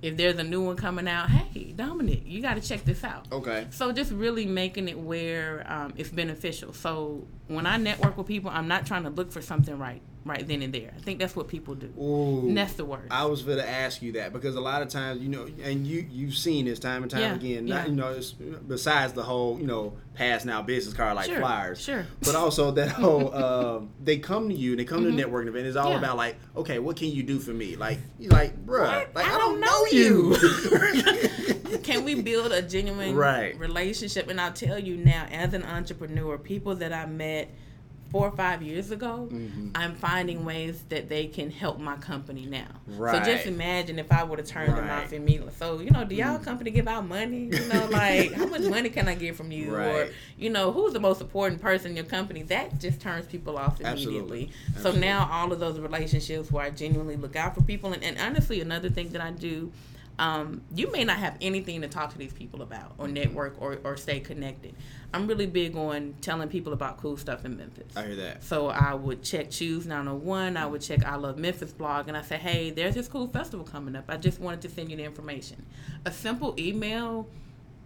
If 0.00 0.16
there's 0.16 0.38
a 0.38 0.44
new 0.44 0.62
one 0.62 0.76
coming 0.76 1.08
out, 1.08 1.28
hey 1.28 1.72
Dominic, 1.72 2.22
you 2.24 2.40
got 2.40 2.54
to 2.54 2.60
check 2.60 2.84
this 2.84 3.02
out. 3.04 3.26
okay 3.32 3.66
So 3.70 3.92
just 3.92 4.12
really 4.12 4.46
making 4.46 4.88
it 4.88 4.98
where 4.98 5.64
um, 5.66 5.94
it's 5.96 6.10
beneficial. 6.10 6.72
So 6.72 7.26
when 7.48 7.66
I 7.66 7.76
network 7.76 8.16
with 8.16 8.26
people, 8.26 8.50
I'm 8.50 8.68
not 8.68 8.86
trying 8.86 9.04
to 9.04 9.10
look 9.10 9.32
for 9.32 9.42
something 9.42 9.78
right 9.78 10.02
right 10.28 10.46
then 10.46 10.62
and 10.62 10.72
there. 10.72 10.92
I 10.96 11.00
think 11.00 11.18
that's 11.18 11.34
what 11.34 11.48
people 11.48 11.74
do. 11.74 11.92
Ooh. 12.00 12.48
And 12.48 12.56
that's 12.56 12.74
the 12.74 12.84
word. 12.84 13.08
I 13.10 13.24
was 13.24 13.42
going 13.42 13.58
to 13.58 13.68
ask 13.68 14.02
you 14.02 14.12
that 14.12 14.32
because 14.32 14.54
a 14.56 14.60
lot 14.60 14.82
of 14.82 14.88
times, 14.88 15.20
you 15.22 15.28
know, 15.28 15.48
and 15.62 15.86
you 15.86 16.06
you've 16.10 16.36
seen 16.36 16.66
this 16.66 16.78
time 16.78 17.02
and 17.02 17.10
time 17.10 17.20
Yeah, 17.20 17.34
again. 17.34 17.66
yeah. 17.66 17.86
You 17.86 17.92
know, 17.92 18.08
it's, 18.12 18.32
besides 18.32 19.12
the 19.14 19.22
whole, 19.22 19.58
you 19.58 19.66
know, 19.66 19.94
pass 20.14 20.44
now 20.44 20.62
business 20.62 20.94
card 20.94 21.16
like 21.16 21.26
Sure, 21.26 21.38
flyers. 21.38 21.80
sure. 21.80 22.06
But 22.22 22.34
also 22.34 22.70
that 22.72 22.88
whole, 22.88 23.34
um, 23.34 23.90
they 24.02 24.18
come 24.18 24.48
to 24.48 24.54
you, 24.54 24.76
they 24.76 24.84
come 24.84 25.04
to 25.04 25.10
the 25.10 25.22
networking 25.22 25.48
event. 25.48 25.66
It's 25.66 25.76
all 25.76 25.84
Mm-hmm. 25.86 25.92
Yeah. 25.92 25.98
about 25.98 26.16
like, 26.16 26.36
okay, 26.56 26.78
what 26.78 26.96
can 26.96 27.08
you 27.08 27.22
do 27.22 27.38
for 27.38 27.52
me? 27.52 27.76
Like, 27.76 27.98
you 28.18 28.28
like, 28.28 28.54
bruh, 28.66 28.80
What? 29.06 29.14
like 29.14 29.26
I 29.26 29.34
I, 29.34 29.38
don't 29.38 29.58
don't 29.58 29.60
know 29.60 29.66
know 29.66 29.86
you. 29.90 30.36
Can 31.82 32.04
we 32.04 32.20
build 32.20 32.52
a 32.52 32.62
genuine 32.62 33.14
Right. 33.14 33.58
relationship? 33.58 34.28
And 34.28 34.40
I'll 34.40 34.52
tell 34.52 34.78
you 34.78 34.96
now, 34.96 35.26
as 35.30 35.54
an 35.54 35.62
entrepreneur, 35.62 36.36
people 36.38 36.74
that 36.76 36.92
I 36.92 37.06
met 37.06 37.50
four 38.10 38.26
or 38.28 38.30
five 38.36 38.62
years 38.62 38.90
ago, 38.90 39.28
Mm-hmm. 39.30 39.68
I'm 39.74 39.94
finding 39.94 40.44
ways 40.44 40.82
that 40.88 41.08
they 41.08 41.26
can 41.26 41.50
help 41.50 41.78
my 41.78 41.96
company 41.96 42.46
now. 42.46 42.66
So 42.96 43.20
just 43.20 43.46
imagine 43.46 43.98
if 43.98 44.10
I 44.10 44.24
would 44.24 44.38
have 44.38 44.48
turned 44.48 44.70
them 44.76 44.86
Right. 44.86 45.02
Mm. 45.02 45.04
off 45.04 45.12
immediately. 45.12 45.52
So, 45.58 45.80
you 45.80 45.90
know, 45.90 46.04
do 46.04 46.14
y'all 46.14 46.38
company 46.38 46.70
give 46.70 46.88
out 46.88 47.06
money? 47.06 47.50
You 47.52 47.68
know, 47.68 47.86
like 47.90 48.32
how 48.32 48.46
much 48.46 48.62
money 48.70 48.88
can 48.90 49.08
I 49.08 49.14
get 49.14 49.36
from 49.36 49.52
you? 49.52 49.74
Or, 49.76 50.08
you 50.38 50.50
know, 50.50 50.72
who's 50.72 50.92
the 50.92 51.00
most 51.00 51.20
important 51.20 51.60
person 51.60 51.90
in 51.90 51.96
your 51.96 52.06
company? 52.06 52.42
That 52.44 52.78
just 52.80 53.00
turns 53.00 53.26
people 53.26 53.58
off 53.58 53.80
Absolutely. 53.80 54.18
immediately. 54.44 54.50
So 54.82 54.92
now 54.92 55.28
all 55.30 55.52
of 55.52 55.60
those 55.60 55.78
relationships 55.78 56.50
where 56.50 56.64
I 56.64 56.70
genuinely 56.70 57.16
look 57.16 57.36
out 57.36 57.54
for 57.54 57.62
people 57.62 57.92
and, 57.92 58.02
and 58.02 58.18
honestly 58.18 58.60
another 58.60 58.88
thing 58.88 59.10
that 59.10 59.20
I 59.20 59.30
do 59.32 59.70
um, 60.18 60.62
you 60.74 60.90
may 60.90 61.04
not 61.04 61.18
have 61.18 61.36
anything 61.40 61.80
to 61.82 61.88
talk 61.88 62.10
to 62.12 62.18
these 62.18 62.32
people 62.32 62.62
about 62.62 62.94
or 62.98 63.06
network 63.06 63.54
or, 63.60 63.78
or 63.84 63.96
stay 63.96 64.18
connected. 64.20 64.74
I'm 65.14 65.26
really 65.26 65.46
big 65.46 65.76
on 65.76 66.14
telling 66.20 66.48
people 66.48 66.72
about 66.72 66.98
cool 66.98 67.16
stuff 67.16 67.44
in 67.44 67.56
Memphis. 67.56 67.96
I 67.96 68.06
hear 68.06 68.16
that. 68.16 68.42
So 68.42 68.66
I 68.68 68.94
would 68.94 69.22
check 69.22 69.50
Choose 69.50 69.86
901. 69.86 70.56
I 70.56 70.66
would 70.66 70.82
check 70.82 71.04
I 71.04 71.14
Love 71.16 71.38
Memphis 71.38 71.72
blog, 71.72 72.08
and 72.08 72.16
I 72.16 72.22
say, 72.22 72.36
hey, 72.36 72.70
there's 72.70 72.94
this 72.94 73.08
cool 73.08 73.28
festival 73.28 73.64
coming 73.64 73.94
up. 73.94 74.04
I 74.08 74.16
just 74.16 74.40
wanted 74.40 74.62
to 74.62 74.68
send 74.68 74.90
you 74.90 74.96
the 74.96 75.04
information. 75.04 75.64
A 76.04 76.10
simple 76.10 76.54
email 76.58 77.28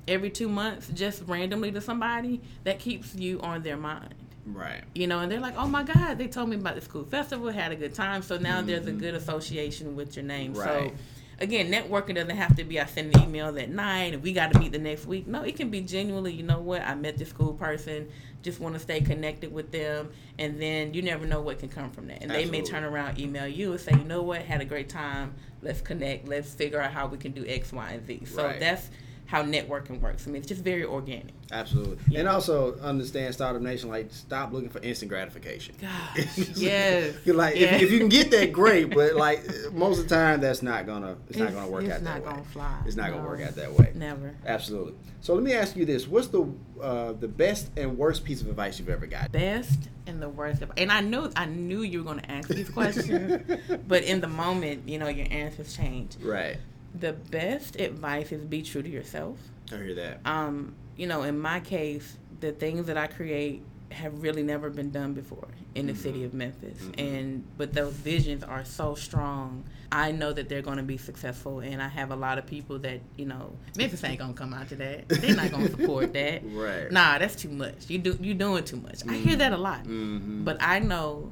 every 0.08 0.30
two 0.30 0.48
months, 0.48 0.88
just 0.88 1.22
randomly 1.26 1.70
to 1.72 1.80
somebody, 1.80 2.40
that 2.64 2.78
keeps 2.78 3.14
you 3.14 3.40
on 3.40 3.62
their 3.62 3.76
mind 3.76 4.14
Right. 4.44 4.82
you 4.94 5.06
know, 5.06 5.20
and 5.20 5.30
they're 5.30 5.40
like, 5.40 5.54
"Oh 5.56 5.68
my 5.68 5.84
God!" 5.84 6.18
They 6.18 6.26
told 6.26 6.48
me 6.48 6.56
about 6.56 6.74
this 6.74 6.88
cool 6.88 7.04
festival, 7.04 7.48
had 7.50 7.70
a 7.70 7.76
good 7.76 7.94
time. 7.94 8.22
So 8.22 8.38
now 8.38 8.60
there's 8.60 8.86
a 8.86 8.92
good 8.92 9.14
association 9.14 9.94
with 9.94 10.16
your 10.16 10.24
name. 10.24 10.52
Mm-hmm. 10.52 10.60
Right. 10.60 10.90
So 10.90 10.96
again, 11.42 11.70
networking 11.70 12.14
doesn't 12.14 12.36
have 12.36 12.56
to 12.56 12.64
be 12.64 12.80
I 12.80 12.86
send 12.86 13.14
an 13.14 13.22
email 13.22 13.52
that 13.52 13.68
night 13.68 14.14
and 14.14 14.22
we 14.22 14.32
got 14.32 14.52
to 14.52 14.58
meet 14.58 14.72
the 14.72 14.78
next 14.78 15.06
week. 15.06 15.26
No, 15.26 15.42
it 15.42 15.56
can 15.56 15.68
be 15.70 15.80
genuinely. 15.80 16.32
You 16.32 16.44
know 16.44 16.60
what? 16.60 16.82
I 16.82 16.94
met 16.94 17.18
this 17.18 17.32
cool 17.32 17.52
person. 17.54 18.08
Just 18.42 18.60
want 18.60 18.74
to 18.74 18.80
stay 18.80 19.00
connected 19.00 19.52
with 19.52 19.70
them, 19.70 20.10
and 20.38 20.60
then 20.60 20.94
you 20.94 21.02
never 21.02 21.26
know 21.26 21.40
what 21.40 21.58
can 21.58 21.68
come 21.68 21.90
from 21.90 22.08
that. 22.08 22.22
And 22.22 22.30
they 22.30 22.44
may 22.44 22.62
turn 22.62 22.82
around, 22.82 23.18
email 23.18 23.46
you, 23.46 23.72
and 23.72 23.80
say, 23.80 23.92
"You 23.92 24.04
know 24.04 24.22
what? 24.22 24.42
Had 24.42 24.60
a 24.60 24.64
great 24.64 24.88
time. 24.88 25.34
Let's 25.62 25.80
connect. 25.80 26.26
Let's 26.26 26.52
figure 26.54 26.80
out 26.80 26.92
how 26.92 27.06
we 27.06 27.18
can 27.18 27.32
do 27.32 27.44
X, 27.46 27.72
Y, 27.72 27.90
and 27.90 28.06
Z." 28.06 28.24
So 28.24 28.46
Right. 28.46 28.58
that's 28.58 28.90
how 29.32 29.42
networking 29.42 29.98
works. 30.02 30.26
I 30.26 30.30
mean, 30.30 30.40
it's 30.40 30.48
just 30.48 30.62
very 30.62 30.84
organic. 30.84 31.32
Absolutely. 31.50 32.16
And 32.18 32.28
also 32.28 32.78
understand 32.80 33.32
Startup 33.32 33.62
Nation, 33.62 33.88
like, 33.88 34.12
stop 34.12 34.52
looking 34.52 34.68
for 34.68 34.78
instant 34.80 35.08
gratification. 35.08 35.74
Gosh, 35.80 36.38
yes. 36.54 37.14
Like, 37.26 37.56
Yeah. 37.56 37.76
if, 37.76 37.82
if 37.84 37.90
you 37.92 37.98
can 37.98 38.10
get 38.10 38.30
that, 38.32 38.52
great. 38.52 38.90
But 38.94 39.16
like, 39.26 39.42
most 39.72 40.00
of 40.00 40.08
the 40.08 40.14
time, 40.14 40.42
that's 40.42 40.62
not 40.62 40.84
gonna. 40.84 41.16
It's, 41.30 41.38
not 41.38 41.44
It's- 41.48 41.54
gonna 41.54 41.70
work 41.72 41.84
it's 41.84 41.94
out 41.94 42.04
that 42.04 42.22
not 42.22 42.24
gonna 42.24 42.44
fly. 42.44 42.82
It's 42.84 42.94
not 42.96 43.10
gonna 43.10 43.26
work 43.26 43.40
out 43.40 43.54
that 43.54 43.72
way. 43.72 43.92
Never. 43.94 44.34
Absolutely. 44.46 44.94
So 45.22 45.32
let 45.34 45.42
me 45.42 45.54
ask 45.54 45.76
you 45.76 45.86
this: 45.86 46.06
What's 46.06 46.28
the 46.28 46.46
uh, 46.82 47.12
the 47.14 47.28
best 47.28 47.70
and 47.78 47.96
worst 47.96 48.24
piece 48.24 48.42
of 48.42 48.48
advice 48.48 48.78
you've 48.78 48.90
ever 48.90 49.06
got? 49.06 49.32
best 49.32 49.88
and 50.06 50.20
the 50.20 50.28
worst 50.28 50.60
of, 50.62 50.72
and 50.76 50.92
I 50.92 51.00
knew 51.00 51.30
I 51.36 51.46
knew 51.46 51.80
you 51.82 52.00
were 52.00 52.04
going 52.04 52.18
to 52.20 52.30
ask 52.30 52.48
these 52.48 52.68
questions, 52.68 53.40
but 53.88 54.02
in 54.02 54.20
the 54.20 54.26
moment, 54.28 54.86
you 54.88 54.98
know, 54.98 55.08
your 55.08 55.26
answers 55.30 55.74
change. 55.74 56.16
Right. 56.20 56.58
The 56.98 57.12
best 57.12 57.80
advice 57.80 58.32
is 58.32 58.44
be 58.44 58.62
true 58.62 58.82
to 58.82 58.88
yourself. 58.88 59.38
I 59.72 59.76
hear 59.76 59.94
that. 59.94 60.20
Um, 60.24 60.74
you 60.96 61.06
know, 61.06 61.22
in 61.22 61.38
my 61.38 61.60
case, 61.60 62.16
the 62.40 62.52
things 62.52 62.86
that 62.86 62.96
I 62.98 63.06
create 63.06 63.62
have 63.90 64.22
really 64.22 64.42
never 64.42 64.70
been 64.70 64.90
done 64.90 65.12
before 65.12 65.48
in 65.74 65.86
the 65.86 65.94
city 65.94 66.24
of 66.24 66.32
Memphis. 66.34 66.78
And 66.98 67.44
but 67.58 67.72
those 67.74 67.92
visions 67.92 68.42
are 68.42 68.64
so 68.64 68.94
strong. 68.94 69.64
I 69.90 70.12
know 70.12 70.32
that 70.32 70.48
they're 70.48 70.62
going 70.62 70.78
to 70.78 70.82
be 70.82 70.96
successful 70.96 71.60
and 71.60 71.82
I 71.82 71.88
have 71.88 72.10
a 72.10 72.16
lot 72.16 72.38
of 72.38 72.46
people 72.46 72.78
that, 72.78 73.00
you 73.16 73.26
know, 73.26 73.52
Memphis 73.76 74.02
ain't 74.04 74.18
going 74.18 74.32
to 74.32 74.38
come 74.38 74.54
out 74.54 74.70
to 74.70 74.76
that. 74.76 75.06
They're 75.10 75.36
not 75.36 75.50
going 75.50 75.66
to 75.66 75.70
support 75.70 76.12
that. 76.14 76.40
Right. 76.46 76.90
Nah, 76.90 77.18
that's 77.18 77.36
too 77.36 77.50
much. 77.50 77.88
You 77.90 77.98
do 77.98 78.18
you 78.20 78.32
doing 78.32 78.64
too 78.64 78.76
much. 78.78 79.00
I 79.06 79.14
hear 79.14 79.36
that 79.36 79.52
a 79.52 79.58
lot. 79.58 79.84
Mhm. 79.84 80.44
But 80.44 80.56
I 80.62 80.78
know 80.78 81.30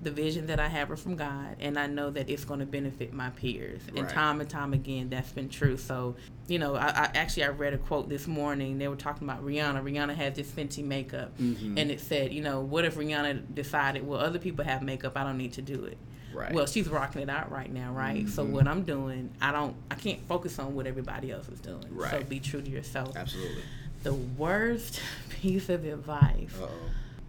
the 0.00 0.10
vision 0.12 0.46
that 0.46 0.60
I 0.60 0.68
have 0.68 0.90
are 0.92 0.96
from 0.96 1.16
God, 1.16 1.56
and 1.58 1.76
I 1.78 1.86
know 1.88 2.10
that 2.10 2.30
it's 2.30 2.44
going 2.44 2.60
to 2.60 2.66
benefit 2.66 3.12
my 3.12 3.30
peers. 3.30 3.80
And 3.88 3.98
Right. 4.04 4.08
time 4.08 4.40
and 4.40 4.48
time 4.48 4.72
again, 4.72 5.10
that's 5.10 5.32
been 5.32 5.48
true. 5.48 5.76
So, 5.76 6.14
you 6.46 6.60
know, 6.60 6.76
I, 6.76 6.86
I 6.86 7.10
actually 7.14 7.44
I 7.44 7.48
read 7.48 7.74
a 7.74 7.78
quote 7.78 8.08
this 8.08 8.26
morning. 8.28 8.78
They 8.78 8.86
were 8.86 8.94
talking 8.96 9.28
about 9.28 9.44
Rihanna. 9.44 9.82
Rihanna 9.82 10.14
has 10.14 10.34
this 10.36 10.50
Fenty 10.50 10.84
makeup, 10.84 11.36
Mm-hmm. 11.38 11.76
and 11.78 11.90
it 11.90 12.00
said, 12.00 12.32
you 12.32 12.42
know, 12.42 12.60
what 12.60 12.84
if 12.84 12.94
Rihanna 12.96 13.54
decided, 13.54 14.06
well, 14.06 14.20
other 14.20 14.38
people 14.38 14.64
have 14.64 14.82
makeup, 14.82 15.16
I 15.16 15.24
don't 15.24 15.36
need 15.38 15.54
to 15.54 15.62
do 15.62 15.84
it. 15.84 15.98
Right. 16.32 16.46
Mm-hmm. 16.48 16.54
Well, 16.54 16.66
she's 16.66 16.88
rocking 16.88 17.22
it 17.22 17.28
out 17.30 17.50
right 17.50 17.72
now, 17.72 17.90
right? 17.92 18.28
So 18.28 18.44
what 18.44 18.68
I'm 18.68 18.82
doing, 18.84 19.30
I 19.40 19.50
don't, 19.50 19.74
I 19.90 19.96
can't 19.96 20.20
focus 20.28 20.58
on 20.60 20.74
what 20.76 20.86
everybody 20.86 21.32
else 21.32 21.48
is 21.48 21.58
doing. 21.58 21.82
So 22.10 22.22
be 22.22 22.38
true 22.38 22.62
to 22.62 22.70
yourself. 22.70 23.16
Absolutely. 23.16 23.62
The 24.04 24.14
worst 24.14 25.00
piece 25.30 25.68
of 25.70 25.84
advice. 25.84 26.52
Oh. 26.60 26.68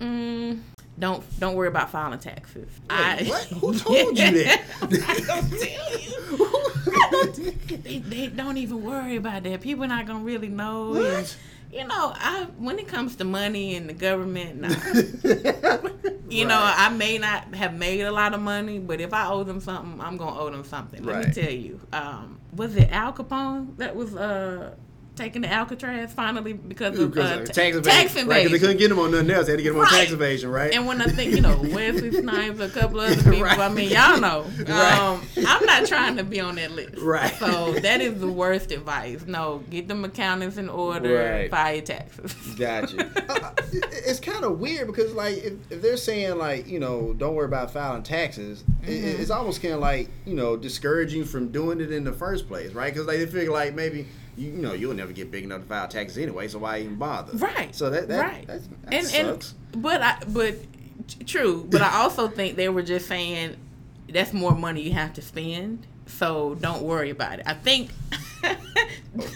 Mm, 0.01 0.59
don't 0.99 1.23
don't 1.39 1.55
worry 1.55 1.69
about 1.69 1.89
filing 1.89 2.19
taxes. 2.19 2.69
I, 2.89 3.23
what? 3.27 3.43
Who 3.45 3.73
told 3.79 4.17
you 4.17 4.43
that? 4.43 4.61
I 4.81 5.19
don't 5.19 5.49
tell 5.49 5.99
you. 5.99 7.77
they, 7.77 7.99
they 7.99 8.27
don't 8.27 8.57
even 8.57 8.83
worry 8.83 9.15
about 9.15 9.43
that. 9.43 9.61
People 9.61 9.87
not 9.87 10.05
gonna 10.05 10.23
really 10.23 10.49
know. 10.49 10.89
What? 10.89 11.05
And, 11.05 11.35
you 11.71 11.87
know, 11.87 12.13
I 12.15 12.47
when 12.57 12.79
it 12.79 12.87
comes 12.87 13.15
to 13.17 13.23
money 13.23 13.75
and 13.75 13.87
the 13.87 13.93
government, 13.93 14.61
nah. 14.61 14.69
you 16.29 16.45
know, 16.45 16.59
I 16.59 16.89
may 16.89 17.17
not 17.17 17.53
have 17.55 17.75
made 17.75 18.01
a 18.01 18.11
lot 18.11 18.33
of 18.33 18.41
money, 18.41 18.79
but 18.79 18.99
if 18.99 19.13
I 19.13 19.27
owe 19.27 19.43
them 19.43 19.61
something, 19.61 20.01
I'm 20.01 20.17
gonna 20.17 20.39
owe 20.39 20.49
them 20.49 20.63
something. 20.63 21.03
Let 21.03 21.27
me 21.27 21.33
tell 21.33 21.51
you. 21.51 21.79
Um, 21.93 22.39
was 22.55 22.75
it 22.75 22.91
Al 22.91 23.13
Capone 23.13 23.77
that 23.77 23.95
was 23.95 24.15
uh 24.15 24.73
taking 25.19 25.41
the 25.43 25.51
Alcatraz 25.51 26.11
finally 26.13 26.53
because 26.53 26.97
of 26.97 27.15
uh, 27.17 27.21
of 27.41 27.51
tax 27.51 27.75
evasion. 27.77 27.83
tax 27.83 28.15
Right, 28.15 28.23
'cause 28.25 28.25
evasion? 28.25 28.51
they 28.53 28.59
couldn't 28.59 28.77
get 28.77 28.91
him 28.91 28.99
on 28.99 29.11
nothing 29.11 29.29
else. 29.29 29.45
They 29.45 29.51
had 29.51 29.57
to 29.57 29.63
get 29.63 29.69
him 29.73 29.75
on 29.77 29.83
Right. 29.83 29.91
tax 29.91 30.11
evasion, 30.11 30.49
right? 30.49 30.73
And 30.73 30.87
when 30.87 31.01
I 31.01 31.05
think, 31.05 31.33
you 31.35 31.41
know, 31.41 31.57
Wesley 31.73 32.11
Snipes, 32.11 32.59
a 32.59 32.69
couple 32.69 32.99
other 32.99 33.15
people, 33.31 33.41
Right. 33.43 33.59
I 33.59 33.69
mean, 33.69 33.89
y'all 33.91 34.19
know. 34.19 34.45
Right. 34.67 34.97
Um, 34.99 35.21
I'm 35.45 35.65
not 35.65 35.85
trying 35.87 36.17
to 36.17 36.23
be 36.23 36.39
on 36.39 36.55
that 36.55 36.71
list. 36.71 36.97
Right. 36.97 37.33
So 37.39 37.73
that 37.73 38.01
is 38.01 38.19
the 38.19 38.27
worst 38.27 38.71
advice. 38.71 39.23
No, 39.27 39.63
get 39.69 39.87
them 39.87 40.03
accountants 40.05 40.57
in 40.57 40.69
order, 40.69 41.15
Right. 41.15 41.51
file 41.51 41.75
your 41.75 41.83
taxes. 41.83 42.33
Gotcha. 42.57 43.09
Uh, 43.29 43.51
it's 44.07 44.19
kind 44.19 44.43
of 44.43 44.59
weird 44.59 44.87
because, 44.87 45.13
like, 45.13 45.37
if, 45.37 45.53
if 45.69 45.81
they're 45.81 45.97
saying, 45.97 46.37
like, 46.37 46.67
you 46.67 46.79
know, 46.79 47.13
don't 47.17 47.35
worry 47.35 47.45
about 47.45 47.71
filing 47.71 48.03
taxes, 48.03 48.63
Mm-hmm. 48.79 49.21
it's 49.21 49.29
almost 49.29 49.61
kind 49.61 49.73
of 49.73 49.81
like, 49.81 50.09
you 50.25 50.33
know, 50.33 50.55
discouraging 50.55 51.25
from 51.25 51.49
doing 51.49 51.81
it 51.81 51.91
in 51.91 52.03
the 52.05 52.13
first 52.13 52.47
place, 52.47 52.71
right? 52.71 52.91
Because 52.93 53.05
like, 53.07 53.17
they 53.17 53.25
figure, 53.25 53.51
like, 53.51 53.75
maybe, 53.75 54.07
you, 54.39 54.51
you 54.51 54.61
know, 54.61 54.73
you'll 54.73 54.93
never 54.93 55.11
get 55.11 55.31
big 55.31 55.43
enough 55.43 55.61
to 55.61 55.67
file 55.67 55.87
taxes 55.87 56.17
anyway, 56.17 56.47
so 56.47 56.59
why 56.59 56.79
even 56.79 56.95
bother? 56.95 57.37
Right. 57.37 57.75
So 57.75 57.89
that, 57.89 58.07
that, 58.07 58.21
right. 58.21 58.47
that's, 58.47 58.67
that 58.67 58.93
and 58.93 59.07
sucks. 59.07 59.55
and 59.73 59.81
but 59.81 60.01
I 60.01 60.17
but 60.27 60.55
true, 61.25 61.65
but 61.69 61.81
I 61.81 61.97
also 61.97 62.27
think 62.27 62.55
they 62.55 62.69
were 62.69 62.81
just 62.81 63.07
saying 63.07 63.55
that's 64.07 64.33
more 64.33 64.55
money 64.55 64.81
you 64.81 64.93
have 64.93 65.13
to 65.13 65.21
spend. 65.21 65.85
So 66.07 66.55
don't 66.55 66.81
worry 66.81 67.11
about 67.11 67.39
it. 67.39 67.45
I 67.45 67.53
think 67.53 67.91
oh, 68.43 68.55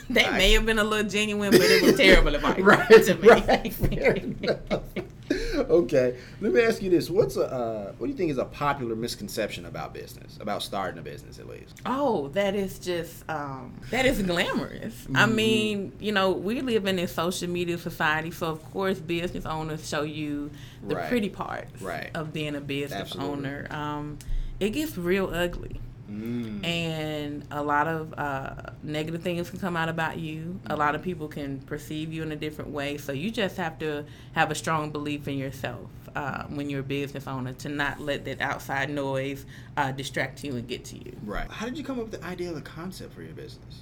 they 0.09 0.29
may 0.31 0.53
have 0.53 0.65
been 0.65 0.79
a 0.79 0.83
little 0.83 1.09
genuine, 1.09 1.51
but 1.51 1.61
it 1.61 1.83
was 1.83 1.95
terrible 1.95 2.33
advice 2.33 2.59
right, 2.59 2.89
to 2.89 3.15
me. 3.15 3.27
right. 3.29 5.05
okay. 5.69 6.17
Let 6.41 6.53
me 6.53 6.61
ask 6.61 6.81
you 6.81 6.89
this: 6.89 7.09
What's 7.09 7.37
a 7.37 7.43
uh, 7.51 7.91
what 7.97 8.07
do 8.07 8.11
you 8.11 8.17
think 8.17 8.31
is 8.31 8.37
a 8.37 8.45
popular 8.45 8.95
misconception 8.95 9.65
about 9.65 9.93
business, 9.93 10.37
about 10.41 10.63
starting 10.63 10.99
a 10.99 11.01
business 11.01 11.39
at 11.39 11.47
least? 11.47 11.75
Oh, 11.85 12.27
that 12.29 12.55
is 12.55 12.79
just 12.79 13.23
um, 13.29 13.73
that 13.91 14.05
is 14.05 14.21
glamorous. 14.21 15.05
I 15.15 15.23
Mm-hmm. 15.25 15.35
mean, 15.35 15.91
you 15.99 16.11
know, 16.11 16.31
we 16.31 16.61
live 16.61 16.85
in 16.85 16.99
a 16.99 17.07
social 17.07 17.49
media 17.49 17.77
society, 17.77 18.31
so 18.31 18.47
of 18.47 18.63
course, 18.71 18.99
business 18.99 19.45
owners 19.45 19.87
show 19.87 20.03
you 20.03 20.51
the 20.87 20.95
Right. 20.95 21.09
pretty 21.09 21.29
parts 21.29 21.81
Right. 21.81 22.09
of 22.15 22.33
being 22.33 22.55
a 22.55 22.61
business 22.61 23.01
Absolutely. 23.11 23.31
owner. 23.49 23.67
Um, 23.71 24.17
it 24.59 24.71
gets 24.71 24.97
real 24.97 25.29
ugly. 25.33 25.79
Mm. 26.13 26.63
and 26.63 27.43
a 27.49 27.63
lot 27.63 27.87
of 27.87 28.13
uh, 28.17 28.53
negative 28.83 29.23
things 29.23 29.49
can 29.49 29.59
come 29.59 29.75
out 29.75 29.89
about 29.89 30.19
you. 30.19 30.59
A 30.67 30.75
lot 30.75 30.93
of 30.93 31.01
people 31.01 31.27
can 31.27 31.59
perceive 31.61 32.13
you 32.13 32.21
in 32.21 32.31
a 32.31 32.35
different 32.35 32.69
way. 32.69 32.97
So 32.97 33.13
you 33.13 33.31
just 33.31 33.57
have 33.57 33.79
to 33.79 34.05
have 34.33 34.51
a 34.51 34.55
strong 34.55 34.91
belief 34.91 35.27
in 35.27 35.37
yourself 35.37 35.89
uh, 36.15 36.43
when 36.43 36.69
you're 36.69 36.81
a 36.81 36.83
business 36.83 37.25
owner 37.25 37.53
to 37.53 37.69
not 37.69 37.99
let 37.99 38.25
that 38.25 38.41
outside 38.41 38.89
noise 38.89 39.45
uh, 39.75 39.91
distract 39.91 40.43
you 40.43 40.55
and 40.55 40.67
get 40.67 40.85
to 40.85 40.97
you. 40.97 41.15
Right. 41.25 41.49
How 41.49 41.65
did 41.65 41.77
you 41.77 41.83
come 41.83 41.99
up 41.99 42.11
with 42.11 42.21
the 42.21 42.27
idea 42.27 42.49
of 42.49 42.55
the 42.55 42.61
concept 42.61 43.13
for 43.15 43.23
your 43.23 43.33
business? 43.33 43.81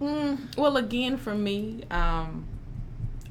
Mm, 0.00 0.56
well, 0.56 0.76
again, 0.76 1.16
for 1.16 1.34
me, 1.34 1.84
um, 1.90 2.46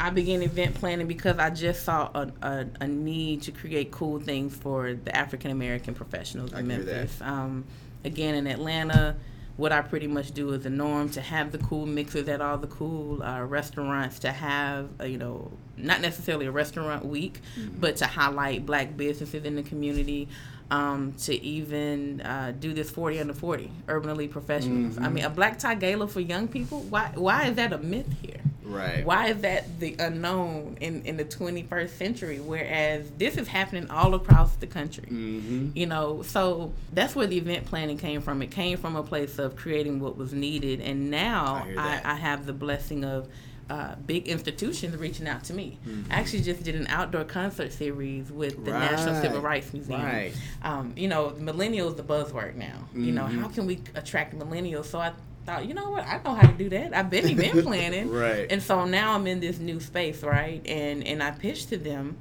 I 0.02 0.10
began 0.10 0.41
event 0.41 0.74
planning 0.76 1.06
because 1.08 1.38
I 1.38 1.52
just 1.52 1.84
saw 1.84 2.10
a, 2.16 2.32
a, 2.41 2.66
a 2.82 2.88
need 2.88 3.43
to 3.43 3.52
create 3.52 3.91
cool 3.91 4.20
things 4.20 4.56
for 4.56 4.93
the 4.95 5.16
African 5.16 5.52
American 5.52 5.93
professionals 5.93 6.54
I 6.54 6.62
in. 6.62 6.68
Memphis. 6.68 7.22
Um, 7.22 7.66
again, 8.04 8.34
in 8.34 8.47
Atlanta, 8.47 9.16
what 9.58 9.72
I 9.72 9.82
pretty 9.82 10.08
much 10.08 10.32
do 10.32 10.54
is 10.54 10.64
the 10.64 10.72
norm 10.72 11.10
to 11.12 11.22
have 11.22 11.52
the 11.52 11.60
cool 11.60 11.86
mixers 11.86 12.28
at 12.30 12.41
all 12.41 12.58
the 12.58 12.66
cool 12.68 13.22
uh, 13.22 13.43
restaurants, 13.43 14.18
to 14.20 14.32
have, 14.32 14.89
uh, 14.99 15.04
you 15.04 15.20
know, 15.20 15.52
not 15.78 16.02
necessarily 16.02 16.47
a 16.47 16.52
restaurant 16.52 17.06
week, 17.06 17.39
Mm-hmm. 17.56 17.80
but 17.80 17.97
to 17.97 18.08
highlight 18.08 18.66
black 18.66 18.97
businesses 18.97 19.45
in 19.45 19.56
the 19.56 19.64
community. 19.64 20.28
Um, 20.72 21.12
to 21.24 21.36
even 21.43 22.22
uh, 22.22 22.54
do 22.58 22.74
this 22.74 22.89
40 22.89 23.20
under 23.20 23.34
40 23.34 23.70
urban 23.89 24.10
elite 24.10 24.32
professionals. 24.32 24.95
Mm-hmm. 24.95 25.04
I 25.06 25.10
mean, 25.10 25.26
a 25.26 25.30
black 25.30 25.60
tie 25.60 25.76
gala 25.76 26.08
for 26.08 26.22
young 26.22 26.47
people. 26.47 26.80
Why? 26.84 27.12
Why 27.14 27.47
is 27.47 27.58
that 27.58 27.74
a 27.74 27.78
myth 27.78 28.08
here? 28.22 28.39
Right. 28.64 29.05
Why 29.05 29.28
is 29.28 29.41
that 29.41 29.80
the 29.80 29.95
unknown 29.99 30.78
in, 30.82 31.03
in 31.03 31.18
the 31.18 31.26
21st 31.26 31.89
century? 31.89 32.39
Whereas 32.39 33.09
this 33.18 33.38
is 33.38 33.47
happening 33.47 33.89
all 33.89 34.14
across 34.14 34.55
the 34.55 34.68
country. 34.68 35.07
Mm-hmm. 35.09 35.70
You 35.76 35.86
know, 35.88 36.22
so 36.22 36.72
that's 36.93 37.16
where 37.16 37.28
the 37.28 37.38
event 37.38 37.66
planning 37.66 37.97
came 37.97 38.22
from. 38.22 38.41
It 38.41 38.51
came 38.51 38.78
from 38.78 38.95
a 38.95 39.03
place 39.03 39.39
of 39.39 39.55
creating 39.55 39.99
what 39.99 40.18
was 40.18 40.34
needed. 40.34 40.82
And 40.82 41.09
now 41.12 41.66
I 41.78 42.01
I. 42.05 42.12
I 42.12 42.16
have 42.16 42.45
the 42.45 42.53
blessing 42.53 43.03
of 43.05 43.28
uh, 43.70 43.95
big 44.05 44.28
institutions 44.28 44.95
reaching 44.97 45.28
out 45.28 45.45
to 45.45 45.53
me. 45.53 45.78
Mm-hmm. 45.88 46.12
I 46.12 46.16
actually 46.16 46.41
just 46.41 46.62
did 46.64 46.76
an 46.76 46.88
outdoor 46.88 47.24
concert 47.24 47.72
series 47.72 48.30
with 48.30 48.66
the 48.66 48.72
National 48.72 49.22
Civil 49.22 49.39
Rights 49.39 49.72
Museum. 49.74 50.01
Right. 50.03 50.34
Um, 50.62 50.93
you 50.97 51.07
know, 51.07 51.30
millennials 51.39 51.95
the 51.95 52.03
buzzword 52.03 52.55
now. 52.55 52.89
You 52.93 53.14
know, 53.14 53.24
Mhm. 53.24 53.39
how 53.39 53.47
can 53.47 53.66
we 53.66 53.80
attract 53.95 54.38
millennials? 54.38 54.86
So 54.86 54.99
I 54.99 55.14
thought, 55.52 55.68
you 55.68 55.74
know 55.74 55.89
what, 55.89 56.06
I 56.08 56.22
know 56.24 56.34
how 56.34 56.47
to 56.47 56.54
do 56.54 56.70
that. 56.70 56.95
I've 56.95 57.10
been 57.10 57.30
event 57.30 57.64
planning. 57.64 58.12
Right. 58.12 58.47
And 58.49 58.62
so 58.62 58.86
now 58.86 59.14
I'm 59.14 59.28
in 59.28 59.39
this 59.39 59.60
new 59.60 59.80
space, 59.80 60.24
right? 60.24 60.62
And 60.66 61.06
and 61.06 61.22
I 61.22 61.32
pitched 61.32 61.70
to 61.70 61.78
them, 61.78 62.18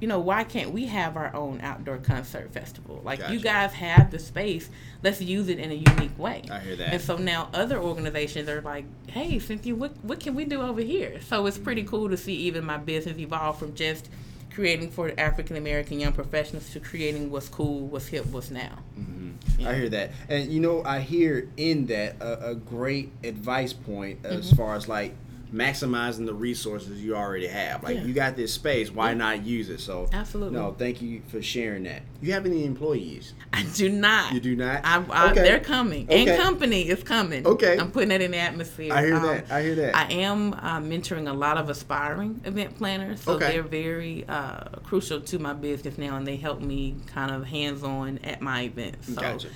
you 0.00 0.08
know, 0.08 0.20
why 0.20 0.44
can't 0.44 0.72
we 0.72 0.86
have 0.86 1.16
our 1.16 1.34
own 1.34 1.60
outdoor 1.62 1.98
concert 1.98 2.52
festival? 2.52 3.00
Like 3.04 3.20
you 3.30 3.40
guys 3.40 3.72
have 3.74 4.10
the 4.10 4.18
space, 4.18 4.68
let's 5.02 5.20
use 5.20 5.48
it 5.48 5.58
in 5.58 5.70
a 5.70 5.74
unique 5.74 6.18
way. 6.18 6.44
I 6.50 6.58
hear 6.58 6.76
that. 6.76 6.92
And 6.92 7.02
so 7.02 7.16
now 7.16 7.48
other 7.54 7.78
organizations 7.78 8.48
are 8.48 8.60
like, 8.60 8.84
hey, 9.08 9.38
Cynthia, 9.38 9.74
what 9.74 9.92
what 10.02 10.20
can 10.20 10.34
we 10.34 10.44
do 10.44 10.60
over 10.60 10.82
here? 10.82 11.20
So 11.22 11.46
it's 11.46 11.58
pretty 11.58 11.82
mm-hmm. 11.82 11.90
cool 11.90 12.08
to 12.10 12.16
see 12.16 12.34
even 12.34 12.64
my 12.64 12.78
business 12.78 13.18
evolve 13.18 13.58
from 13.58 13.74
just 13.74 14.08
creating 14.54 14.90
for 14.90 15.12
African 15.18 15.56
American 15.56 16.00
young 16.00 16.12
professionals 16.12 16.70
to 16.70 16.80
creating 16.80 17.30
what's 17.30 17.48
cool, 17.48 17.86
what's 17.86 18.06
hip, 18.06 18.26
what's 18.26 18.50
now. 18.50 18.78
Mm-hmm. 18.98 19.15
I 19.64 19.74
hear 19.74 19.88
that, 19.90 20.10
and 20.28 20.50
you 20.52 20.60
know, 20.60 20.82
I 20.84 21.00
hear 21.00 21.48
in 21.56 21.86
that 21.86 22.16
a, 22.20 22.50
a 22.50 22.54
great 22.54 23.10
advice 23.24 23.72
point 23.72 24.24
as 24.24 24.46
Mm-hmm. 24.46 24.56
far 24.56 24.74
as 24.76 24.86
like 24.88 25.14
maximizing 25.56 26.26
the 26.26 26.34
resources 26.34 27.02
you 27.02 27.16
already 27.16 27.46
have. 27.46 27.82
Like 27.82 27.96
Yeah. 27.96 28.04
you 28.04 28.12
got 28.12 28.36
this 28.36 28.52
space, 28.52 28.90
why 28.90 29.14
not 29.14 29.44
use 29.44 29.70
it? 29.70 29.80
So 29.80 30.06
Absolutely. 30.12 30.58
no, 30.58 30.74
thank 30.78 31.00
you 31.00 31.22
for 31.28 31.40
sharing 31.40 31.84
that. 31.84 32.02
You 32.20 32.32
have 32.32 32.44
any 32.46 32.64
employees? 32.64 33.32
I 33.52 33.64
do 33.74 33.88
not. 33.88 34.32
You 34.34 34.40
do 34.40 34.54
not? 34.54 34.82
I, 34.84 35.02
I, 35.10 35.30
Okay. 35.30 35.42
They're 35.42 35.60
coming. 35.60 36.04
Okay. 36.04 36.28
And 36.28 36.42
company 36.42 36.88
is 36.88 37.02
coming. 37.02 37.46
Okay. 37.46 37.78
I'm 37.78 37.90
putting 37.90 38.10
it 38.10 38.20
in 38.20 38.32
the 38.32 38.36
atmosphere. 38.38 38.92
I 38.92 39.04
hear 39.04 39.16
Um, 39.16 39.22
that. 39.22 39.50
I 39.50 39.62
hear 39.62 39.74
that. 39.76 39.96
I 39.96 40.12
am 40.12 40.52
uh, 40.54 40.80
mentoring 40.80 41.28
a 41.28 41.32
lot 41.34 41.56
of 41.56 41.70
aspiring 41.70 42.40
event 42.44 42.76
planners, 42.76 43.22
so 43.22 43.32
Okay. 43.32 43.52
they're 43.52 43.62
very 43.62 44.24
uh, 44.28 44.64
crucial 44.84 45.20
to 45.22 45.38
my 45.38 45.54
business 45.54 45.96
now, 45.96 46.16
and 46.16 46.26
they 46.26 46.36
help 46.36 46.60
me 46.60 46.96
kind 47.06 47.30
of 47.30 47.44
hands 47.46 47.82
on 47.82 48.18
at 48.24 48.42
my 48.42 48.62
events. 48.64 49.08
So, 49.14 49.20
Gotcha. 49.20 49.48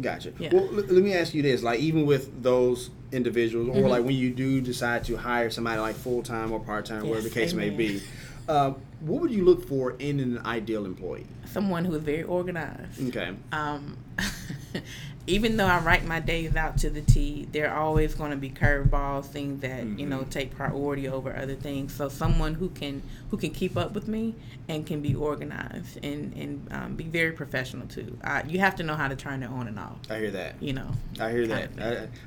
Gotcha. 0.00 0.32
Yeah. 0.38 0.50
Well, 0.52 0.64
l- 0.64 0.74
let 0.74 1.02
me 1.02 1.12
ask 1.14 1.34
you 1.34 1.42
this: 1.42 1.62
like, 1.62 1.80
even 1.80 2.06
with 2.06 2.42
those 2.42 2.90
individuals, 3.12 3.68
Mm-hmm. 3.68 3.78
or 3.84 3.88
like 3.88 4.04
when 4.04 4.14
you 4.14 4.30
do 4.30 4.60
decide 4.60 5.04
to 5.04 5.16
hire 5.16 5.50
somebody 5.50 5.80
like 5.80 5.96
full 5.96 6.22
time 6.22 6.52
or 6.52 6.60
part 6.60 6.86
time, 6.86 7.02
whatever 7.08 7.28
the 7.28 7.34
Yes, 7.34 7.34
case 7.34 7.54
may 7.54 7.70
be, 7.70 8.02
uh, 8.48 8.72
what 9.00 9.20
would 9.22 9.30
you 9.30 9.44
look 9.44 9.66
for 9.68 9.92
in 9.98 10.20
an 10.20 10.38
ideal 10.44 10.84
employee? 10.84 11.26
Someone 11.46 11.84
who 11.84 11.94
is 11.94 12.02
very 12.02 12.22
organized. 12.24 13.08
Okay. 13.08 13.30
um, 13.52 13.96
even 15.28 15.56
though 15.56 15.66
I 15.66 15.78
write 15.80 16.04
my 16.04 16.20
days 16.20 16.56
out 16.56 16.78
to 16.78 16.90
the 16.90 17.02
T, 17.02 17.46
there 17.52 17.70
are 17.70 17.80
always 17.80 18.14
going 18.14 18.30
to 18.30 18.36
be 18.36 18.50
curveballs, 18.50 19.26
things 19.26 19.60
that 19.62 19.84
you 19.84 20.06
know 20.06 20.18
Mm-hmm. 20.20 20.30
take 20.30 20.54
priority 20.56 21.06
over 21.08 21.36
other 21.36 21.54
things. 21.54 21.94
So 21.94 22.08
someone 22.08 22.54
who 22.54 22.68
can 22.70 23.02
who 23.30 23.36
can 23.36 23.50
keep 23.50 23.76
up 23.76 23.92
with 23.92 24.08
me 24.08 24.34
and 24.68 24.86
can 24.86 25.00
be 25.00 25.14
organized 25.14 25.98
and 26.04 26.32
and 26.34 26.68
um, 26.72 26.94
be 26.96 27.04
very 27.04 27.32
professional 27.32 27.86
too. 27.86 28.16
Uh, 28.24 28.42
you 28.48 28.58
have 28.58 28.74
to 28.76 28.82
know 28.82 28.94
how 28.94 29.08
to 29.08 29.16
turn 29.16 29.42
it 29.42 29.50
on 29.50 29.68
and 29.68 29.78
off. 29.78 29.98
I 30.10 30.18
hear 30.18 30.30
that. 30.32 30.60
You 30.62 30.72
know. 30.72 30.90
I 31.20 31.30
hear 31.30 31.46
that. 31.48 31.70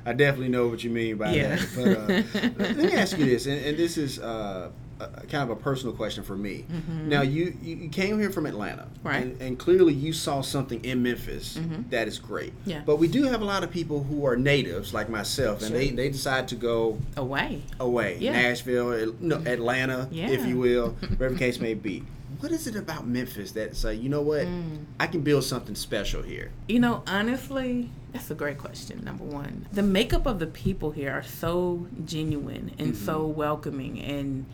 I, 0.06 0.10
I 0.10 0.12
definitely 0.12 0.48
know 0.50 0.68
what 0.68 0.82
you 0.84 0.90
mean 0.90 1.16
by 1.16 1.32
Yeah. 1.34 1.56
that. 1.56 1.68
But 1.74 1.88
uh, 1.96 2.50
let 2.58 2.76
me 2.76 2.92
ask 2.94 3.18
you 3.18 3.24
this, 3.26 3.46
and, 3.46 3.64
and 3.64 3.76
this 3.76 3.98
is 3.98 4.18
uh, 4.20 4.70
a, 5.02 5.26
kind 5.26 5.42
of 5.42 5.50
a 5.50 5.56
personal 5.56 5.94
question 5.94 6.22
for 6.22 6.36
me. 6.36 6.64
Now, 7.06 7.22
you, 7.22 7.56
you 7.62 7.88
came 7.88 8.18
here 8.20 8.30
from 8.30 8.46
Atlanta, 8.46 8.82
Mm-hmm. 8.82 9.08
Right. 9.08 9.22
And, 9.24 9.42
and 9.42 9.58
clearly 9.58 9.94
you 9.94 10.12
saw 10.12 10.42
something 10.42 10.84
in 10.84 11.02
Memphis 11.02 11.58
that 11.90 12.06
is 12.08 12.18
great. 12.18 12.52
Mm-hmm. 12.60 12.70
Yeah. 12.70 12.82
But 12.86 12.96
we 12.96 13.08
do 13.08 13.24
have 13.24 13.42
a 13.42 13.44
lot 13.44 13.64
of 13.64 13.70
people 13.70 14.04
who 14.04 14.24
are 14.26 14.36
natives, 14.36 14.94
like 14.94 15.08
myself, 15.08 15.60
and 15.62 15.68
Sure. 15.70 15.78
they, 15.78 15.90
they 15.90 16.08
decide 16.08 16.46
to 16.48 16.54
go 16.56 16.98
Away. 17.16 17.62
away, 17.80 18.18
Yeah. 18.20 18.32
Nashville, 18.32 19.14
no, 19.20 19.36
Atlanta, 19.46 20.08
if 20.12 20.46
you 20.46 20.56
will, 20.58 20.90
whatever 20.90 21.30
the 21.30 21.38
case 21.38 21.58
may 21.58 21.74
be. 21.74 22.04
What 22.40 22.50
is 22.52 22.66
it 22.66 22.76
about 22.76 23.06
Memphis 23.06 23.52
that 23.52 23.76
say, 23.76 23.94
you 23.94 24.08
know 24.08 24.22
what, 24.22 24.46
Mm. 24.46 24.84
I 24.98 25.06
can 25.06 25.20
build 25.20 25.44
something 25.44 25.74
special 25.74 26.22
here? 26.22 26.50
You 26.66 26.80
know, 26.80 27.02
honestly, 27.06 27.90
that's 28.12 28.30
a 28.30 28.34
great 28.34 28.58
question. 28.58 29.04
Number 29.04 29.24
one, 29.24 29.66
the 29.72 29.82
makeup 29.82 30.26
of 30.26 30.38
the 30.38 30.46
people 30.46 30.90
here 30.92 31.12
are 31.12 31.22
so 31.22 31.86
genuine 32.04 32.72
and 32.78 32.96
so 32.96 33.20
Mm-hmm. 33.20 33.38
welcoming, 33.38 34.00
and 34.00 34.46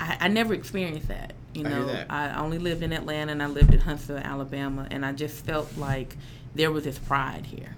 I, 0.00 0.16
I 0.20 0.28
never 0.28 0.54
experienced 0.54 1.08
that. 1.08 1.32
You 1.54 1.66
I 1.66 1.68
know, 1.68 1.86
that. 1.86 2.10
I 2.10 2.36
only 2.36 2.58
lived 2.58 2.82
in 2.82 2.92
Atlanta 2.92 3.32
and 3.32 3.42
I 3.42 3.46
lived 3.46 3.72
in 3.72 3.80
Huntsville, 3.80 4.18
Alabama, 4.18 4.88
and 4.90 5.06
I 5.06 5.12
just 5.12 5.44
felt 5.44 5.76
like 5.76 6.16
there 6.54 6.72
was 6.72 6.84
this 6.84 6.98
pride 6.98 7.46
here. 7.46 7.76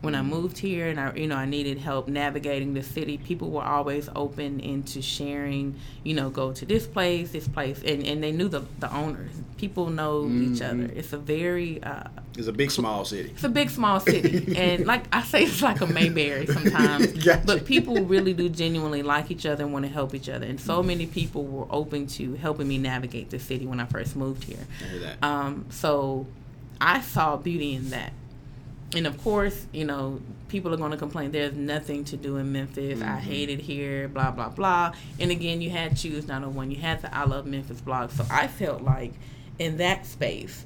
When 0.00 0.14
Mm-hmm. 0.14 0.32
I 0.32 0.36
moved 0.36 0.58
here 0.58 0.88
and 0.88 0.98
I, 0.98 1.14
you 1.14 1.26
know, 1.26 1.36
I 1.36 1.44
needed 1.44 1.76
help 1.78 2.08
navigating 2.08 2.72
the 2.72 2.82
city, 2.82 3.18
people 3.18 3.50
were 3.50 3.62
always 3.62 4.08
open 4.16 4.58
into 4.60 5.02
sharing, 5.02 5.74
you 6.04 6.14
know, 6.14 6.30
go 6.30 6.52
to 6.52 6.64
this 6.64 6.86
place, 6.86 7.32
this 7.32 7.46
place, 7.46 7.82
and, 7.84 8.02
and 8.06 8.22
they 8.22 8.32
knew 8.32 8.48
the, 8.48 8.62
the 8.78 8.90
owners. 8.94 9.30
People 9.58 9.90
know 9.90 10.24
each 10.26 10.60
Mm-hmm. 10.60 10.82
other. 10.84 10.92
It's 10.94 11.12
a 11.12 11.18
very 11.18 11.82
uh, 11.82 12.04
It's 12.38 12.48
a 12.48 12.52
big, 12.52 12.70
small 12.70 13.04
city. 13.04 13.30
it's 13.34 13.44
a 13.44 13.48
big, 13.50 13.68
small 13.68 14.00
city, 14.00 14.54
and 14.56 14.86
like 14.86 15.04
I 15.14 15.22
say, 15.22 15.42
it's 15.44 15.60
like 15.60 15.82
a 15.82 15.86
Mayberry 15.86 16.46
sometimes. 16.46 17.12
Gotcha. 17.24 17.42
But 17.44 17.66
people 17.66 18.02
really 18.04 18.32
do 18.32 18.48
genuinely 18.48 19.02
like 19.02 19.30
each 19.30 19.44
other 19.44 19.64
and 19.64 19.72
want 19.72 19.84
to 19.84 19.90
help 19.92 20.14
each 20.14 20.30
other, 20.30 20.46
and 20.46 20.58
so 20.58 20.82
many 20.82 21.06
people 21.06 21.44
were 21.44 21.66
open 21.70 22.06
to 22.16 22.34
helping 22.36 22.66
me 22.68 22.78
navigate 22.78 23.28
the 23.28 23.38
city 23.38 23.66
when 23.66 23.80
I 23.80 23.84
first 23.84 24.16
moved 24.16 24.44
here. 24.44 24.66
I 24.80 24.84
hear 24.88 25.00
that. 25.00 25.22
Um, 25.22 25.66
so 25.68 26.26
I 26.80 27.02
saw 27.02 27.36
beauty 27.36 27.74
in 27.74 27.90
that. 27.90 28.14
And 28.94 29.06
of 29.06 29.22
course, 29.22 29.66
you 29.72 29.84
know, 29.84 30.20
people 30.48 30.74
are 30.74 30.76
going 30.76 30.90
to 30.90 30.96
complain 30.96 31.30
there's 31.30 31.54
nothing 31.54 32.04
to 32.06 32.16
do 32.16 32.38
in 32.38 32.50
Memphis. 32.50 33.00
I 33.00 33.04
mm-hmm. 33.04 33.18
hate 33.18 33.48
it 33.48 33.60
here, 33.60 34.08
blah, 34.08 34.32
blah, 34.32 34.48
blah. 34.48 34.92
And 35.20 35.30
again, 35.30 35.60
you 35.60 35.70
had 35.70 35.96
Choose 35.96 36.26
901, 36.26 36.70
you 36.72 36.78
had 36.78 37.00
the 37.02 37.14
I 37.14 37.24
Love 37.24 37.46
Memphis 37.46 37.80
blog. 37.80 38.10
So 38.10 38.26
I 38.30 38.48
felt 38.48 38.82
like 38.82 39.12
in 39.58 39.76
that 39.76 40.06
space, 40.06 40.64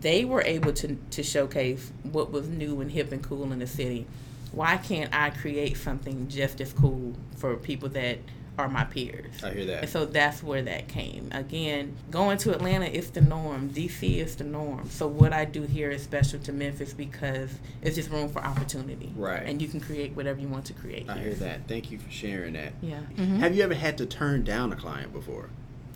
they 0.00 0.24
were 0.24 0.42
able 0.42 0.72
to, 0.74 0.98
to 1.10 1.22
showcase 1.22 1.92
what 2.02 2.30
was 2.30 2.48
new 2.48 2.80
and 2.80 2.90
hip 2.90 3.12
and 3.12 3.22
cool 3.22 3.52
in 3.52 3.60
the 3.60 3.66
city. 3.66 4.06
Why 4.50 4.76
can't 4.76 5.14
I 5.14 5.30
create 5.30 5.78
something 5.78 6.28
just 6.28 6.60
as 6.60 6.74
cool 6.74 7.14
for 7.36 7.56
people 7.56 7.88
that 7.90 8.18
are 8.58 8.68
my 8.68 8.84
peers? 8.84 9.42
I 9.42 9.50
hear 9.50 9.64
that. 9.66 9.82
And 9.82 9.88
so 9.88 10.04
that's 10.04 10.42
where 10.42 10.62
that 10.62 10.88
came. 10.88 11.28
Again, 11.32 11.96
going 12.10 12.36
to 12.38 12.52
Atlanta 12.52 12.84
is 12.86 13.10
the 13.10 13.20
norm. 13.22 13.70
DC 13.70 14.18
is 14.18 14.36
the 14.36 14.44
norm. 14.44 14.88
So 14.90 15.06
what 15.06 15.32
I 15.32 15.44
do 15.46 15.62
here 15.62 15.90
is 15.90 16.02
special 16.02 16.38
to 16.40 16.52
Memphis 16.52 16.92
because 16.92 17.50
it's 17.80 17.96
just 17.96 18.10
room 18.10 18.28
for 18.28 18.44
opportunity. 18.44 19.12
Right. 19.16 19.42
And 19.44 19.60
you 19.62 19.68
can 19.68 19.80
create 19.80 20.14
whatever 20.14 20.40
you 20.40 20.48
want 20.48 20.66
to 20.66 20.74
create. 20.74 21.08
I 21.08 21.14
here. 21.14 21.24
hear 21.28 21.34
that. 21.36 21.66
Thank 21.66 21.90
you 21.90 21.98
for 21.98 22.10
sharing 22.10 22.52
that. 22.54 22.74
Yeah. 22.82 23.00
Mhm. 23.16 23.38
Have 23.38 23.54
you 23.56 23.62
ever 23.62 23.74
had 23.74 23.96
to 23.98 24.06
turn 24.06 24.44
down 24.44 24.72
a 24.72 24.76
client 24.76 25.12
before? 25.12 25.48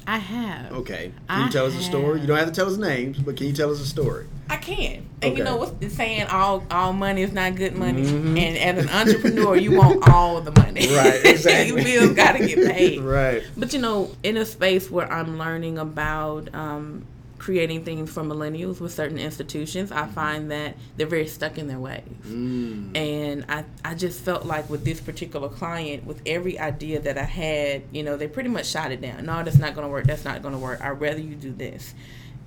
I 0.07 0.19
have. 0.19 0.73
Okay. 0.73 1.13
Can 1.29 1.41
you 1.41 1.47
I 1.47 1.51
tell 1.51 1.67
us 1.67 1.75
a 1.77 1.83
story? 1.83 2.21
You 2.21 2.27
don't 2.27 2.37
have 2.39 2.47
to 2.49 2.55
tell 2.55 2.69
us 2.71 2.77
names, 2.77 3.19
but 3.19 3.37
can 3.37 3.47
you 3.49 3.53
tell 3.53 3.71
us 3.73 3.81
a 3.81 3.87
story? 3.87 4.27
I 4.49 4.57
can. 4.57 5.05
And 5.23 5.33
Okay. 5.33 5.39
you 5.39 5.45
know 5.45 5.57
what's 5.57 5.73
the 5.73 5.91
saying? 5.91 6.27
All 6.29 6.65
all 6.71 6.93
money 6.93 7.23
is 7.23 7.33
not 7.33 7.57
good 7.57 7.75
money. 7.75 8.03
Mhm. 8.05 8.39
And 8.39 8.57
as 8.79 8.85
an 8.85 8.91
entrepreneur, 8.91 9.57
you 9.57 9.73
want 9.77 10.09
all 10.09 10.41
the 10.41 10.53
money. 10.53 10.87
Right, 10.97 11.21
exactly. 11.25 11.83
These 11.83 11.85
bills 12.01 12.11
got 12.17 12.33
to 12.37 12.47
get 12.47 12.73
paid. 12.73 13.01
Right. 13.03 13.43
But 13.57 13.73
you 13.73 13.81
know, 13.81 14.11
in 14.23 14.37
a 14.37 14.45
space 14.45 14.91
where 14.91 15.11
I'm 15.13 15.39
learning 15.39 15.79
about 15.79 16.55
um, 16.55 17.05
creating 17.47 17.85
things 17.85 18.11
for 18.11 18.25
millennials 18.25 18.81
with 18.81 18.93
certain 18.93 19.19
institutions, 19.19 19.93
I 19.93 20.07
find 20.07 20.51
that 20.51 20.75
they're 20.97 21.07
very 21.07 21.29
stuck 21.29 21.59
in 21.59 21.69
their 21.69 21.79
ways. 21.79 22.03
Mm. 22.27 22.97
And 22.97 23.45
I, 23.49 23.65
I 23.85 23.95
just 23.95 24.21
felt 24.21 24.45
like 24.45 24.69
with 24.69 24.85
this 24.85 25.01
particular 25.01 25.49
client, 25.49 26.05
with 26.05 26.21
every 26.27 26.59
idea 26.59 26.99
that 27.03 27.17
I 27.17 27.23
had, 27.23 27.85
you 27.93 28.03
know, 28.03 28.17
they 28.17 28.27
pretty 28.27 28.49
much 28.49 28.67
shot 28.67 28.91
it 28.91 29.01
down. 29.01 29.27
No, 29.27 29.45
that's 29.45 29.59
not 29.59 29.77
going 29.77 29.87
to 29.87 29.89
work. 29.93 30.07
That's 30.07 30.25
not 30.25 30.43
going 30.43 30.55
to 30.55 30.59
work. 30.59 30.81
I'd 30.81 31.01
rather 31.01 31.21
you 31.21 31.37
do 31.37 31.53
this. 31.53 31.95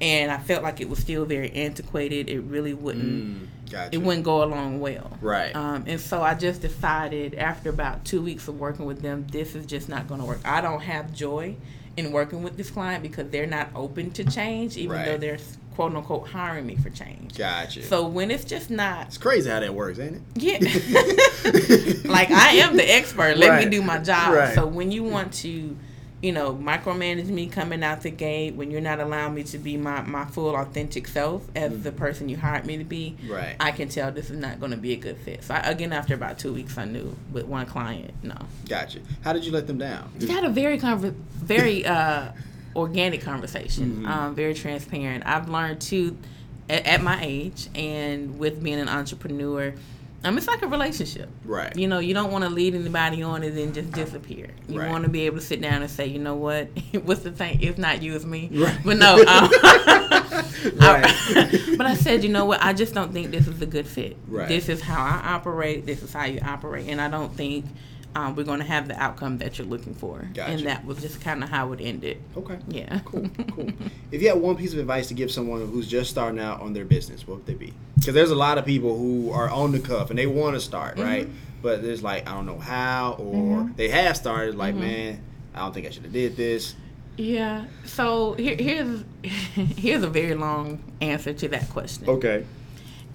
And 0.01 0.29
I 0.33 0.37
felt 0.37 0.63
like 0.63 0.81
it 0.81 0.89
was 0.89 0.99
still 0.99 1.23
very 1.23 1.49
antiquated. 1.53 2.29
It 2.29 2.41
really 2.41 2.73
wouldn't 2.73 3.05
Mm. 3.05 3.47
Gotcha. 3.71 3.95
it 3.95 3.99
wouldn't 3.99 4.25
go 4.25 4.43
along 4.43 4.81
well. 4.81 5.17
Right. 5.21 5.55
Um, 5.55 5.85
and 5.87 6.01
so 6.01 6.21
I 6.21 6.33
just 6.33 6.61
decided 6.61 7.35
after 7.35 7.69
about 7.69 8.03
two 8.03 8.21
weeks 8.21 8.49
of 8.49 8.59
working 8.59 8.85
with 8.85 9.01
them, 9.01 9.27
this 9.31 9.55
is 9.55 9.65
just 9.65 9.87
not 9.87 10.09
going 10.09 10.19
to 10.19 10.27
work. 10.27 10.41
I 10.43 10.59
don't 10.59 10.81
have 10.81 11.13
joy 11.13 11.55
in 11.99 12.11
working 12.11 12.41
with 12.43 12.57
this 12.57 12.69
client 12.71 13.03
because 13.03 13.29
they're 13.29 13.45
not 13.47 13.69
open 13.75 14.11
to 14.11 14.23
change, 14.23 14.77
even 14.77 14.95
Right. 14.97 15.05
though 15.05 15.17
they're 15.17 15.37
quote 15.75 15.95
unquote 15.95 16.27
hiring 16.27 16.65
me 16.65 16.75
for 16.75 16.89
change. 16.89 17.37
Gotcha. 17.37 17.83
So 17.83 18.05
when 18.07 18.31
it's 18.31 18.43
just 18.43 18.69
not, 18.69 19.07
it's 19.07 19.17
crazy 19.17 19.49
how 19.49 19.59
that 19.61 19.73
works, 19.73 19.99
ain't 19.99 20.17
it? 20.17 20.21
yeah, 20.35 20.57
like 22.11 22.31
I 22.31 22.51
am 22.55 22.75
the 22.75 22.83
expert. 22.91 23.37
Let 23.37 23.49
Right. 23.51 23.65
me 23.65 23.69
do 23.71 23.81
my 23.81 23.99
job. 23.99 24.33
Right. 24.33 24.55
So 24.55 24.65
when 24.65 24.91
you 24.91 25.03
want 25.03 25.33
to, 25.35 25.77
you 26.21 26.31
know, 26.33 26.53
micromanage 26.53 27.27
me 27.27 27.47
coming 27.47 27.81
out 27.83 28.01
the 28.01 28.09
gate, 28.11 28.53
when 28.55 28.69
you're 28.71 28.81
not 28.81 28.99
allowing 28.99 29.33
me 29.35 29.43
to 29.43 29.57
be 29.57 29.77
my, 29.77 30.01
my 30.01 30.25
full 30.25 30.55
authentic 30.55 31.07
self 31.07 31.47
as 31.55 31.81
the 31.83 31.91
person 31.93 32.27
you 32.27 32.35
hired 32.35 32.65
me 32.65 32.77
to 32.77 32.83
be. 32.83 33.15
Right. 33.27 33.55
I 33.59 33.71
can 33.71 33.87
tell 33.87 34.11
this 34.11 34.29
is 34.29 34.37
not 34.37 34.59
going 34.59 34.71
to 34.71 34.77
be 34.77 34.91
a 34.91 34.97
good 34.97 35.17
fit. 35.17 35.43
So 35.45 35.53
I, 35.53 35.59
again, 35.59 35.93
after 35.93 36.13
about 36.13 36.37
two 36.37 36.53
weeks, 36.53 36.77
I 36.77 36.85
knew 36.85 37.15
with 37.31 37.45
one 37.45 37.65
client, 37.65 38.13
no. 38.21 38.35
Gotcha. 38.67 38.99
How 39.23 39.31
did 39.31 39.45
you 39.45 39.51
let 39.53 39.67
them 39.67 39.77
down? 39.77 40.11
We 40.19 40.27
had 40.27 40.43
a 40.43 40.49
very 40.49 40.77
conver- 40.77 41.13
very 41.13 41.85
uh, 41.85 42.31
organic 42.75 43.21
conversation, 43.21 43.85
Mm-hmm. 43.89 44.05
um, 44.05 44.35
very 44.35 44.53
transparent. 44.53 45.25
I've 45.25 45.47
learned 45.47 45.79
too, 45.79 46.17
at, 46.69 46.85
at 46.85 47.01
my 47.01 47.23
age 47.23 47.69
and 47.75 48.37
with 48.37 48.61
being 48.61 48.79
an 48.79 48.89
entrepreneur, 48.89 49.73
um, 50.23 50.37
it's 50.37 50.47
like 50.47 50.61
a 50.61 50.67
relationship. 50.67 51.29
Right. 51.45 51.75
You 51.75 51.87
know, 51.87 51.99
you 51.99 52.13
don't 52.13 52.31
want 52.31 52.43
to 52.43 52.49
lead 52.49 52.75
anybody 52.75 53.23
on 53.23 53.43
and 53.43 53.57
then 53.57 53.73
just 53.73 53.91
disappear. 53.91 54.49
You 54.67 54.79
Right. 54.81 54.89
want 54.91 55.03
to 55.05 55.09
be 55.09 55.25
able 55.25 55.37
to 55.37 55.43
sit 55.43 55.61
down 55.61 55.81
and 55.81 55.89
say, 55.89 56.07
you 56.07 56.19
know 56.19 56.35
what, 56.35 56.67
what's 57.03 57.21
the 57.21 57.31
thing? 57.31 57.59
It's 57.61 57.77
not 57.77 58.01
you, 58.01 58.15
it's 58.15 58.25
me. 58.25 58.49
Right. 58.51 58.77
But 58.83 58.97
no. 58.97 59.15
Um. 59.29 59.49
I- 60.81 61.73
but 61.77 61.85
I 61.85 61.95
said, 61.95 62.23
you 62.23 62.29
know 62.29 62.45
what? 62.45 62.61
I 62.61 62.73
just 62.73 62.93
don't 62.93 63.13
think 63.13 63.31
this 63.31 63.47
is 63.47 63.61
a 63.61 63.65
good 63.65 63.87
fit. 63.87 64.17
Right. 64.27 64.47
This 64.47 64.67
is 64.69 64.81
how 64.81 65.01
I 65.03 65.33
operate. 65.35 65.85
This 65.85 66.03
is 66.03 66.11
how 66.13 66.25
you 66.25 66.39
operate, 66.43 66.87
and 66.89 66.99
I 66.99 67.09
don't 67.09 67.33
think 67.35 67.65
um, 68.15 68.35
we're 68.35 68.43
going 68.43 68.59
to 68.59 68.65
have 68.65 68.87
the 68.87 69.01
outcome 69.01 69.37
that 69.37 69.57
you're 69.57 69.67
looking 69.67 69.93
for. 69.93 70.27
Gotcha. 70.33 70.51
And 70.51 70.65
that 70.65 70.83
was 70.85 70.99
just 71.01 71.21
kind 71.21 71.43
of 71.43 71.49
how 71.49 71.71
it 71.73 71.79
ended. 71.81 72.17
Okay. 72.35 72.57
Yeah. 72.67 72.99
Cool. 73.05 73.29
Cool. 73.51 73.69
if 74.11 74.21
you 74.21 74.29
had 74.29 74.37
one 74.39 74.55
piece 74.55 74.73
of 74.73 74.79
advice 74.79 75.07
to 75.09 75.13
give 75.13 75.31
someone 75.31 75.59
who's 75.69 75.87
just 75.87 76.09
starting 76.09 76.39
out 76.39 76.61
on 76.61 76.73
their 76.73 76.85
business, 76.85 77.27
what 77.27 77.37
would 77.37 77.45
they 77.45 77.53
be? 77.53 77.73
Because 77.97 78.13
there's 78.13 78.31
a 78.31 78.35
lot 78.35 78.57
of 78.57 78.65
people 78.65 78.97
who 78.97 79.31
are 79.31 79.49
on 79.49 79.71
the 79.71 79.79
cuff 79.79 80.09
and 80.09 80.17
they 80.17 80.25
want 80.27 80.55
to 80.55 80.59
start, 80.61 80.95
Mm-hmm. 80.95 81.03
right? 81.07 81.29
But 81.61 81.81
there's 81.83 82.01
like 82.01 82.27
I 82.27 82.33
don't 82.33 82.45
know 82.45 82.57
how, 82.59 83.13
or 83.19 83.69
they 83.75 83.89
have 83.89 84.15
started. 84.17 84.55
Like, 84.55 84.73
Mm-hmm. 84.75 84.83
man, 84.83 85.21
I 85.53 85.59
don't 85.59 85.73
think 85.73 85.85
I 85.87 85.89
should 85.89 86.03
have 86.03 86.13
did 86.13 86.35
this. 86.37 86.73
Yeah. 87.17 87.65
So 87.83 88.33
here, 88.33 88.55
here's 88.57 89.03
here's 89.23 90.03
a 90.03 90.09
very 90.09 90.35
long 90.35 90.81
answer 91.01 91.33
to 91.33 91.47
that 91.49 91.69
question. 91.69 92.07
Okay. 92.09 92.45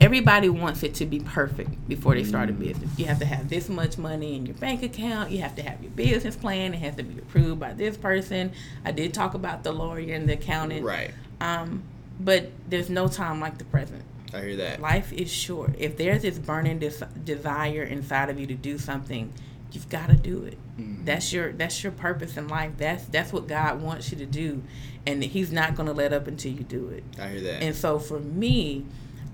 Everybody 0.01 0.49
wants 0.49 0.83
it 0.83 0.95
to 0.95 1.07
be 1.07 1.21
perfect 1.21 1.89
before 1.89 2.15
they 2.15 2.25
start 2.25 2.51
a 2.51 2.53
Mm. 2.53 2.59
business. 2.59 2.99
You 2.99 3.07
have 3.07 3.19
to 3.21 3.25
have 3.25 3.49
this 3.49 3.69
much 3.69 3.97
money 3.97 4.37
in 4.37 4.45
your 4.47 4.57
bank 4.57 4.83
account. 4.83 5.31
You 5.31 5.39
have 5.39 5.55
to 5.57 5.63
have 5.63 5.81
your 5.83 5.91
business 5.93 6.37
plan. 6.37 6.75
It 6.75 6.79
has 6.81 6.97
to 6.97 7.03
be 7.03 7.19
approved 7.19 7.61
by 7.61 7.73
this 7.73 7.97
person. 7.97 8.53
I 8.85 8.93
did 8.93 9.15
talk 9.15 9.35
about 9.35 9.63
the 9.65 9.73
lawyer 9.73 10.15
and 10.15 10.29
the 10.29 10.35
accountant. 10.35 10.85
Right. 10.85 11.13
Um, 11.41 11.83
but 12.21 12.51
there's 12.69 12.91
no 12.91 13.09
time 13.09 13.41
like 13.41 13.59
the 13.59 13.65
present. 13.65 14.03
I 14.33 14.41
hear 14.41 14.57
that. 14.57 14.81
Life 14.81 15.13
is 15.13 15.33
short. 15.33 15.75
If 15.79 15.97
there's 15.97 16.23
this 16.23 16.39
burning 16.39 16.79
des- 16.81 17.07
desire 17.25 17.83
inside 17.85 18.31
of 18.31 18.39
you 18.39 18.47
to 18.49 18.55
do 18.55 18.79
something, 18.79 19.33
you've 19.73 19.89
got 19.89 20.09
to 20.09 20.17
do 20.17 20.43
it. 20.45 20.59
Mm-hmm. 20.79 21.05
That's 21.05 21.33
your 21.33 21.53
that's 21.53 21.83
your 21.85 21.93
purpose 21.93 22.37
in 22.37 22.49
life. 22.49 22.73
That's 22.77 23.05
that's 23.07 23.33
what 23.33 23.47
God 23.47 23.81
wants 23.81 24.11
you 24.11 24.19
to 24.19 24.27
do, 24.27 24.63
and 25.07 25.23
He's 25.23 25.53
not 25.53 25.77
going 25.77 25.87
to 25.87 25.93
let 25.93 26.13
up 26.13 26.27
until 26.27 26.51
you 26.53 26.65
do 26.65 26.89
it. 26.89 27.05
I 27.21 27.29
hear 27.29 27.41
that. 27.43 27.63
And 27.63 27.77
so 27.77 28.01
for 28.01 28.19
me, 28.19 28.85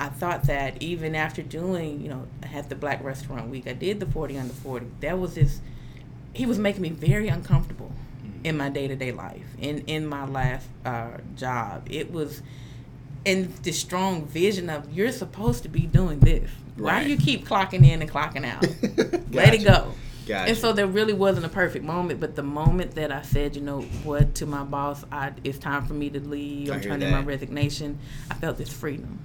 I 0.00 0.08
thought 0.08 0.44
that 0.44 0.82
even 0.82 1.14
after 1.14 1.42
doing, 1.42 2.00
you 2.00 2.08
know, 2.08 2.26
I 2.42 2.46
had 2.46 2.70
the 2.70 2.74
Black 2.74 3.04
Restaurant 3.04 3.50
Week, 3.50 3.66
I 3.66 3.74
did 3.74 4.00
the 4.00 4.06
40 4.06 4.38
under 4.38 4.54
40. 4.54 4.86
That 5.00 5.18
was 5.18 5.34
just, 5.34 5.60
he 6.32 6.46
was 6.46 6.58
making 6.58 6.80
me 6.80 6.88
very 6.88 7.28
uncomfortable 7.28 7.92
in 8.42 8.56
my 8.56 8.70
day 8.70 8.88
to 8.88 8.96
day 8.96 9.12
life. 9.12 9.44
In 9.58 9.80
in 9.86 10.06
my 10.06 10.24
last 10.24 10.66
uh, 10.86 11.18
job, 11.36 11.86
it 11.90 12.10
was, 12.10 12.42
in 13.26 13.52
the 13.62 13.72
strong 13.72 14.24
vision 14.26 14.70
of 14.70 14.90
you're 14.90 15.12
supposed 15.12 15.62
to 15.64 15.68
be 15.68 15.80
doing 15.80 16.20
this. 16.20 16.50
Why 16.76 17.04
do 17.04 17.10
you 17.10 17.18
keep 17.18 17.46
clocking 17.46 17.86
in 17.86 18.00
and 18.00 18.10
clocking 18.10 18.46
out? 18.46 18.62
Let 19.32 19.52
it 19.52 19.64
go. 19.64 19.92
Gotcha. 20.26 20.48
And 20.48 20.56
so 20.56 20.72
there 20.72 20.86
really 20.86 21.12
wasn't 21.12 21.44
a 21.44 21.48
perfect 21.48 21.84
moment, 21.84 22.20
but 22.20 22.36
the 22.36 22.42
moment 22.42 22.94
that 22.94 23.10
I 23.12 23.22
said, 23.22 23.56
you 23.56 23.62
know 23.62 23.82
what, 24.04 24.36
to 24.36 24.46
my 24.46 24.62
boss, 24.62 25.04
I, 25.10 25.32
it's 25.44 25.58
time 25.58 25.84
for 25.86 25.92
me 25.92 26.08
to 26.10 26.20
leave. 26.20 26.70
I'm 26.70 26.80
turning 26.80 27.10
my 27.10 27.22
resignation. 27.22 27.98
I 28.30 28.34
felt 28.34 28.56
this 28.56 28.68
freedom. 28.72 29.18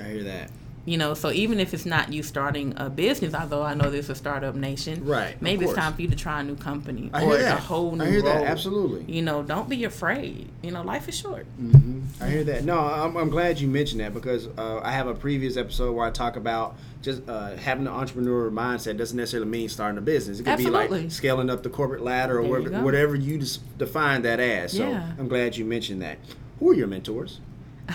I 0.00 0.04
hear 0.04 0.22
that. 0.24 0.50
You 0.88 0.96
know, 0.96 1.12
so 1.12 1.30
even 1.30 1.60
if 1.60 1.74
it's 1.74 1.84
not 1.84 2.14
you 2.14 2.22
starting 2.22 2.72
a 2.78 2.88
business, 2.88 3.34
although 3.34 3.62
I 3.62 3.74
know 3.74 3.90
there's 3.90 4.08
a 4.08 4.14
startup 4.14 4.54
nation, 4.54 5.04
Right, 5.04 5.40
Maybe 5.42 5.66
it's 5.66 5.74
time 5.74 5.92
for 5.92 6.00
you 6.00 6.08
to 6.08 6.16
try 6.16 6.40
a 6.40 6.42
new 6.42 6.56
company 6.56 7.10
I 7.12 7.24
or 7.24 7.36
a 7.36 7.56
whole 7.56 7.94
new 7.94 8.04
I 8.04 8.08
hear 8.08 8.22
that. 8.22 8.44
Absolutely. 8.44 9.04
You 9.12 9.20
know, 9.20 9.42
don't 9.42 9.68
be 9.68 9.84
afraid. 9.84 10.48
You 10.62 10.70
know, 10.70 10.80
life 10.82 11.06
is 11.06 11.18
short. 11.18 11.44
hmm 11.58 12.00
I 12.22 12.30
hear 12.30 12.42
that. 12.44 12.64
No, 12.64 12.78
I'm, 12.78 13.18
I'm 13.18 13.28
glad 13.28 13.60
you 13.60 13.68
mentioned 13.68 14.00
that 14.00 14.14
because 14.14 14.48
uh, 14.56 14.80
I 14.82 14.92
have 14.92 15.08
a 15.08 15.14
previous 15.14 15.58
episode 15.58 15.92
where 15.92 16.06
I 16.06 16.10
talk 16.10 16.36
about 16.36 16.76
just 17.02 17.28
uh, 17.28 17.54
having 17.56 17.86
an 17.86 17.92
entrepreneur 17.92 18.50
mindset 18.50 18.96
doesn't 18.96 19.16
necessarily 19.16 19.50
mean 19.50 19.68
starting 19.68 19.98
a 19.98 20.00
business. 20.00 20.40
It 20.40 20.44
could 20.44 20.56
be 20.56 20.70
like 20.70 21.10
scaling 21.10 21.50
up 21.50 21.62
the 21.62 21.68
corporate 21.68 22.02
ladder 22.02 22.38
or 22.40 22.48
There 22.48 22.60
you 22.60 22.82
whatever, 22.82 23.14
you 23.14 23.42
define 23.76 24.22
that 24.22 24.40
as. 24.40 24.72
So 24.72 24.88
Yeah. 24.88 25.12
I'm 25.18 25.28
glad 25.28 25.58
you 25.58 25.66
mentioned 25.66 26.00
that. 26.00 26.16
Who 26.60 26.70
are 26.70 26.74
your 26.74 26.86
mentors? 26.86 27.40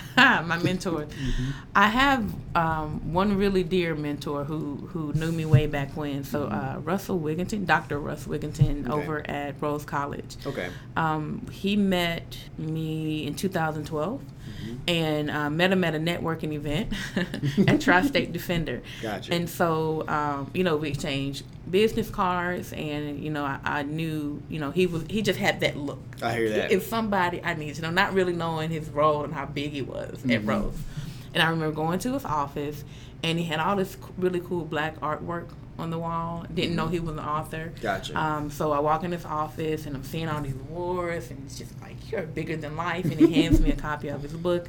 my 0.16 0.58
mentor. 0.62 1.04
Mm-hmm. 1.06 1.50
I 1.74 1.88
have 1.88 2.34
um, 2.56 3.12
one 3.12 3.36
really 3.36 3.62
dear 3.62 3.94
mentor 3.94 4.44
who 4.44 4.76
who 4.92 5.12
knew 5.14 5.32
me 5.32 5.44
way 5.44 5.66
back 5.66 5.96
when. 5.96 6.24
So 6.24 6.44
uh, 6.44 6.80
Russell 6.82 7.20
Wigginton, 7.20 7.66
Dr. 7.66 7.98
Russ 7.98 8.26
Wigginton, 8.26 8.64
Mm-hmm. 8.84 8.90
Okay. 8.90 9.02
over 9.02 9.30
at 9.30 9.60
Rhodes 9.60 9.84
College. 9.84 10.36
Okay. 10.46 10.68
Um, 10.96 11.46
he 11.50 11.76
met 11.76 12.38
me 12.58 13.26
in 13.26 13.34
2012 13.34 14.20
Mm-hmm. 14.44 14.74
and 14.88 15.30
uh, 15.30 15.50
met 15.50 15.72
him 15.72 15.82
at 15.84 15.94
a 15.94 15.98
networking 15.98 16.52
event 16.52 16.92
at 17.68 17.80
Tri-State 17.80 18.32
Defender. 18.32 18.82
Gotcha. 19.02 19.32
And 19.32 19.48
so, 19.48 20.06
um, 20.08 20.50
you 20.54 20.62
know, 20.64 20.76
we 20.76 20.88
exchanged 20.90 21.44
business 21.70 22.10
cards, 22.10 22.72
and 22.72 23.22
you 23.22 23.30
know, 23.30 23.44
I, 23.44 23.58
I 23.64 23.82
knew, 23.82 24.42
you 24.48 24.58
know, 24.60 24.70
he 24.70 24.86
was 24.86 25.04
he 25.08 25.22
just 25.22 25.38
had 25.38 25.60
that 25.60 25.76
look. 25.76 26.00
I 26.22 26.34
hear 26.34 26.50
that. 26.50 26.70
If 26.72 26.84
somebody 26.84 27.42
I 27.42 27.54
need 27.54 27.74
to 27.76 27.82
know, 27.82 27.90
not 27.90 28.12
really 28.14 28.32
knowing 28.34 28.70
his 28.70 28.88
role 28.90 29.24
and 29.24 29.32
how 29.32 29.46
big 29.46 29.70
he 29.72 29.82
was 29.82 30.18
Mm-hmm. 30.18 30.30
at 30.30 30.44
Rhodes. 30.44 30.78
And 31.32 31.42
I 31.42 31.50
remember 31.50 31.74
going 31.74 31.98
to 32.00 32.12
his 32.12 32.24
office, 32.24 32.84
and 33.22 33.38
he 33.38 33.44
had 33.44 33.58
all 33.60 33.76
this 33.76 33.96
really 34.16 34.40
cool 34.40 34.64
black 34.64 35.00
artwork 35.00 35.48
on 35.78 35.90
the 35.90 35.98
wall. 35.98 36.46
Didn't 36.52 36.76
know 36.76 36.88
he 36.88 37.00
was 37.00 37.12
an 37.12 37.20
author. 37.20 37.72
Mm-hmm. 37.72 37.82
Gotcha. 37.82 38.18
Um, 38.18 38.50
so 38.50 38.72
I 38.72 38.80
walk 38.80 39.04
in 39.04 39.12
his 39.12 39.24
office 39.24 39.86
and 39.86 39.96
I'm 39.96 40.04
seeing 40.04 40.28
all 40.28 40.40
these 40.40 40.54
awards, 40.54 41.30
and 41.30 41.42
it's 41.44 41.58
just 41.58 41.80
like 41.80 42.10
you're 42.10 42.22
bigger 42.22 42.56
than 42.56 42.76
life. 42.76 43.04
And 43.04 43.14
he 43.14 43.42
hands 43.42 43.60
me 43.60 43.70
a 43.70 43.76
copy 43.76 44.08
of 44.08 44.22
his 44.22 44.32
book, 44.32 44.68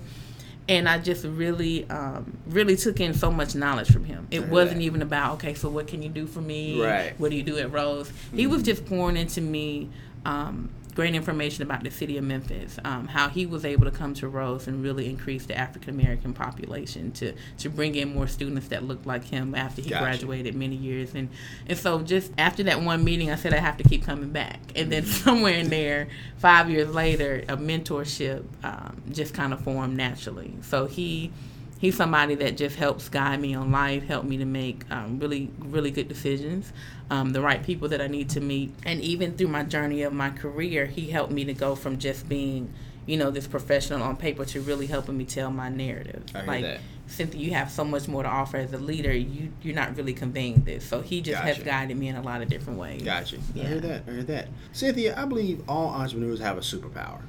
and 0.67 0.89
I 0.89 0.97
just 0.97 1.25
really, 1.25 1.89
um, 1.89 2.37
really 2.47 2.75
took 2.75 2.99
in 2.99 3.13
so 3.13 3.31
much 3.31 3.55
knowledge 3.55 3.91
from 3.91 4.05
him. 4.05 4.27
It 4.31 4.47
wasn't 4.47 4.79
that. 4.79 4.85
even 4.85 5.01
about 5.01 5.33
okay, 5.35 5.53
so 5.53 5.69
what 5.69 5.87
can 5.87 6.01
you 6.01 6.09
do 6.09 6.25
for 6.27 6.41
me? 6.41 6.81
Right. 6.81 7.19
What 7.19 7.31
do 7.31 7.37
you 7.37 7.43
do 7.43 7.57
at 7.57 7.71
Rhodes? 7.71 8.11
He 8.33 8.47
was 8.47 8.63
just 8.63 8.85
pouring 8.85 9.17
into 9.17 9.41
me. 9.41 9.89
Um, 10.25 10.69
Great 10.95 11.13
information 11.13 11.61
about 11.61 11.83
the 11.83 11.91
city 11.91 12.17
of 12.17 12.23
Memphis, 12.23 12.79
um, 12.85 13.07
how 13.07 13.27
he 13.27 13.45
was 13.45 13.65
able 13.65 13.83
to 13.83 13.91
come 13.91 14.13
to 14.13 14.29
Rhodes 14.29 14.67
and 14.67 14.81
really 14.81 15.09
increase 15.09 15.45
the 15.45 15.57
African 15.57 15.89
American 15.99 16.33
population 16.33 17.11
to 17.13 17.33
to 17.57 17.69
bring 17.69 17.95
in 17.95 18.13
more 18.13 18.27
students 18.27 18.69
that 18.69 18.83
looked 18.83 19.05
like 19.05 19.25
him 19.25 19.53
after 19.55 19.81
he 19.81 19.89
Gotcha. 19.89 20.03
graduated 20.03 20.55
many 20.55 20.75
years. 20.75 21.13
And 21.13 21.27
and 21.67 21.77
so 21.77 22.01
just 22.01 22.31
after 22.37 22.63
that 22.63 22.81
one 22.81 23.03
meeting 23.03 23.29
I 23.29 23.35
said 23.35 23.53
I 23.53 23.57
have 23.57 23.75
to 23.77 23.83
keep 23.83 24.05
coming 24.05 24.31
back. 24.31 24.59
And 24.73 24.89
then 24.89 25.05
somewhere 25.25 25.55
in 25.55 25.69
there 25.69 26.07
five 26.37 26.69
years 26.69 26.89
later 26.93 27.43
a 27.49 27.57
mentorship 27.57 28.45
um, 28.63 29.01
just 29.11 29.33
kind 29.33 29.51
of 29.51 29.59
formed 29.61 29.97
naturally. 29.97 30.53
So 30.61 30.85
he 30.85 31.31
he's 31.79 31.95
somebody 31.95 32.35
that 32.35 32.57
just 32.57 32.75
helps 32.75 33.09
guide 33.09 33.39
me 33.39 33.53
on 33.53 33.71
life, 33.71 34.03
help 34.03 34.25
me 34.25 34.37
to 34.37 34.45
make 34.45 34.89
um, 34.91 35.19
really, 35.19 35.51
really 35.59 35.91
good 35.91 36.07
decisions, 36.07 36.71
um, 37.09 37.31
the 37.31 37.41
right 37.41 37.63
people 37.63 37.89
that 37.89 38.01
I 38.01 38.07
need 38.07 38.29
to 38.31 38.41
meet. 38.41 38.73
And 38.85 39.01
even 39.01 39.35
through 39.35 39.47
my 39.49 39.63
journey 39.63 40.03
of 40.03 40.13
my 40.13 40.29
career, 40.29 40.85
he 40.85 41.09
helped 41.09 41.31
me 41.31 41.45
to 41.45 41.53
go 41.53 41.75
from 41.75 41.97
just 41.97 42.27
being, 42.29 42.73
you 43.05 43.17
know, 43.17 43.29
this 43.31 43.47
professional 43.47 44.01
on 44.03 44.15
paper 44.15 44.45
to 44.45 44.61
really 44.61 44.87
helping 44.87 45.17
me 45.17 45.25
tell 45.25 45.51
my 45.51 45.69
narrative. 45.69 46.23
I 46.33 46.45
like, 46.45 46.61
that. 46.63 46.79
Cynthia, 47.07 47.39
you 47.39 47.53
have 47.53 47.69
so 47.69 47.83
much 47.85 48.07
more 48.07 48.23
to 48.23 48.29
offer 48.29 48.57
as 48.57 48.73
a 48.73 48.79
leader. 48.79 49.13
You 49.13 49.51
you're 49.61 49.75
not 49.75 49.95
really 49.95 50.13
conveying 50.13 50.63
this. 50.63 50.83
So 50.83 51.01
he 51.01 51.21
just 51.21 51.39
has 51.39 51.59
guided 51.59 51.97
me 51.97 52.07
in 52.07 52.15
a 52.15 52.21
lot 52.21 52.41
of 52.41 52.49
different 52.49 52.79
ways. 52.79 53.03
Gotcha. 53.03 53.37
I 53.37 53.39
Yeah. 53.53 53.63
heard 53.65 53.81
that. 53.83 54.03
I 54.07 54.11
heard 54.11 54.27
that. 54.27 54.47
Cynthia, 54.71 55.13
I 55.15 55.25
believe 55.25 55.61
all 55.67 55.89
entrepreneurs 55.89 56.39
have 56.39 56.57
a 56.57 56.61
superpower. 56.61 57.21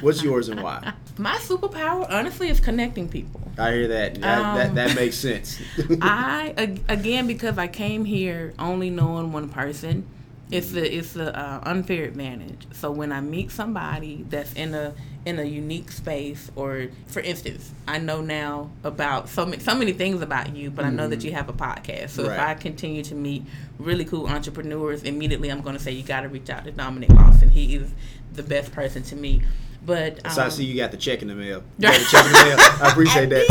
What's 0.00 0.22
yours 0.22 0.48
and 0.48 0.62
why? 0.62 0.92
My 1.18 1.36
superpower, 1.36 2.06
honestly, 2.10 2.48
is 2.48 2.60
connecting 2.60 3.08
people. 3.08 3.40
I 3.58 3.72
hear 3.72 3.88
that. 3.88 4.14
That, 4.14 4.54
that, 4.56 4.68
Um, 4.70 4.74
that 4.76 4.94
makes 4.96 5.16
sense. 5.16 5.60
I 6.00 6.78
again 6.88 7.26
because 7.26 7.58
I 7.58 7.66
came 7.68 8.04
here 8.04 8.54
only 8.58 8.90
knowing 8.90 9.32
one 9.32 9.48
person. 9.48 10.06
It's 10.50 10.72
a 10.74 10.96
it's 10.96 11.16
a 11.16 11.38
uh, 11.38 11.60
unfair 11.62 12.04
advantage. 12.04 12.66
So 12.72 12.90
when 12.90 13.12
I 13.12 13.20
meet 13.20 13.50
somebody 13.50 14.24
that's 14.28 14.52
in 14.54 14.74
a 14.74 14.94
in 15.24 15.38
a 15.38 15.44
unique 15.44 15.92
space, 15.92 16.50
or 16.56 16.88
for 17.06 17.20
instance, 17.20 17.72
I 17.86 17.98
know 17.98 18.20
now 18.20 18.70
about 18.82 19.28
so 19.28 19.44
many 19.46 19.62
so 19.62 19.74
many 19.74 19.92
things 19.92 20.22
about 20.22 20.56
you, 20.56 20.70
but 20.70 20.84
I 20.84 20.90
know 20.90 21.06
that 21.08 21.22
you 21.22 21.32
have 21.32 21.48
a 21.48 21.52
podcast. 21.52 22.10
So 22.10 22.24
if 22.24 22.38
I 22.38 22.54
continue 22.54 23.02
to 23.04 23.14
meet 23.14 23.44
really 23.78 24.04
cool 24.04 24.26
entrepreneurs, 24.26 25.02
immediately 25.04 25.50
I'm 25.50 25.60
going 25.60 25.76
to 25.76 25.82
say 25.82 25.92
you 25.92 26.02
got 26.02 26.22
to 26.22 26.28
reach 26.28 26.50
out 26.50 26.64
to 26.64 26.72
Dominic 26.72 27.10
Lawson. 27.10 27.48
He 27.50 27.76
is 27.76 27.92
the 28.32 28.42
best 28.42 28.72
person 28.72 29.02
to 29.04 29.16
meet. 29.16 29.42
But 29.84 30.24
um, 30.26 30.32
so 30.32 30.42
I 30.44 30.48
see 30.48 30.64
you 30.64 30.76
got 30.76 30.90
the 30.90 30.96
check 30.96 31.22
in 31.22 31.28
the 31.28 31.34
mail. 31.34 31.62
You 31.78 31.88
got 31.88 31.98
the 31.98 32.06
check 32.06 32.26
in 32.26 32.32
the 32.32 32.44
mail. 32.44 32.56
I 32.82 32.90
appreciate 32.90 33.28
that. 33.30 33.46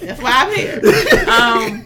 That's 0.00 0.20
why 0.22 0.32
I'm 0.34 0.54
here. 0.54 0.80
Um, 1.32 1.84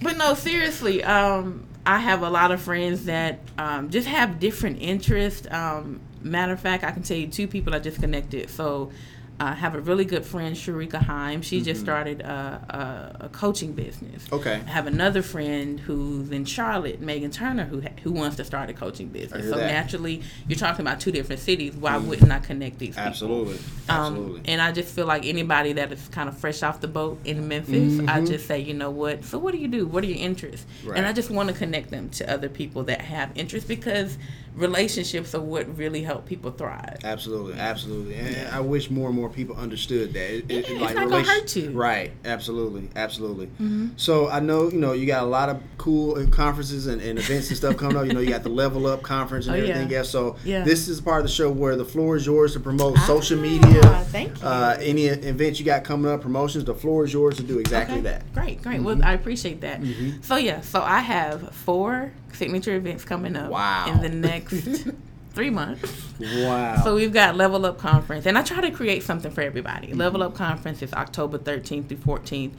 but 0.00 0.16
no, 0.16 0.34
seriously, 0.34 1.04
um, 1.04 1.65
I 1.86 1.98
have 1.98 2.22
a 2.22 2.28
lot 2.28 2.50
of 2.50 2.60
friends 2.60 3.04
that 3.04 3.38
um, 3.58 3.90
just 3.90 4.08
have 4.08 4.40
different 4.40 4.82
interests. 4.82 5.46
Um, 5.50 6.00
matter 6.20 6.52
of 6.52 6.60
fact, 6.60 6.82
I 6.82 6.90
can 6.90 7.02
tell 7.02 7.16
you 7.16 7.28
two 7.28 7.46
people 7.46 7.74
I 7.74 7.78
just 7.78 8.00
connected. 8.00 8.50
So 8.50 8.90
I 9.38 9.54
have 9.54 9.74
a 9.74 9.80
really 9.80 10.04
good 10.04 10.24
friend, 10.24 10.56
Sharika 10.56 11.02
Heim. 11.02 11.42
She 11.42 11.60
just 11.60 11.80
started 11.80 12.22
a, 12.22 13.16
a, 13.20 13.24
a 13.26 13.28
coaching 13.28 13.72
business. 13.72 14.24
Mm-hmm. 14.24 14.34
Okay. 14.36 14.54
I 14.54 14.70
have 14.70 14.86
another 14.86 15.20
friend 15.20 15.78
who's 15.78 16.30
in 16.30 16.44
Charlotte, 16.46 17.00
Megan 17.00 17.30
Turner, 17.30 17.64
who 17.64 17.82
ha- 17.82 17.90
who 18.02 18.12
wants 18.12 18.36
to 18.36 18.44
start 18.44 18.70
a 18.70 18.72
coaching 18.72 19.08
business. 19.08 19.44
So 19.44 19.56
that. 19.56 19.70
naturally, 19.70 20.22
you're 20.48 20.58
talking 20.58 20.80
about 20.80 21.00
two 21.00 21.12
different 21.12 21.42
cities. 21.42 21.76
Why 21.76 21.98
wouldn't 21.98 22.32
I 22.32 22.38
connect 22.38 22.78
these? 22.78 22.94
people? 22.94 23.02
Absolutely. 23.02 23.54
Um, 23.54 23.60
Absolutely. 23.88 24.42
and 24.46 24.62
I 24.62 24.72
just 24.72 24.94
feel 24.94 25.06
like 25.06 25.26
anybody 25.26 25.74
that 25.74 25.92
is 25.92 26.08
kind 26.08 26.28
of 26.28 26.38
fresh 26.38 26.62
off 26.62 26.80
the 26.80 26.88
boat 26.88 27.20
in 27.24 27.46
Memphis, 27.46 28.00
I 28.08 28.24
just 28.24 28.46
say, 28.46 28.60
you 28.60 28.74
know 28.74 28.90
what? 28.90 29.24
So 29.24 29.38
what 29.38 29.52
do 29.52 29.58
you 29.58 29.68
do? 29.68 29.86
What 29.86 30.02
are 30.02 30.06
your 30.06 30.18
interests? 30.18 30.66
Right. 30.84 30.96
And 30.96 31.06
I 31.06 31.12
just 31.12 31.30
want 31.30 31.48
to 31.50 31.54
connect 31.54 31.90
them 31.90 32.08
to 32.10 32.32
other 32.32 32.48
people 32.48 32.84
that 32.84 33.02
have 33.02 33.30
interests 33.34 33.68
because 33.68 34.16
relationships 34.56 35.34
are 35.34 35.40
what 35.40 35.76
really 35.76 36.02
help 36.02 36.26
people 36.26 36.50
thrive. 36.50 36.98
Absolutely, 37.04 37.54
absolutely, 37.58 38.14
and 38.16 38.48
I 38.48 38.60
wish 38.60 38.90
more 38.90 39.08
and 39.08 39.16
more 39.16 39.28
people 39.28 39.56
understood 39.56 40.12
that. 40.14 40.30
It, 40.34 40.44
it- 40.50 40.68
Yeah, 40.68 40.84
it's 40.86 40.94
not 40.94 41.08
gonna 41.10 41.22
hurt 41.22 41.54
you. 41.56 41.68
Mm-hmm. 41.68 41.76
Right, 41.76 42.12
absolutely, 42.24 42.88
absolutely. 42.96 43.48
So 43.96 44.28
I 44.28 44.40
know 44.40 44.68
you 44.70 44.78
know 44.78 44.92
you 44.92 45.06
got 45.06 45.22
a 45.22 45.26
lot 45.26 45.48
of 45.48 45.60
cool 45.78 46.16
uh, 46.18 46.26
conferences 46.30 46.86
and, 46.86 47.00
and 47.02 47.18
events 47.18 47.48
and 47.48 47.56
stuff 47.56 47.76
coming 47.76 47.96
up. 47.96 48.06
You 48.06 48.12
know 48.14 48.20
you 48.20 48.30
got 48.30 48.42
the 48.42 48.48
Level 48.48 48.86
Up 48.86 49.02
conference 49.02 49.46
and 49.46 49.56
Oh, 49.56 49.58
yeah. 49.58 49.70
everything 49.74 49.94
else. 49.94 50.10
So 50.10 50.36
Yeah. 50.44 50.64
this 50.64 50.88
is 50.88 51.00
part 51.00 51.20
of 51.20 51.26
the 51.26 51.32
show 51.32 51.50
where 51.50 51.76
the 51.76 51.84
floor 51.84 52.16
is 52.16 52.26
yours 52.26 52.52
to 52.54 52.60
promote 52.60 52.98
social 53.00 53.38
media. 53.38 53.80
Ah, 53.84 54.04
thank 54.08 54.40
you. 54.40 54.46
Uh, 54.46 54.76
any 54.80 55.04
events 55.06 55.58
you 55.60 55.66
got 55.66 55.84
coming 55.84 56.10
up, 56.10 56.20
promotions. 56.22 56.64
The 56.64 56.74
floor 56.74 57.04
is 57.04 57.12
yours 57.12 57.36
to 57.36 57.42
do 57.42 57.58
exactly 57.58 57.98
Okay. 57.98 58.02
that. 58.04 58.32
Great, 58.34 58.62
great. 58.62 58.82
Well, 58.82 58.96
Mm-hmm. 58.96 59.04
I 59.06 59.12
appreciate 59.12 59.60
that. 59.60 59.80
So 60.22 60.36
yeah, 60.36 60.60
so 60.62 60.80
I 60.80 61.00
have 61.00 61.54
four 61.54 62.12
signature 62.36 62.74
events 62.76 63.04
coming 63.04 63.36
up 63.36 63.50
Wow. 63.50 63.86
in 63.90 64.00
the 64.02 64.08
next 64.08 64.86
three 65.34 65.50
months. 65.50 65.90
Wow. 66.20 66.80
So 66.84 66.94
we've 66.94 67.12
got 67.12 67.36
Level 67.36 67.66
Up 67.66 67.78
Conference, 67.78 68.26
and 68.26 68.38
I 68.38 68.42
try 68.42 68.60
to 68.60 68.70
create 68.70 69.02
something 69.02 69.30
for 69.30 69.40
everybody. 69.42 69.92
Level 69.92 70.22
Up 70.22 70.34
Conference 70.34 70.82
is 70.82 70.92
October 70.92 71.38
13th 71.38 71.88
through 71.88 71.98
14th. 71.98 72.52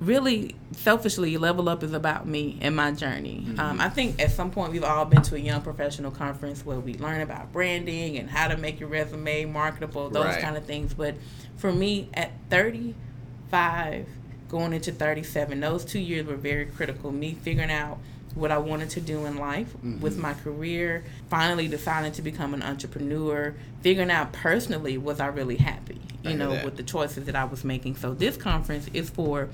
Really, 0.00 0.54
selfishly, 0.72 1.36
Level 1.38 1.68
Up 1.68 1.82
is 1.82 1.92
about 1.92 2.24
me 2.28 2.56
and 2.60 2.76
my 2.76 2.92
journey. 2.92 3.44
Um, 3.58 3.80
I 3.80 3.88
think 3.88 4.20
at 4.22 4.30
some 4.30 4.52
point 4.52 4.70
we've 4.70 4.84
all 4.84 5.04
been 5.04 5.22
to 5.22 5.34
a 5.34 5.38
young 5.38 5.60
professional 5.60 6.12
conference 6.12 6.64
where 6.64 6.78
we 6.78 6.94
learn 6.94 7.20
about 7.20 7.52
branding 7.52 8.16
and 8.16 8.30
how 8.30 8.46
to 8.46 8.56
make 8.56 8.78
your 8.78 8.88
resume 8.88 9.46
marketable, 9.46 10.08
those 10.08 10.24
Right. 10.26 10.40
kind 10.40 10.56
of 10.56 10.64
things. 10.66 10.94
But 10.94 11.16
for 11.56 11.72
me, 11.72 12.10
at 12.14 12.30
35, 12.50 14.06
going 14.48 14.72
into 14.72 14.92
37, 14.92 15.60
those 15.60 15.84
two 15.84 15.98
years 15.98 16.26
were 16.26 16.36
very 16.36 16.66
critical. 16.66 17.10
Me 17.10 17.36
figuring 17.42 17.70
out 17.70 17.98
what 18.38 18.50
I 18.50 18.58
wanted 18.58 18.90
to 18.90 19.00
do 19.00 19.26
in 19.26 19.36
life 19.36 19.74
with 20.00 20.16
my 20.18 20.34
career, 20.34 21.04
finally 21.28 21.68
deciding 21.68 22.12
to 22.12 22.22
become 22.22 22.54
an 22.54 22.62
entrepreneur, 22.62 23.54
figuring 23.82 24.10
out 24.10 24.32
personally 24.32 24.96
was 24.98 25.20
I 25.20 25.26
really 25.26 25.56
happy, 25.56 26.00
you 26.22 26.34
know, 26.34 26.50
with 26.64 26.76
the 26.76 26.82
choices 26.82 27.26
that 27.26 27.36
I 27.36 27.44
was 27.44 27.64
making. 27.64 27.96
So 27.96 28.14
this 28.14 28.36
conference 28.36 28.88
is 28.94 29.10
for 29.10 29.48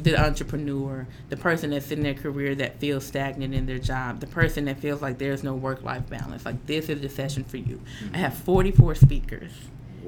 the 0.00 0.16
entrepreneur, 0.16 1.08
the 1.28 1.36
person 1.36 1.70
that's 1.70 1.90
in 1.90 2.04
their 2.04 2.14
career 2.14 2.54
that 2.54 2.78
feels 2.78 3.04
stagnant 3.04 3.52
in 3.52 3.66
their 3.66 3.80
job, 3.80 4.20
the 4.20 4.28
person 4.28 4.66
that 4.66 4.78
feels 4.78 5.02
like 5.02 5.18
there's 5.18 5.42
no 5.42 5.54
work 5.54 5.82
life 5.82 6.08
balance. 6.08 6.44
Like 6.44 6.66
this 6.66 6.88
is 6.88 7.00
the 7.00 7.08
session 7.08 7.42
for 7.42 7.56
you. 7.56 7.80
I 8.14 8.18
have 8.18 8.34
44 8.34 8.94
speakers. 8.94 9.50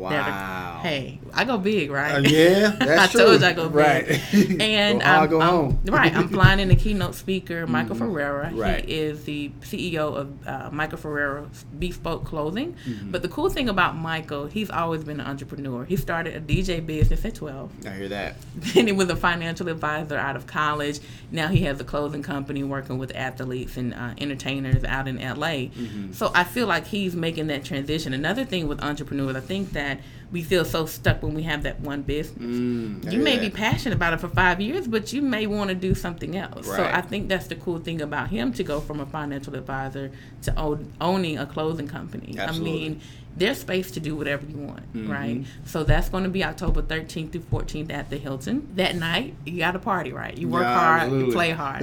That 0.08 0.26
Wow. 0.28 0.80
hey, 0.82 1.20
I 1.34 1.44
go 1.44 1.58
big, 1.58 1.90
right? 1.90 2.14
Uh, 2.14 2.20
yeah, 2.20 2.68
that's 2.78 2.90
I 3.02 3.06
true. 3.08 3.20
told 3.26 3.40
you 3.42 3.46
I 3.46 3.52
go 3.52 3.68
big. 3.68 3.76
Right. 3.76 4.60
And 4.60 5.02
I'm, 5.02 5.28
go 5.28 5.40
I'm- 5.40 5.50
home. 5.50 5.80
right, 5.86 6.14
I'm 6.14 6.28
flying 6.28 6.60
in 6.60 6.68
the 6.68 6.76
keynote 6.76 7.14
speaker, 7.14 7.66
Michael 7.76 7.96
Ferreira. 7.96 8.50
Right. 8.54 8.84
He 8.84 8.94
is 8.94 9.24
the 9.24 9.50
CEO 9.60 10.16
of 10.16 10.48
uh, 10.48 10.70
Michael 10.72 10.98
Ferreira 10.98 11.48
Bespoke 11.78 12.24
Clothing. 12.24 12.74
Mm-hmm. 12.86 13.10
But 13.10 13.22
the 13.22 13.28
cool 13.28 13.48
thing 13.50 13.68
about 13.68 13.96
Michael, 13.96 14.46
he's 14.46 14.70
always 14.70 15.04
been 15.04 15.20
an 15.20 15.26
entrepreneur. 15.26 15.84
He 15.84 15.96
started 15.96 16.34
a 16.36 16.40
DJ 16.40 16.84
business 16.84 17.24
at 17.24 17.34
12. 17.34 17.86
I 17.86 17.90
hear 17.90 18.08
that. 18.08 18.36
Then 18.56 18.86
he 18.86 18.92
was 18.92 19.08
a 19.10 19.16
financial 19.16 19.68
advisor 19.68 20.16
out 20.16 20.36
of 20.36 20.46
college. 20.46 21.00
Now 21.30 21.48
he 21.48 21.60
has 21.64 21.80
a 21.80 21.84
clothing 21.84 22.22
company 22.22 22.62
working 22.64 22.98
with 22.98 23.14
athletes 23.14 23.76
and 23.76 23.94
uh, 23.94 24.14
entertainers 24.18 24.84
out 24.84 25.08
in 25.08 25.16
LA. 25.16 25.68
Mm-hmm. 25.70 26.12
So 26.12 26.30
I 26.34 26.44
feel 26.44 26.66
like 26.66 26.86
he's 26.86 27.14
making 27.14 27.48
that 27.48 27.64
transition. 27.64 28.12
Another 28.14 28.44
thing 28.44 28.68
with 28.68 28.82
entrepreneurs, 28.82 29.36
I 29.36 29.40
think 29.40 29.72
that 29.72 29.89
we 30.32 30.42
feel 30.42 30.64
so 30.64 30.86
stuck 30.86 31.22
when 31.22 31.34
we 31.34 31.42
have 31.42 31.62
that 31.64 31.80
one 31.80 32.02
business. 32.02 32.38
Mm, 32.38 33.12
You 33.12 33.18
may 33.20 33.36
that. 33.36 33.42
be 33.42 33.50
passionate 33.50 33.94
about 33.96 34.12
it 34.12 34.20
for 34.20 34.28
five 34.28 34.60
years, 34.60 34.86
but 34.86 35.12
you 35.12 35.22
may 35.22 35.46
want 35.46 35.68
to 35.70 35.74
do 35.74 35.94
something 35.94 36.36
else. 36.36 36.66
So 36.66 36.84
I 36.84 37.00
think 37.00 37.28
that's 37.28 37.48
the 37.48 37.56
cool 37.56 37.78
thing 37.78 38.00
about 38.00 38.28
him 38.30 38.52
to 38.54 38.62
go 38.62 38.80
from 38.80 39.00
a 39.00 39.06
financial 39.06 39.54
advisor 39.56 40.12
to 40.42 40.56
own, 40.58 40.92
owning 41.00 41.38
a 41.38 41.46
clothing 41.46 41.88
company. 41.88 42.36
Absolutely. 42.38 42.70
I 42.70 42.74
mean, 42.90 43.00
there's 43.36 43.58
space 43.58 43.92
to 43.92 44.00
do 44.00 44.16
whatever 44.16 44.44
you 44.46 44.56
want, 44.58 44.92
Mm-hmm. 44.92 45.10
right? 45.10 45.44
So 45.64 45.84
that's 45.84 46.08
going 46.08 46.24
to 46.24 46.30
be 46.30 46.42
October 46.44 46.82
13th 46.82 47.30
through 47.32 47.42
14th 47.42 47.90
at 47.92 48.10
the 48.10 48.16
Hilton. 48.18 48.68
That 48.74 48.96
night, 48.96 49.34
you 49.46 49.58
got 49.58 49.72
to 49.72 49.78
party, 49.78 50.12
right? 50.12 50.36
You 50.36 50.48
work 50.48 50.62
Yeah, 50.62 50.74
hard, 50.78 51.02
absolutely. 51.02 51.26
you 51.28 51.32
play 51.32 51.50
hard. 51.50 51.82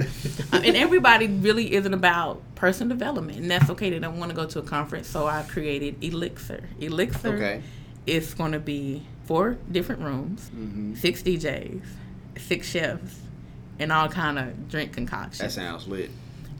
Uh, 0.52 0.60
and 0.64 0.76
everybody 0.76 1.26
really 1.26 1.74
isn't 1.74 1.92
about 1.94 2.42
personal 2.54 2.94
development, 2.96 3.38
and 3.38 3.50
that's 3.50 3.70
okay. 3.70 3.88
They 3.90 3.98
don't 3.98 4.18
want 4.18 4.30
to 4.30 4.36
go 4.36 4.44
to 4.46 4.58
a 4.58 4.62
conference, 4.62 5.08
so 5.08 5.26
I 5.26 5.42
created 5.42 6.02
Elixir. 6.04 6.64
Elixir 6.80 7.34
Okay. 7.34 7.62
Is 8.08 8.34
going 8.34 8.52
to 8.52 8.58
be 8.60 9.02
four 9.26 9.58
different 9.70 10.02
rooms, 10.02 10.50
Mm-hmm. 10.54 10.94
six 10.94 11.22
DJs, 11.22 11.82
six 12.38 12.68
chefs, 12.68 13.20
and 13.78 13.92
all 13.92 14.08
kind 14.08 14.38
of 14.38 14.68
drink 14.68 14.92
concoctions. 14.92 15.38
That 15.38 15.52
sounds 15.52 15.86
lit. 15.86 16.10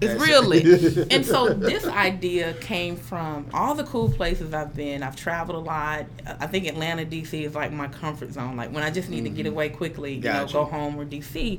It's 0.00 0.12
That's- 0.12 0.28
real 0.28 0.44
lit. 0.44 1.12
and 1.12 1.26
so 1.26 1.52
this 1.52 1.84
idea 1.86 2.52
came 2.54 2.94
from 2.96 3.46
all 3.52 3.74
the 3.74 3.82
cool 3.84 4.08
places 4.08 4.54
I've 4.54 4.74
been. 4.76 5.02
I've 5.02 5.16
traveled 5.16 5.56
a 5.56 5.60
lot. 5.60 6.06
I 6.38 6.46
think 6.46 6.66
Atlanta, 6.68 7.04
DC 7.04 7.44
is 7.44 7.54
like 7.56 7.72
my 7.72 7.88
comfort 7.88 8.32
zone. 8.32 8.56
Like 8.56 8.72
when 8.72 8.84
I 8.84 8.90
just 8.90 9.08
need 9.08 9.24
to 9.24 9.30
get 9.30 9.46
away 9.46 9.70
quickly, 9.70 10.14
you 10.14 10.20
know, 10.20 10.46
go 10.46 10.64
home 10.64 10.96
or 11.00 11.04
DC. 11.04 11.58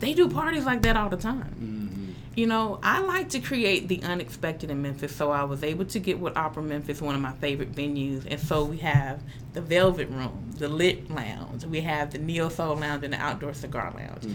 They 0.00 0.12
do 0.14 0.28
parties 0.28 0.64
like 0.66 0.82
that 0.82 0.96
all 0.96 1.08
the 1.08 1.16
time. 1.16 1.97
You 2.38 2.46
know, 2.46 2.78
I 2.84 3.00
like 3.00 3.30
to 3.30 3.40
create 3.40 3.88
the 3.88 4.00
unexpected 4.04 4.70
in 4.70 4.80
Memphis, 4.80 5.16
so 5.16 5.32
I 5.32 5.42
was 5.42 5.64
able 5.64 5.86
to 5.86 5.98
get 5.98 6.20
with 6.20 6.36
Opera 6.36 6.62
Memphis, 6.62 7.02
one 7.02 7.16
of 7.16 7.20
my 7.20 7.32
favorite 7.32 7.72
venues. 7.72 8.26
And 8.30 8.38
so 8.38 8.64
we 8.64 8.76
have 8.76 9.20
the 9.54 9.60
Velvet 9.60 10.08
Room, 10.08 10.52
the 10.56 10.68
Lit 10.68 11.10
Lounge, 11.10 11.64
we 11.64 11.80
have 11.80 12.12
the 12.12 12.18
Neo 12.18 12.48
Soul 12.48 12.76
Lounge, 12.76 13.02
and 13.02 13.12
the 13.12 13.20
Outdoor 13.20 13.54
Cigar 13.54 13.92
Lounge. 13.92 14.32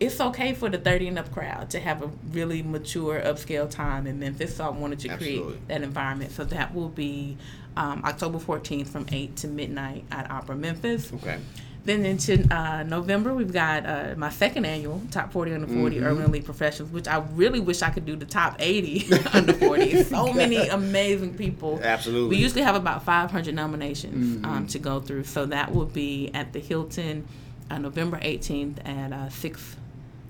It's 0.00 0.20
okay 0.20 0.52
for 0.52 0.68
the 0.68 0.76
30 0.76 1.08
and 1.08 1.18
up 1.18 1.32
crowd 1.32 1.70
to 1.70 1.80
have 1.80 2.02
a 2.02 2.10
really 2.30 2.62
mature, 2.62 3.22
upscale 3.22 3.70
time 3.70 4.06
in 4.06 4.18
Memphis, 4.18 4.56
so 4.56 4.66
I 4.66 4.68
wanted 4.68 4.98
to 4.98 5.08
Absolutely. 5.08 5.42
create 5.42 5.68
that 5.68 5.82
environment. 5.82 6.32
So 6.32 6.44
that 6.44 6.74
will 6.74 6.90
be 6.90 7.38
um, 7.74 8.02
October 8.04 8.38
14th 8.38 8.88
from 8.88 9.06
8 9.10 9.34
to 9.36 9.48
midnight 9.48 10.04
at 10.10 10.30
Opera 10.30 10.56
Memphis. 10.56 11.10
Okay. 11.10 11.38
Then 11.86 12.04
into 12.04 12.44
uh, 12.54 12.82
November, 12.82 13.32
we've 13.32 13.52
got 13.52 13.86
uh, 13.86 14.14
my 14.16 14.28
second 14.30 14.64
annual 14.64 15.00
Top 15.12 15.32
40 15.32 15.54
Under 15.54 15.66
40 15.68 15.96
Mm-hmm. 15.96 16.04
Urban 16.04 16.24
Elite 16.24 16.44
Professionals, 16.44 16.90
which 16.92 17.06
I 17.06 17.18
really 17.34 17.60
wish 17.60 17.80
I 17.80 17.90
could 17.90 18.04
do 18.04 18.16
the 18.16 18.26
Top 18.26 18.56
80 18.58 19.12
Under 19.32 19.52
40. 19.52 20.02
So 20.04 20.32
many 20.32 20.56
amazing 20.68 21.34
people. 21.34 21.80
Absolutely. 21.82 22.36
We 22.36 22.42
usually 22.42 22.62
have 22.62 22.74
about 22.74 23.04
500 23.04 23.54
nominations 23.54 24.44
um, 24.44 24.66
to 24.68 24.78
go 24.78 25.00
through. 25.00 25.24
So 25.24 25.46
that 25.46 25.72
will 25.74 25.86
be 25.86 26.30
at 26.34 26.52
the 26.52 26.58
Hilton 26.60 27.26
uh, 27.70 27.78
November 27.78 28.18
18th 28.18 28.86
at 28.86 29.12
uh, 29.12 29.28
6 29.28 29.76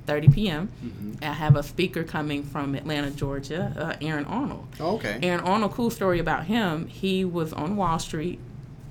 30 0.07 0.29
p.m. 0.29 1.19
I 1.21 1.27
have 1.33 1.57
a 1.57 1.65
speaker 1.65 2.05
coming 2.05 2.45
from 2.45 2.77
Atlanta, 2.77 3.11
Georgia, 3.11 3.73
uh, 3.77 4.05
Aaron 4.07 4.25
Arnold. 4.27 4.69
Okay. 4.81 5.19
Aaron 5.21 5.41
Arnold, 5.41 5.73
cool 5.73 5.91
story 5.91 6.21
about 6.21 6.45
him. 6.45 6.87
He 6.87 7.25
was 7.25 7.53
on 7.53 7.77
Wall 7.77 7.99
Street, 7.99 8.39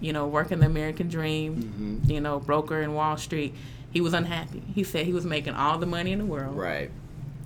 you 0.06 0.14
know, 0.14 0.28
working 0.28 0.60
the 0.60 0.68
American 0.68 1.08
dream, 1.10 1.64
mm-hmm. 1.64 2.12
you 2.12 2.22
know, 2.22 2.40
broker 2.40 2.80
in 2.80 2.94
Wall 2.94 3.18
Street. 3.18 3.56
He 3.92 4.02
was 4.02 4.14
unhappy. 4.14 4.62
He 4.76 4.84
said 4.84 5.08
he 5.08 5.14
was 5.14 5.26
making 5.26 5.56
all 5.56 5.80
the 5.80 5.88
money 5.88 6.12
in 6.12 6.20
the 6.20 6.26
world. 6.26 6.56
Right. 6.56 6.92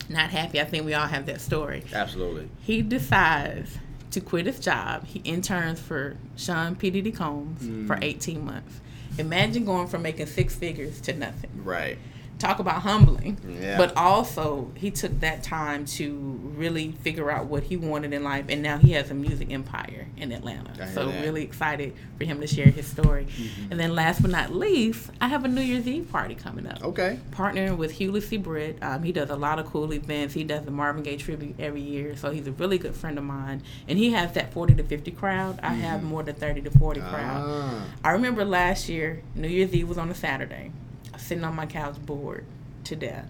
Not 0.09 0.29
happy. 0.29 0.59
I 0.59 0.65
think 0.65 0.85
we 0.85 0.93
all 0.93 1.07
have 1.07 1.25
that 1.27 1.39
story. 1.39 1.85
Absolutely. 1.93 2.49
He 2.59 2.81
decides 2.81 3.77
to 4.11 4.19
quit 4.19 4.45
his 4.45 4.59
job. 4.59 5.05
He 5.05 5.19
interns 5.19 5.79
for 5.79 6.17
Sean 6.35 6.75
P. 6.75 6.89
Diddy 6.89 7.13
Combs 7.13 7.61
for 7.87 7.95
mm. 7.95 8.03
18 8.03 8.43
months. 8.43 8.81
Imagine 9.17 9.63
going 9.63 9.87
from 9.87 10.01
making 10.01 10.25
six 10.25 10.55
figures 10.55 10.99
to 11.01 11.13
nothing 11.13 11.63
Right. 11.63 11.97
Talk 12.39 12.59
about 12.59 12.81
humbling. 12.81 13.37
Yeah. 13.61 13.77
But 13.77 13.95
also, 13.95 14.71
he 14.75 14.89
took 14.89 15.19
that 15.19 15.43
time 15.43 15.85
to 15.85 16.39
really 16.55 16.93
figure 17.03 17.29
out 17.29 17.45
what 17.45 17.63
he 17.63 17.77
wanted 17.77 18.13
in 18.13 18.23
life, 18.23 18.45
and 18.49 18.63
now 18.63 18.77
he 18.77 18.93
has 18.93 19.11
a 19.11 19.13
music 19.13 19.51
empire 19.51 20.07
in 20.17 20.31
Atlanta. 20.31 20.87
So, 20.93 21.05
that. 21.05 21.13
Mm-hmm. 21.13 21.23
really 21.23 21.43
excited 21.43 21.93
for 22.17 22.23
him 22.23 22.39
to 22.41 22.47
share 22.47 22.67
his 22.67 22.87
story. 22.87 23.27
And 23.69 23.79
then, 23.79 23.93
last 23.93 24.21
but 24.21 24.31
not 24.31 24.53
least, 24.53 25.11
I 25.21 25.27
have 25.27 25.43
a 25.43 25.47
New 25.47 25.61
Year's 25.61 25.87
Eve 25.87 26.09
party 26.11 26.35
coming 26.35 26.65
up. 26.65 26.83
Okay. 26.83 27.19
Partnering 27.31 27.77
with 27.77 27.91
Hewlett 27.91 28.23
C. 28.23 28.37
Britt. 28.37 28.81
Um, 28.81 29.03
he 29.03 29.11
does 29.11 29.29
a 29.29 29.35
lot 29.35 29.59
of 29.59 29.65
cool 29.65 29.93
events. 29.93 30.33
He 30.33 30.43
does 30.43 30.63
the 30.63 30.71
Marvin 30.71 31.03
Gaye 31.03 31.17
tribute 31.17 31.55
every 31.59 31.81
year. 31.81 32.15
So, 32.15 32.31
he's 32.31 32.47
a 32.47 32.51
really 32.53 32.77
good 32.77 32.95
friend 32.95 33.17
of 33.17 33.25
mine. 33.25 33.61
And 33.87 33.99
he 33.99 34.11
has 34.11 34.33
that 34.33 34.53
40 34.53 34.75
to 34.75 34.83
50 34.83 35.11
crowd. 35.11 35.59
I 35.61 35.73
have 35.73 36.03
more 36.03 36.23
than 36.23 36.35
30 36.35 36.61
to 36.61 36.71
40 36.71 37.01
crowd. 37.01 37.47
Mm-hmm. 37.47 37.77
Ah. 37.79 37.85
I 38.03 38.11
remember 38.11 38.45
last 38.45 38.87
year, 38.87 39.21
New 39.35 39.47
Year's 39.47 39.73
Eve 39.73 39.89
was 39.89 39.97
on 39.97 40.09
a 40.09 40.15
Saturday. 40.15 40.71
Sitting 41.19 41.43
on 41.43 41.55
my 41.55 41.65
couch 41.65 41.95
bored 42.05 42.45
to 42.85 42.95
death. 42.95 43.27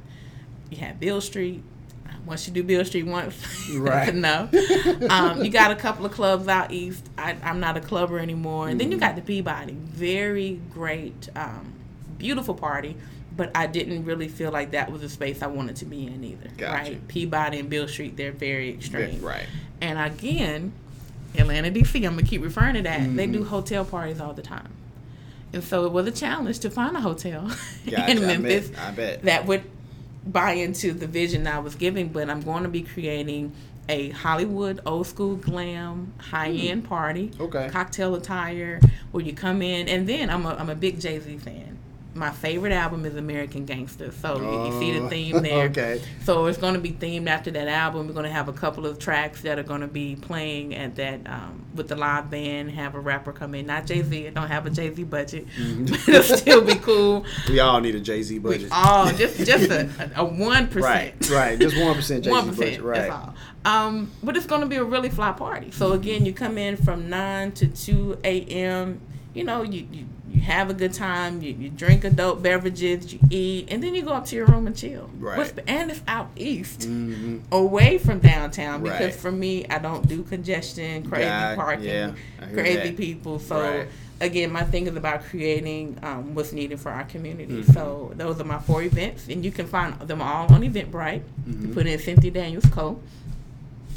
You 0.69 0.77
had 0.77 0.99
Beale 0.99 1.21
Street. 1.21 1.63
Once 2.25 2.47
you 2.47 2.53
do 2.53 2.63
Beale 2.63 2.83
Street 2.85 3.03
once, 3.03 3.69
Right. 3.73 4.09
enough. 4.13 4.53
um, 5.09 5.43
you 5.43 5.49
got 5.49 5.71
a 5.71 5.75
couple 5.75 6.05
of 6.05 6.11
clubs 6.11 6.47
out 6.47 6.71
east. 6.71 7.05
I, 7.17 7.35
I'm 7.43 7.59
not 7.59 7.77
a 7.77 7.81
clubber 7.81 8.19
anymore. 8.19 8.67
And 8.69 8.79
then 8.79 8.91
you 8.91 8.97
got 8.97 9.15
the 9.15 9.21
Peabody. 9.21 9.73
Very 9.73 10.59
great, 10.73 11.29
um, 11.35 11.73
beautiful 12.17 12.53
party. 12.55 12.95
But 13.35 13.51
I 13.55 13.67
didn't 13.67 14.03
really 14.05 14.27
feel 14.27 14.51
like 14.51 14.71
that 14.71 14.91
was 14.91 15.01
a 15.01 15.07
space 15.09 15.41
I 15.41 15.47
wanted 15.47 15.77
to 15.77 15.85
be 15.85 16.05
in 16.07 16.23
either. 16.23 16.49
Gotcha. 16.57 16.73
Right? 16.91 17.07
Peabody 17.07 17.59
and 17.59 17.69
Beale 17.69 17.87
Street, 17.87 18.17
they're 18.17 18.33
very 18.33 18.69
extreme. 18.69 19.21
Right. 19.21 19.45
And 19.81 19.97
again, 19.97 20.73
Atlanta, 21.37 21.71
DC, 21.71 21.95
I'm 22.05 22.15
gonna 22.15 22.23
keep 22.23 22.41
referring 22.43 22.73
to 22.75 22.81
that. 22.81 22.99
They 23.15 23.23
Mm-hmm. 23.25 23.31
do 23.31 23.43
hotel 23.45 23.85
parties 23.85 24.19
all 24.19 24.33
the 24.33 24.41
time. 24.41 24.67
And 25.53 25.63
so 25.63 25.85
it 25.85 25.91
was 25.91 26.05
a 26.07 26.11
challenge 26.11 26.59
to 26.59 26.69
find 26.69 26.95
a 26.95 27.01
hotel 27.01 27.49
Gotcha. 27.89 28.11
in 28.11 28.17
I 28.17 28.21
bet. 28.21 28.41
Memphis 28.41 28.71
I 28.77 28.91
bet. 28.91 29.23
that 29.23 29.45
would 29.47 29.63
buy 30.25 30.51
into 30.51 30.93
the 30.93 31.07
vision 31.07 31.47
I 31.47 31.59
was 31.59 31.75
giving. 31.75 32.09
But 32.09 32.29
I'm 32.29 32.41
going 32.41 32.63
to 32.63 32.69
be 32.69 32.83
creating 32.83 33.53
a 33.87 34.09
Hollywood 34.09 34.79
old 34.85 35.07
school 35.07 35.35
glam 35.35 36.13
high 36.19 36.51
end 36.51 36.85
party. 36.85 37.27
Hmm. 37.29 37.41
Okay. 37.43 37.69
Cocktail 37.71 38.13
attire 38.13 38.79
where 39.11 39.23
you 39.23 39.33
come 39.33 39.61
in, 39.63 39.89
and 39.89 40.07
then 40.07 40.29
I'm 40.29 40.45
a 40.45 40.53
I'm 40.53 40.69
a 40.69 40.75
big 40.75 40.99
Jay 40.99 41.19
Z 41.19 41.37
fan. 41.39 41.78
My 42.19 42.31
favorite 42.31 42.73
album 42.73 43.05
is 43.05 43.15
American 43.15 43.65
Gangster, 43.65 44.11
so 44.11 44.41
you, 44.41 44.65
you 44.73 44.79
see 44.79 44.99
the 44.99 45.05
Oh, 45.05 45.09
theme 45.09 45.41
there. 45.41 45.65
okay. 45.69 46.01
So 46.25 46.47
it's 46.47 46.57
going 46.57 46.73
to 46.73 46.79
be 46.81 46.91
themed 46.91 47.27
after 47.27 47.49
that 47.51 47.67
album. 47.69 48.07
We're 48.07 48.13
going 48.13 48.25
to 48.25 48.31
have 48.31 48.49
a 48.49 48.53
couple 48.53 48.85
of 48.85 48.99
tracks 48.99 49.41
that 49.43 49.57
are 49.57 49.63
going 49.63 49.79
to 49.81 49.87
be 49.87 50.17
playing 50.17 50.75
at 50.75 50.97
that 50.97 51.21
um, 51.27 51.65
with 51.73 51.87
the 51.87 51.95
live 51.95 52.29
band. 52.29 52.71
Have 52.71 52.95
a 52.95 52.99
rapper 52.99 53.31
come 53.31 53.55
in, 53.55 53.67
not 53.67 53.85
Jay 53.85 54.03
Z. 54.03 54.27
I 54.27 54.29
don't 54.31 54.49
have 54.49 54.65
a 54.65 54.69
Jay 54.69 54.93
Z 54.93 55.01
budget, 55.05 55.47
but 55.85 56.09
it'll 56.09 56.37
still 56.37 56.61
be 56.61 56.75
cool. 56.75 57.25
We 57.49 57.61
all 57.61 57.79
need 57.79 57.95
a 57.95 57.99
Jay 58.01 58.21
Z 58.21 58.37
We 58.39 58.51
budget. 58.51 58.69
all 58.73 59.11
just 59.13 59.37
just 59.45 59.71
a 59.71 60.23
one 60.25 60.69
right. 60.71 61.13
Right. 61.29 61.57
Just 61.57 61.77
one 61.79 61.95
percent 61.95 62.25
Jay 62.25 62.31
Z 62.31 62.35
One 62.35 62.53
budget. 62.53 62.81
Right. 62.83 63.09
That's 63.09 63.11
all. 63.13 63.33
Um, 63.87 64.11
but 64.21 64.35
it's 64.35 64.45
going 64.45 64.61
to 64.61 64.67
be 64.67 64.75
a 64.75 64.83
really 64.83 65.09
fly 65.09 65.31
party. 65.31 65.71
So 65.71 65.93
again, 65.93 66.25
you 66.25 66.33
come 66.33 66.57
in 66.57 66.75
from 66.75 67.09
nine 67.09 67.53
to 67.53 67.67
two 67.67 68.19
a.m. 68.25 68.99
You 69.33 69.43
know, 69.45 69.63
you 69.63 69.87
you, 69.91 70.05
you 70.31 70.41
have 70.41 70.69
a 70.69 70.73
good 70.73 70.93
time. 70.93 71.41
You, 71.41 71.53
you 71.53 71.69
drink 71.69 72.03
adult 72.03 72.41
beverages. 72.43 73.13
You 73.13 73.19
eat, 73.29 73.67
and 73.71 73.81
then 73.83 73.95
you 73.95 74.01
go 74.03 74.11
up 74.13 74.25
to 74.27 74.35
your 74.35 74.45
room 74.45 74.67
and 74.67 74.75
chill. 74.75 75.09
Right. 75.19 75.55
The- 75.55 75.69
and 75.69 75.89
it's 75.91 76.01
out 76.07 76.29
east, 76.35 76.81
Mhm. 76.81 77.41
away 77.51 77.97
from 77.97 78.19
downtown. 78.19 78.83
Because 78.83 78.99
Right. 79.01 79.13
for 79.15 79.31
me, 79.31 79.65
I 79.69 79.79
don't 79.79 80.07
do 80.07 80.23
congestion, 80.23 81.03
crazy 81.09 81.25
God, 81.25 81.55
parking, 81.57 81.85
yeah, 81.85 82.11
crazy 82.53 82.89
that. 82.89 82.97
people. 82.97 83.39
So. 83.39 83.59
Right. 83.61 83.87
Again, 84.21 84.51
my 84.51 84.63
thing 84.65 84.85
is 84.85 84.97
about 84.97 85.23
creating 85.23 85.97
um, 86.03 86.35
what's 86.35 86.51
needed 86.51 86.77
for 86.81 86.91
our 86.91 87.05
community. 87.05 87.61
Mm-hmm. 87.61 87.71
So 87.71 88.11
those 88.17 88.37
are 88.41 88.43
my 88.43 88.59
four 88.59 88.83
events, 88.83 89.29
and 89.29 89.45
you 89.45 89.49
can 89.49 89.65
find 89.65 89.97
them 90.01 90.21
all 90.21 90.53
on 90.53 90.61
Eventbrite. 90.61 91.21
Mm-hmm. 91.47 91.67
You 91.69 91.73
put 91.73 91.87
in 91.87 91.97
Cynthia 91.99 92.29
Daniels 92.31 92.65
Co. 92.65 92.99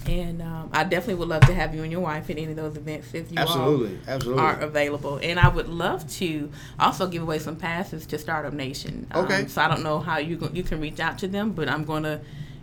And 0.07 0.43
um, 0.43 0.69
I 0.73 0.85
definitely 0.85 1.15
would 1.17 1.29
love 1.29 1.43
to 1.47 1.55
have 1.55 1.75
you 1.75 1.83
and 1.83 1.93
your 1.93 2.01
wife 2.01 2.29
at 2.31 2.37
any 2.39 2.51
of 2.51 2.57
those 2.57 2.77
events 2.77 3.15
if 3.15 3.31
you 3.31 3.39
Absolutely. 3.39 3.99
Absolutely. 4.09 4.43
are 4.43 4.59
available. 4.61 5.19
And 5.23 5.39
I 5.39 5.49
would 5.49 5.69
love 5.69 6.09
to 6.15 6.51
also 6.81 7.07
give 7.07 7.23
away 7.23 7.39
some 7.39 7.57
passes 7.57 8.05
to 8.07 8.19
Startup 8.19 8.53
Nation. 8.53 9.07
Um, 9.13 9.25
Okay. 9.25 9.47
so 9.47 9.63
I 9.63 9.69
don't 9.69 9.83
know 9.83 10.01
how 10.01 10.19
you 10.19 10.37
go, 10.37 10.49
you 10.53 10.63
can 10.63 10.81
reach 10.81 10.99
out 11.01 11.19
to 11.19 11.29
them, 11.29 11.53
but 11.53 11.69
I'm 11.69 11.85
gonna. 11.85 12.21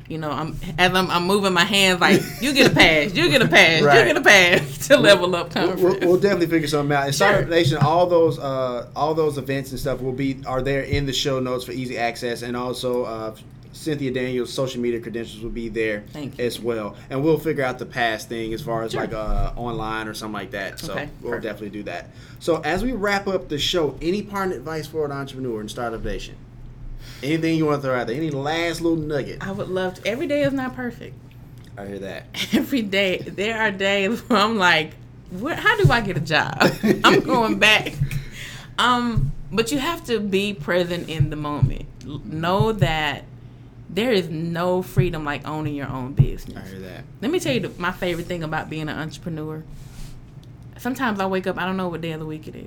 You 0.07 0.17
know, 0.17 0.31
I'm 0.31 0.57
as 0.79 0.91
I'm, 0.95 1.07
I'm 1.11 1.27
moving 1.27 1.53
my 1.53 1.63
hands 1.65 2.01
like 2.01 2.19
you 2.41 2.51
get 2.51 2.71
a 2.71 2.73
pass, 2.73 3.13
you 3.13 3.29
get 3.29 3.43
a 3.43 3.47
pass, 3.47 3.83
Right. 3.83 3.99
you 3.99 4.05
get 4.11 4.17
a 4.17 4.21
pass 4.21 4.87
to 4.87 4.97
level 4.97 5.35
up 5.35 5.53
We'll, 5.53 5.67
conference. 5.67 5.81
we'll, 6.01 6.09
we'll 6.13 6.19
definitely 6.19 6.47
figure 6.47 6.67
something 6.67 6.97
out. 6.97 7.05
And 7.05 7.13
Startup 7.13 7.41
Sure. 7.41 7.47
Nation, 7.49 7.77
all 7.77 8.07
those 8.07 8.39
uh, 8.39 8.89
all 8.95 9.13
those 9.13 9.37
events 9.37 9.69
and 9.69 9.79
stuff 9.79 10.01
will 10.01 10.11
be 10.11 10.41
are 10.47 10.63
there 10.63 10.81
in 10.81 11.05
the 11.05 11.13
show 11.13 11.39
notes 11.39 11.63
for 11.63 11.73
easy 11.73 11.95
access, 11.99 12.41
and 12.41 12.57
also 12.57 13.03
uh, 13.03 13.35
Cynthia 13.79 14.11
Daniels' 14.11 14.51
social 14.51 14.81
media 14.81 14.99
credentials 14.99 15.41
will 15.41 15.49
be 15.51 15.69
there 15.69 16.03
as 16.37 16.59
well. 16.59 16.97
And 17.09 17.23
we'll 17.23 17.39
figure 17.39 17.63
out 17.63 17.79
the 17.79 17.85
pass 17.85 18.25
thing 18.25 18.53
as 18.53 18.61
far 18.61 18.83
as 18.83 18.91
Sure. 18.91 19.01
like 19.01 19.13
uh, 19.13 19.53
online 19.55 20.07
or 20.09 20.13
something 20.13 20.33
like 20.33 20.51
that. 20.51 20.79
So 20.79 20.91
Okay, 20.93 21.09
we'll 21.21 21.31
perfect. 21.31 21.43
definitely 21.43 21.69
do 21.79 21.83
that. 21.83 22.09
So 22.39 22.59
as 22.61 22.83
we 22.83 22.91
wrap 22.91 23.27
up 23.27 23.47
the 23.47 23.57
show, 23.57 23.97
any 24.01 24.21
parting 24.21 24.53
advice 24.57 24.85
for 24.85 25.05
an 25.05 25.11
entrepreneur 25.13 25.61
in 25.61 25.69
Startup 25.69 26.03
Nation? 26.03 26.35
Anything 27.23 27.55
you 27.57 27.65
want 27.65 27.81
to 27.81 27.87
throw 27.87 27.97
out 27.97 28.07
there? 28.07 28.15
Any 28.17 28.29
last 28.31 28.81
little 28.81 28.97
nugget? 28.97 29.37
I 29.41 29.51
would 29.51 29.69
love 29.69 29.95
to. 29.95 30.07
Every 30.07 30.27
day 30.27 30.41
is 30.43 30.51
not 30.53 30.75
perfect. 30.75 31.15
I 31.77 31.85
hear 31.87 31.99
that. 31.99 32.25
every 32.53 32.81
day 32.81 33.19
there 33.19 33.57
are 33.61 33.71
days 33.71 34.19
where 34.29 34.39
I'm 34.39 34.57
like, 34.57 34.91
what, 35.31 35.57
how 35.57 35.77
do 35.77 35.89
I 35.89 36.01
get 36.01 36.17
a 36.17 36.21
job? 36.21 36.57
I'm 37.05 37.21
going 37.21 37.59
back. 37.59 37.93
Um, 38.77 39.31
but 39.51 39.71
you 39.71 39.77
have 39.79 40.03
to 40.05 40.19
be 40.19 40.53
present 40.53 41.07
in 41.09 41.29
the 41.29 41.35
moment. 41.37 41.85
Know 42.25 42.71
that 42.73 43.23
there 43.89 44.11
is 44.11 44.29
no 44.29 44.81
freedom 44.81 45.25
like 45.25 45.47
owning 45.47 45.75
your 45.75 45.89
own 45.89 46.13
business. 46.13 46.57
I 46.57 46.69
hear 46.69 46.79
that. 46.79 47.03
Let 47.21 47.31
me 47.31 47.39
tell 47.39 47.53
you 47.53 47.61
the, 47.61 47.71
my 47.81 47.91
favorite 47.91 48.27
thing 48.27 48.43
about 48.43 48.69
being 48.69 48.83
an 48.83 48.97
entrepreneur. 48.97 49.63
Sometimes 50.77 51.19
I 51.19 51.25
wake 51.25 51.47
up, 51.47 51.57
I 51.57 51.65
don't 51.65 51.77
know 51.77 51.89
what 51.89 52.01
day 52.01 52.11
of 52.11 52.19
the 52.19 52.25
week 52.25 52.47
it 52.47 52.55
is. 52.55 52.65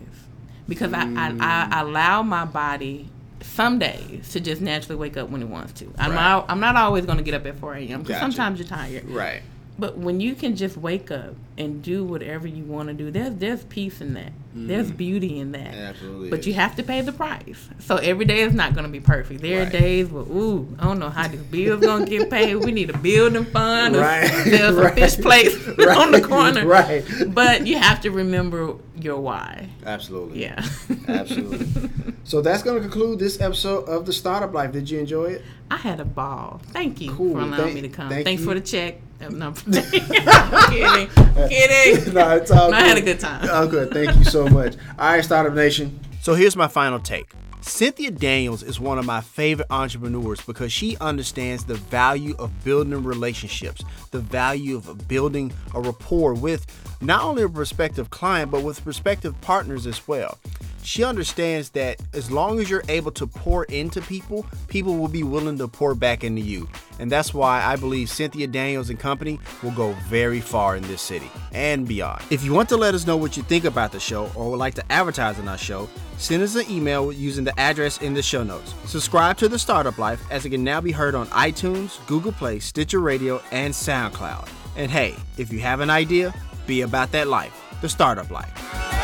Because 0.69 0.93
I, 0.93 1.03
I, 1.03 1.27
I 1.29 1.69
mm. 1.69 1.81
allow 1.81 2.23
my 2.23 2.45
body 2.45 3.09
some 3.41 3.79
days 3.79 4.31
to 4.33 4.41
just 4.41 4.61
naturally 4.61 4.97
wake 4.97 5.17
up 5.17 5.29
when 5.29 5.43
it 5.43 5.49
wants 5.49 5.73
to. 5.75 5.87
I'm, 5.99 6.11
Right. 6.11 6.17
not, 6.17 6.47
I'm 6.49 6.61
not 6.61 6.77
always 6.77 7.05
going 7.07 7.19
to 7.19 7.25
get 7.25 7.35
up 7.35 7.47
at 7.47 7.59
4 7.59 7.75
a.m. 7.75 8.03
because 8.03 8.21
Gotcha. 8.21 8.21
sometimes 8.21 8.59
you're 8.59 8.69
tired. 8.69 9.09
Right. 9.09 9.43
But 9.79 9.97
when 9.97 10.21
you 10.21 10.35
can 10.35 10.55
just 10.55 10.77
wake 10.77 11.11
up 11.11 11.35
and 11.57 11.83
do 11.83 12.05
whatever 12.05 12.47
you 12.47 12.63
want 12.65 12.89
to 12.89 12.95
do, 12.95 13.11
there's 13.11 13.35
there's 13.37 13.65
peace 13.65 14.01
in 14.01 14.15
that. 14.15 14.33
There's 14.55 14.93
mm. 14.93 14.97
beauty 14.99 15.39
in 15.41 15.53
that. 15.53 15.73
Absolutely 15.73 16.29
But 16.29 16.41
is. 16.41 16.47
you 16.49 16.53
have 16.55 16.77
to 16.77 16.83
pay 16.83 17.01
the 17.01 17.11
price. 17.13 17.71
So 17.79 17.97
every 17.97 18.27
day 18.27 18.41
is 18.41 18.53
not 18.53 18.75
going 18.75 18.85
to 18.85 18.91
be 18.93 19.01
perfect. 19.01 19.41
There 19.41 19.61
Right. 19.61 19.69
are 19.69 19.71
days 19.71 20.09
where, 20.11 20.25
ooh, 20.25 20.69
I 20.79 20.85
don't 20.85 20.99
know 20.99 21.09
how 21.09 21.27
this 21.27 21.41
bill's 21.41 21.83
are 21.83 21.87
going 21.87 22.05
to 22.05 22.11
get 22.19 22.29
paid. 22.29 22.57
We 22.57 22.71
need 22.71 22.91
a 22.91 22.99
building 22.99 23.47
fund. 23.47 23.97
Right. 23.97 24.31
There's 24.45 24.75
Right. 24.77 24.93
a 24.93 24.95
fish 24.95 25.17
place 25.17 25.57
Right. 25.79 25.89
on 25.97 26.13
the 26.13 26.21
corner. 26.21 26.67
Right. 26.67 27.03
But 27.29 27.67
you 27.67 27.79
have 27.79 28.03
to 28.03 28.11
remember 28.11 28.75
your 29.01 29.19
why. 29.21 29.71
Absolutely. 29.87 30.43
Yeah. 30.43 30.63
Absolutely. 31.09 31.91
So 32.25 32.41
that's 32.41 32.63
going 32.63 32.77
to 32.77 32.81
conclude 32.89 33.19
this 33.19 33.41
episode 33.41 33.89
of 33.89 34.07
the 34.07 34.13
Startup 34.13 34.55
Life. 34.55 34.71
Did 34.71 34.89
you 34.89 35.01
enjoy 35.01 35.25
it? 35.25 35.43
I 35.73 35.77
had 35.77 35.99
a 35.99 36.05
ball. 36.05 36.61
Thank 36.69 37.01
you 37.01 37.11
Cool. 37.13 37.33
for 37.33 37.41
allowing 37.41 37.55
Thank- 37.57 37.75
me 37.75 37.81
to 37.83 37.89
come. 37.89 38.09
thank 38.11 38.25
Thanks 38.25 38.43
you. 38.43 38.49
for 38.49 38.55
the 38.55 38.61
check. 38.61 39.01
No, 39.31 39.47
I'm 39.49 39.55
kidding. 39.55 41.09
kidding. 41.49 42.15
no, 42.15 42.31
it's 42.37 42.51
all 42.51 42.71
No, 42.71 42.77
I 42.77 42.81
had 42.83 42.97
a 42.97 43.01
good. 43.01 43.07
good 43.19 43.21
time. 43.21 43.49
Oh, 43.51 43.67
good. 43.69 43.93
Thank 43.93 44.17
you 44.17 44.25
so 44.25 44.47
much. 44.49 44.77
All 44.99 45.13
right, 45.13 45.25
Startup 45.25 45.53
Nation. 45.55 45.99
So 46.21 46.35
here's 46.35 46.57
my 46.57 46.69
final 46.69 46.99
take. 47.01 47.31
Cynthia 47.61 48.11
Daniels 48.11 48.65
is 48.65 48.81
one 48.81 48.99
of 48.99 49.07
my 49.07 49.21
favorite 49.21 49.69
entrepreneurs 49.71 50.41
because 50.41 50.73
she 50.73 50.97
understands 51.01 51.65
the 51.65 51.75
value 51.77 52.35
of 52.41 52.65
building 52.65 53.05
relationships, 53.05 53.85
the 54.11 54.19
value 54.19 54.77
of 54.77 55.07
building 55.07 55.53
a 55.73 55.81
rapport 55.81 56.35
with 56.35 56.67
not 57.01 57.23
only 57.23 57.45
a 57.45 57.49
prospective 57.49 58.11
client, 58.11 58.51
but 58.51 58.65
with 58.65 58.83
prospective 58.83 59.41
partners 59.43 59.87
as 59.87 60.07
well. 60.09 60.39
She 60.83 61.05
understands 61.05 61.71
that 61.71 62.01
as 62.13 62.33
long 62.33 62.59
as 62.59 62.69
you're 62.69 62.83
able 62.89 63.13
to 63.13 63.29
pour 63.29 63.63
into 63.67 64.01
people, 64.01 64.45
people 64.67 64.97
will 64.97 65.07
be 65.07 65.23
willing 65.23 65.57
to 65.59 65.69
pour 65.69 65.95
back 65.95 66.25
into 66.25 66.41
you. 66.43 66.69
And 66.99 67.11
that's 67.11 67.33
why 67.35 67.63
I 67.63 67.77
believe 67.77 68.11
Cynthia 68.11 68.47
Daniels 68.47 68.91
and 68.91 68.99
Company 68.99 69.41
will 69.63 69.73
go 69.73 69.93
very 70.09 70.41
far 70.41 70.77
in 70.77 70.83
this 70.85 71.03
city 71.03 71.31
and 71.53 71.87
beyond. 71.87 72.23
If 72.31 72.45
you 72.45 72.53
want 72.53 72.69
to 72.71 72.77
let 72.77 72.95
us 72.95 73.07
know 73.07 73.17
what 73.17 73.37
you 73.37 73.43
think 73.43 73.65
about 73.65 73.93
the 73.93 74.01
show 74.01 74.31
or 74.35 74.51
would 74.51 74.59
like 74.59 74.75
to 74.75 74.93
advertise 74.93 75.39
on 75.39 75.49
our 75.49 75.59
show, 75.59 75.89
send 76.19 76.43
us 76.43 76.55
an 76.55 76.71
email 76.71 77.13
using 77.13 77.45
the 77.45 77.59
address 77.59 78.01
in 78.03 78.15
the 78.15 78.23
show 78.23 78.43
notes. 78.43 78.75
Subscribe 78.87 79.37
to 79.39 79.49
The 79.49 79.59
Startup 79.59 79.97
Life 79.99 80.23
as 80.31 80.45
it 80.45 80.51
can 80.51 80.63
now 80.63 80.81
be 80.81 80.93
heard 80.93 81.15
on 81.15 81.27
iTunes, 81.29 82.05
Google 82.07 82.33
Play, 82.33 82.59
Stitcher 82.59 83.01
Radio, 83.01 83.43
and 83.51 83.73
SoundCloud. 83.75 84.49
And 84.77 84.91
hey, 84.91 85.17
if 85.39 85.53
you 85.53 85.61
have 85.61 85.81
an 85.81 85.91
idea, 85.91 86.35
be 86.67 86.83
about 86.83 87.13
that 87.13 87.29
life, 87.29 87.53
the 87.81 87.89
startup 87.89 88.31
life. 88.31 89.02